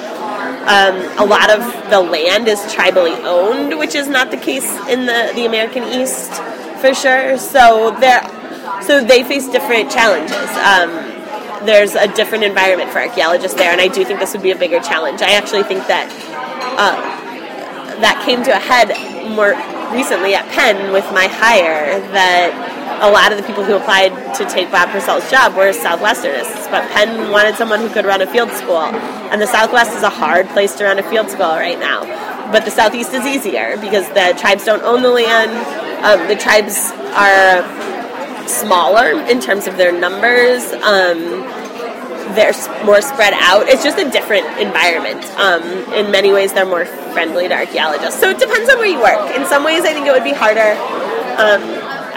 Um, 0.67 0.95
a 1.17 1.25
lot 1.25 1.49
of 1.49 1.59
the 1.89 1.99
land 1.99 2.47
is 2.47 2.59
tribally 2.59 3.17
owned, 3.23 3.77
which 3.79 3.95
is 3.95 4.07
not 4.07 4.31
the 4.31 4.37
case 4.37 4.69
in 4.87 5.05
the, 5.05 5.31
the 5.33 5.45
American 5.45 5.83
East 5.83 6.33
for 6.79 6.93
sure. 6.93 7.37
So 7.37 7.97
there, 7.99 8.21
so 8.83 9.03
they 9.03 9.23
face 9.23 9.49
different 9.49 9.91
challenges. 9.91 10.49
Um, 10.61 11.16
there's 11.65 11.95
a 11.95 12.07
different 12.13 12.43
environment 12.43 12.91
for 12.91 12.99
archaeologists 12.99 13.57
there, 13.57 13.71
and 13.71 13.81
I 13.81 13.87
do 13.87 14.03
think 14.05 14.19
this 14.19 14.33
would 14.33 14.43
be 14.43 14.51
a 14.51 14.57
bigger 14.57 14.79
challenge. 14.79 15.21
I 15.21 15.33
actually 15.33 15.63
think 15.63 15.87
that 15.87 16.07
uh, 16.77 17.17
that 18.01 18.21
came 18.25 18.43
to 18.43 18.51
a 18.51 18.59
head 18.59 18.93
more 19.35 19.55
recently 19.93 20.35
at 20.35 20.47
Penn 20.51 20.91
with 20.91 21.05
my 21.11 21.27
hire 21.27 21.99
that 22.11 22.53
a 23.01 23.09
lot 23.09 23.31
of 23.31 23.37
the 23.37 23.43
people 23.45 23.63
who 23.63 23.75
applied 23.75 24.09
to 24.35 24.45
take 24.45 24.71
Bob 24.71 24.89
Preucel's 24.89 25.29
job 25.29 25.55
were 25.55 25.71
Southwesternists, 25.71 26.69
but 26.69 26.89
Penn 26.91 27.31
wanted 27.31 27.55
someone 27.55 27.79
who 27.79 27.89
could 27.89 28.05
run 28.05 28.21
a 28.21 28.27
field 28.27 28.51
school, 28.51 28.81
and 29.31 29.41
the 29.41 29.47
Southwest 29.47 29.95
is 29.95 30.03
a 30.03 30.09
hard 30.09 30.47
place 30.49 30.75
to 30.75 30.83
run 30.85 30.99
a 30.99 31.03
field 31.09 31.29
school 31.29 31.53
right 31.55 31.79
now. 31.79 32.05
But 32.51 32.65
the 32.65 32.71
Southeast 32.71 33.13
is 33.13 33.25
easier 33.25 33.77
because 33.77 34.07
the 34.09 34.33
tribes 34.39 34.65
don't 34.65 34.83
own 34.83 35.03
the 35.03 35.11
land. 35.11 35.51
Um, 36.03 36.27
the 36.27 36.35
tribes 36.35 36.91
are 37.13 37.61
smaller 38.47 39.21
in 39.29 39.39
terms 39.39 39.67
of 39.67 39.77
their 39.77 39.91
numbers. 39.91 40.63
Um, 40.83 41.45
they're 42.35 42.53
more 42.85 43.01
spread 43.01 43.33
out. 43.33 43.67
It's 43.67 43.83
just 43.83 43.97
a 43.97 44.09
different 44.09 44.45
environment. 44.59 45.23
Um, 45.39 45.63
in 45.93 46.11
many 46.11 46.31
ways, 46.31 46.53
they're 46.53 46.65
more 46.65 46.85
friendly 46.85 47.47
to 47.47 47.53
archaeologists. 47.53 48.19
So 48.19 48.29
it 48.29 48.39
depends 48.39 48.69
on 48.69 48.77
where 48.77 48.87
you 48.87 48.99
work. 48.99 49.35
In 49.35 49.45
some 49.45 49.63
ways, 49.63 49.83
I 49.83 49.93
think 49.93 50.07
it 50.07 50.11
would 50.11 50.23
be 50.23 50.33
harder. 50.33 50.75
Um, 51.39 51.61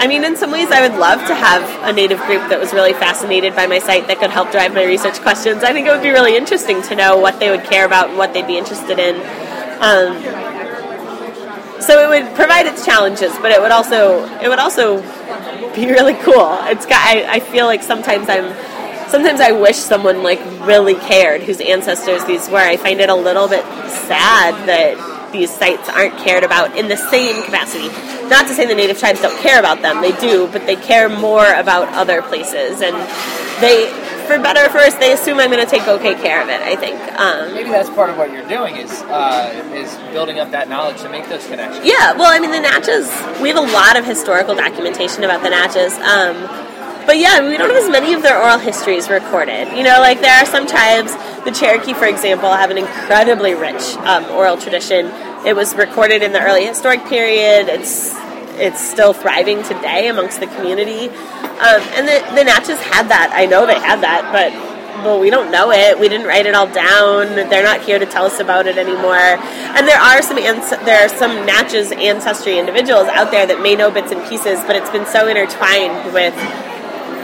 I 0.00 0.06
mean, 0.06 0.24
in 0.24 0.36
some 0.36 0.50
ways, 0.50 0.70
I 0.70 0.86
would 0.86 0.98
love 0.98 1.20
to 1.28 1.34
have 1.34 1.62
a 1.88 1.92
native 1.92 2.18
group 2.20 2.48
that 2.48 2.58
was 2.58 2.72
really 2.72 2.94
fascinated 2.94 3.54
by 3.54 3.66
my 3.66 3.78
site 3.78 4.08
that 4.08 4.18
could 4.18 4.30
help 4.30 4.50
drive 4.50 4.74
my 4.74 4.84
research 4.84 5.20
questions. 5.20 5.62
I 5.62 5.72
think 5.72 5.86
it 5.86 5.90
would 5.90 6.02
be 6.02 6.10
really 6.10 6.36
interesting 6.36 6.80
to 6.82 6.96
know 6.96 7.18
what 7.18 7.38
they 7.38 7.50
would 7.50 7.64
care 7.64 7.84
about 7.84 8.08
and 8.08 8.18
what 8.18 8.32
they'd 8.32 8.46
be 8.46 8.56
interested 8.56 8.98
in. 8.98 9.16
Um, 9.80 10.49
so 11.80 11.98
it 12.00 12.08
would 12.08 12.34
provide 12.34 12.66
its 12.66 12.84
challenges, 12.84 13.32
but 13.38 13.50
it 13.50 13.60
would 13.60 13.72
also 13.72 14.24
it 14.40 14.48
would 14.48 14.58
also 14.58 15.00
be 15.74 15.86
really 15.86 16.14
cool. 16.14 16.58
It's 16.64 16.86
got. 16.86 17.00
I, 17.04 17.36
I 17.36 17.40
feel 17.40 17.66
like 17.66 17.82
sometimes 17.82 18.28
I'm. 18.28 18.54
Sometimes 19.08 19.40
I 19.40 19.50
wish 19.50 19.76
someone 19.76 20.22
like 20.22 20.40
really 20.60 20.94
cared 20.94 21.42
whose 21.42 21.60
ancestors 21.60 22.24
these 22.26 22.48
were. 22.48 22.58
I 22.58 22.76
find 22.76 23.00
it 23.00 23.10
a 23.10 23.14
little 23.14 23.48
bit 23.48 23.64
sad 23.64 24.54
that 24.68 25.32
these 25.32 25.50
sites 25.50 25.88
aren't 25.88 26.16
cared 26.18 26.44
about 26.44 26.76
in 26.76 26.88
the 26.88 26.96
same 26.96 27.42
capacity. 27.42 27.88
Not 28.28 28.46
to 28.46 28.54
say 28.54 28.66
the 28.66 28.74
native 28.74 28.98
tribes 28.98 29.20
don't 29.20 29.38
care 29.40 29.58
about 29.58 29.82
them, 29.82 30.00
they 30.00 30.12
do, 30.20 30.48
but 30.52 30.66
they 30.66 30.76
care 30.76 31.08
more 31.08 31.52
about 31.54 31.88
other 31.94 32.22
places. 32.22 32.82
And 32.82 32.94
they, 33.60 33.90
for 34.26 34.38
better 34.38 34.70
or 34.70 34.74
worse, 34.74 34.94
they 34.94 35.12
assume 35.12 35.38
I'm 35.38 35.50
going 35.50 35.64
to 35.64 35.70
take 35.70 35.86
okay 35.86 36.14
care 36.14 36.42
of 36.42 36.48
it. 36.48 36.60
I 36.60 36.76
think. 36.76 36.98
Um, 37.18 37.54
Maybe 37.54 37.70
that's 37.70 37.90
part 37.90 38.10
of 38.10 38.16
what 38.16 38.32
you're 38.32 38.48
doing 38.48 38.76
is 38.76 38.90
uh, 39.02 39.72
is 39.74 39.94
building 40.12 40.38
up 40.38 40.50
that 40.50 40.68
knowledge 40.68 41.00
to 41.02 41.08
make 41.08 41.28
those 41.28 41.46
connections. 41.46 41.84
Yeah, 41.84 42.12
well, 42.12 42.32
I 42.32 42.38
mean, 42.38 42.50
the 42.50 42.60
Natchez. 42.60 43.08
We 43.40 43.48
have 43.48 43.58
a 43.58 43.72
lot 43.72 43.96
of 43.96 44.04
historical 44.04 44.54
documentation 44.54 45.24
about 45.24 45.42
the 45.42 45.50
Natchez. 45.50 45.94
Um, 45.98 46.48
but 47.06 47.18
yeah, 47.18 47.40
we 47.40 47.56
don't 47.56 47.70
have 47.70 47.82
as 47.82 47.90
many 47.90 48.12
of 48.14 48.22
their 48.22 48.40
oral 48.40 48.58
histories 48.58 49.08
recorded. 49.08 49.68
You 49.76 49.82
know, 49.82 49.98
like 50.00 50.20
there 50.20 50.36
are 50.36 50.46
some 50.46 50.66
tribes, 50.66 51.12
the 51.44 51.50
Cherokee, 51.50 51.94
for 51.94 52.06
example, 52.06 52.50
have 52.50 52.70
an 52.70 52.78
incredibly 52.78 53.54
rich 53.54 53.96
um, 54.04 54.24
oral 54.26 54.56
tradition. 54.56 55.10
It 55.44 55.56
was 55.56 55.74
recorded 55.74 56.22
in 56.22 56.32
the 56.32 56.40
early 56.40 56.66
historic 56.66 57.04
period. 57.06 57.68
It's 57.68 58.14
it's 58.60 58.80
still 58.80 59.14
thriving 59.14 59.62
today 59.62 60.08
amongst 60.08 60.38
the 60.38 60.46
community. 60.46 61.08
Um, 61.60 61.82
and 61.92 62.08
the, 62.08 62.16
the 62.34 62.44
Natchez 62.44 62.80
had 62.80 63.08
that. 63.12 63.32
I 63.36 63.44
know 63.44 63.66
they 63.66 63.78
had 63.78 64.00
that, 64.00 64.32
but 64.32 64.48
well, 65.04 65.20
we 65.20 65.30
don't 65.30 65.50
know 65.50 65.70
it. 65.70 65.98
We 65.98 66.08
didn't 66.08 66.26
write 66.26 66.46
it 66.46 66.54
all 66.54 66.66
down. 66.66 67.36
They're 67.48 67.64
not 67.64 67.82
here 67.82 67.98
to 67.98 68.06
tell 68.06 68.24
us 68.24 68.40
about 68.40 68.66
it 68.66 68.78
anymore. 68.78 69.36
And 69.76 69.86
there 69.86 70.00
are 70.00 70.22
some 70.22 70.38
ans- 70.38 70.70
there 70.84 71.04
are 71.04 71.08
some 71.08 71.46
Natchez 71.46 71.92
ancestry 71.92 72.58
individuals 72.58 73.08
out 73.08 73.30
there 73.30 73.46
that 73.46 73.60
may 73.60 73.76
know 73.76 73.90
bits 73.90 74.12
and 74.12 74.26
pieces, 74.28 74.60
but 74.66 74.76
it's 74.76 74.90
been 74.90 75.06
so 75.06 75.28
intertwined 75.28 76.12
with 76.12 76.36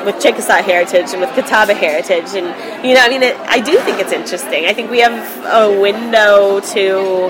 with 0.05 0.23
Chickasaw 0.23 0.63
heritage 0.63 1.11
and 1.11 1.21
with 1.21 1.31
Catawba 1.35 1.75
heritage, 1.75 2.31
and 2.37 2.47
you 2.87 2.95
know, 2.95 3.01
I 3.03 3.09
mean, 3.09 3.23
it, 3.23 3.37
I 3.41 3.61
do 3.61 3.77
think 3.81 3.99
it's 3.99 4.13
interesting. 4.13 4.67
I 4.67 4.73
think 4.73 4.91
we 4.91 5.01
have 5.01 5.19
a 5.47 5.81
window 5.81 6.61
to 6.61 7.27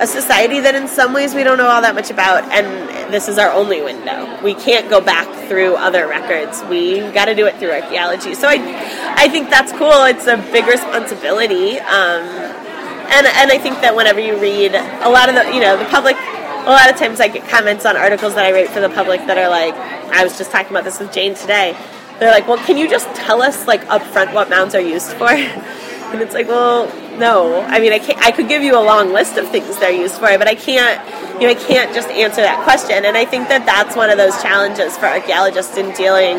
a 0.00 0.06
society 0.06 0.60
that 0.60 0.74
in 0.74 0.86
some 0.86 1.12
ways 1.12 1.34
we 1.34 1.42
don't 1.42 1.58
know 1.58 1.66
all 1.66 1.82
that 1.82 1.94
much 1.94 2.10
about, 2.10 2.44
and 2.52 2.66
this 3.10 3.28
is 3.28 3.38
our 3.38 3.50
only 3.50 3.82
window. 3.82 4.40
We 4.42 4.54
can't 4.54 4.88
go 4.88 5.00
back 5.00 5.28
through 5.48 5.76
other 5.76 6.06
records. 6.06 6.62
We 6.68 7.00
got 7.12 7.26
to 7.26 7.34
do 7.34 7.46
it 7.46 7.56
through 7.56 7.72
archaeology. 7.72 8.34
So 8.34 8.48
I, 8.48 8.56
I 9.16 9.28
think 9.28 9.50
that's 9.50 9.72
cool. 9.72 10.04
It's 10.04 10.26
a 10.26 10.36
big 10.52 10.66
responsibility, 10.66 11.78
um, 11.78 12.24
and 13.12 13.26
and 13.26 13.50
I 13.52 13.58
think 13.58 13.80
that 13.80 13.94
whenever 13.94 14.20
you 14.20 14.40
read 14.40 14.74
a 14.74 15.10
lot 15.10 15.28
of 15.28 15.34
the, 15.34 15.44
you 15.54 15.60
know, 15.60 15.76
the 15.76 15.86
public 15.86 16.16
a 16.64 16.70
lot 16.72 16.90
of 16.90 16.96
times 16.96 17.20
I 17.20 17.28
get 17.28 17.46
comments 17.46 17.84
on 17.84 17.94
articles 17.94 18.34
that 18.36 18.46
I 18.46 18.52
write 18.52 18.70
for 18.70 18.80
the 18.80 18.88
public 18.88 19.20
that 19.26 19.36
are 19.36 19.50
like, 19.50 19.74
I 20.10 20.24
was 20.24 20.38
just 20.38 20.50
talking 20.50 20.70
about 20.70 20.84
this 20.84 20.98
with 20.98 21.12
Jane 21.12 21.34
today. 21.34 21.76
They're 22.18 22.30
like, 22.30 22.48
well, 22.48 22.56
can 22.56 22.78
you 22.78 22.88
just 22.88 23.06
tell 23.14 23.42
us 23.42 23.66
like 23.66 23.86
up 23.90 24.02
front 24.02 24.32
what 24.32 24.48
mounds 24.48 24.74
are 24.74 24.80
used 24.80 25.12
for? 25.12 25.28
and 26.14 26.22
it's 26.22 26.34
like, 26.34 26.48
well, 26.48 26.86
no. 27.18 27.60
I 27.60 27.80
mean, 27.80 27.92
I 27.92 27.98
can't. 27.98 28.18
I 28.18 28.30
could 28.30 28.48
give 28.48 28.62
you 28.62 28.78
a 28.78 28.82
long 28.82 29.12
list 29.12 29.36
of 29.36 29.48
things 29.48 29.78
they're 29.78 29.90
used 29.90 30.14
for, 30.14 30.38
but 30.38 30.48
I 30.48 30.54
can't. 30.54 30.98
You 31.40 31.48
know, 31.48 31.50
I 31.50 31.54
can't 31.54 31.94
just 31.94 32.08
answer 32.08 32.40
that 32.40 32.62
question. 32.64 33.04
And 33.04 33.16
I 33.16 33.24
think 33.24 33.48
that 33.48 33.66
that's 33.66 33.96
one 33.96 34.08
of 34.08 34.18
those 34.18 34.40
challenges 34.40 34.96
for 34.96 35.06
archaeologists 35.06 35.76
in 35.76 35.92
dealing 35.94 36.38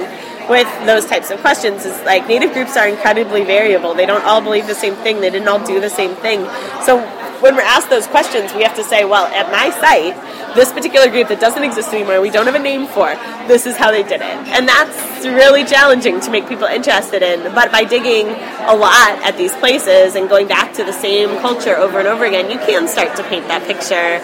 with 0.50 0.68
those 0.86 1.06
types 1.06 1.32
of 1.32 1.40
questions 1.42 1.86
is 1.86 2.00
like 2.04 2.28
native 2.28 2.54
groups 2.54 2.78
are 2.78 2.88
incredibly 2.88 3.44
variable. 3.44 3.94
They 3.94 4.06
don't 4.06 4.24
all 4.24 4.42
believe 4.42 4.68
the 4.68 4.76
same 4.76 4.96
thing. 4.96 5.20
They 5.20 5.30
didn't 5.30 5.48
all 5.48 5.66
do 5.66 5.82
the 5.82 5.90
same 5.90 6.16
thing. 6.16 6.46
So 6.86 7.00
when 7.46 7.56
we're 7.56 7.62
asked 7.62 7.92
those 7.92 8.08
questions, 8.08 8.52
we 8.56 8.64
have 8.64 8.76
to 8.76 8.84
say, 8.84 9.06
well, 9.06 9.28
at 9.28 9.52
my 9.52 9.70
site, 9.70 10.18
this 10.56 10.74
particular 10.74 11.12
group 11.12 11.28
that 11.28 11.40
doesn't 11.40 11.62
exist 11.62 11.94
anymore, 11.94 12.20
we 12.20 12.32
don't 12.32 12.48
have 12.48 12.56
a 12.56 12.60
name 12.60 12.88
for, 12.88 13.14
this 13.46 13.68
is 13.68 13.78
how 13.78 13.92
they 13.92 14.02
did 14.02 14.20
it. 14.20 14.38
And 14.50 14.68
that's 14.68 14.98
really 15.28 15.64
challenging 15.64 16.20
to 16.22 16.32
make 16.32 16.50
people 16.50 16.66
interested 16.66 17.22
in. 17.22 17.54
But 17.54 17.72
by 17.72 17.84
digging 17.84 18.34
a 18.66 18.74
lot 18.74 19.22
at 19.22 19.38
these 19.38 19.54
places 19.58 20.16
and 20.16 20.28
going 20.28 20.48
back 20.48 20.74
to 20.74 20.84
the 20.84 20.92
same 20.92 21.38
culture 21.38 21.76
over 21.78 22.00
and 22.00 22.08
over 22.08 22.26
again, 22.26 22.50
you 22.50 22.58
can 22.58 22.88
start 22.88 23.16
to 23.18 23.24
paint 23.30 23.48
that 23.48 23.62
picture. 23.68 24.18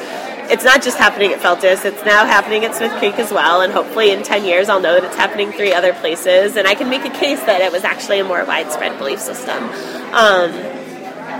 It's 0.51 0.63
not 0.63 0.82
just 0.82 0.97
happening 0.97 1.32
at 1.32 1.41
Feltus, 1.41 1.86
it's 1.86 2.03
now 2.03 2.26
happening 2.26 2.65
at 2.65 2.74
Smith 2.74 2.91
Creek 2.93 3.19
as 3.19 3.32
well, 3.32 3.61
and 3.61 3.72
hopefully 3.72 4.09
in 4.09 4.24
10 4.24 4.45
years 4.45 4.67
I'll 4.67 4.82
know 4.82 4.95
that 4.95 5.03
it's 5.03 5.15
happening 5.15 5.51
three 5.51 5.74
other 5.74 5.93
places, 5.93 6.57
and 6.57 6.67
I 6.67 6.74
can 6.74 6.89
make 6.89 7.05
a 7.05 7.13
case 7.13 7.39
that 7.41 7.61
it 7.61 7.72
was 7.72 7.84
actually 7.84 8.19
a 8.19 8.24
more 8.24 8.43
widespread 8.43 8.97
belief 8.97 9.19
system. 9.19 9.63
Um, 10.11 10.81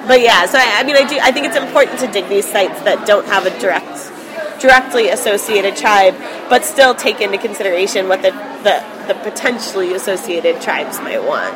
but 0.08 0.22
yeah, 0.22 0.46
so 0.46 0.58
I, 0.58 0.80
I, 0.80 0.84
mean, 0.84 0.96
I 0.96 1.08
do. 1.08 1.18
I 1.22 1.32
think 1.32 1.48
it's 1.48 1.58
important 1.58 2.00
to 2.00 2.08
dig 2.08 2.28
these 2.28 2.50
sites 2.50 2.82
that 2.84 3.06
don't 3.06 3.26
have 3.26 3.46
a 3.46 3.60
direct, 3.60 4.62
directly 4.62 5.10
associated 5.10 5.76
tribe, 5.76 6.16
but 6.50 6.66
still 6.66 6.96
take 6.96 7.22
into 7.22 7.38
consideration 7.38 8.08
what 8.08 8.22
the 8.22 8.32
the, 8.64 8.84
the 9.08 9.14
potentially 9.16 9.94
associated 9.94 10.62
tribes 10.62 11.00
might 11.00 11.24
want. 11.24 11.56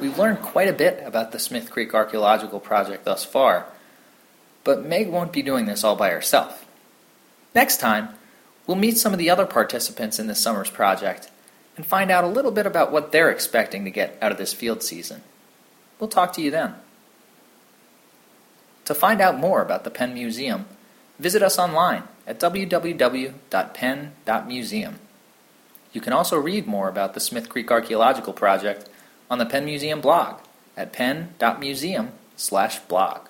We've 0.00 0.18
learned 0.18 0.40
quite 0.42 0.68
a 0.68 0.72
bit 0.72 1.02
about 1.06 1.32
the 1.32 1.38
Smith 1.38 1.70
Creek 1.70 1.94
Archaeological 1.94 2.60
Project 2.60 3.04
thus 3.04 3.24
far, 3.24 3.66
but 4.64 4.84
Meg 4.84 5.08
won't 5.08 5.32
be 5.32 5.42
doing 5.42 5.66
this 5.66 5.84
all 5.84 5.96
by 5.96 6.10
herself. 6.10 6.66
Next 7.54 7.78
time, 7.78 8.10
we'll 8.66 8.76
meet 8.76 8.98
some 8.98 9.12
of 9.12 9.18
the 9.18 9.30
other 9.30 9.46
participants 9.46 10.18
in 10.18 10.26
this 10.26 10.40
summer's 10.40 10.70
project 10.70 11.30
and 11.76 11.86
find 11.86 12.10
out 12.10 12.24
a 12.24 12.28
little 12.28 12.50
bit 12.50 12.66
about 12.66 12.92
what 12.92 13.12
they're 13.12 13.30
expecting 13.30 13.84
to 13.84 13.90
get 13.90 14.18
out 14.20 14.32
of 14.32 14.38
this 14.38 14.52
field 14.52 14.82
season. 14.82 15.22
We'll 15.98 16.08
talk 16.08 16.32
to 16.34 16.42
you 16.42 16.50
then. 16.50 16.74
To 18.84 18.94
find 18.94 19.20
out 19.20 19.38
more 19.38 19.60
about 19.62 19.84
the 19.84 19.90
Penn 19.90 20.14
Museum, 20.14 20.66
visit 21.18 21.42
us 21.42 21.58
online 21.58 22.04
at 22.26 22.40
www.penn.museum. 22.40 24.98
You 25.92 26.00
can 26.00 26.12
also 26.12 26.38
read 26.38 26.66
more 26.66 26.88
about 26.88 27.14
the 27.14 27.20
Smith 27.20 27.48
Creek 27.48 27.70
Archaeological 27.70 28.32
Project 28.32 28.88
on 29.30 29.38
the 29.38 29.46
Penn 29.46 29.64
Museum 29.64 30.00
blog 30.00 30.40
at 30.76 30.92
penn.museum/blog. 30.92 33.28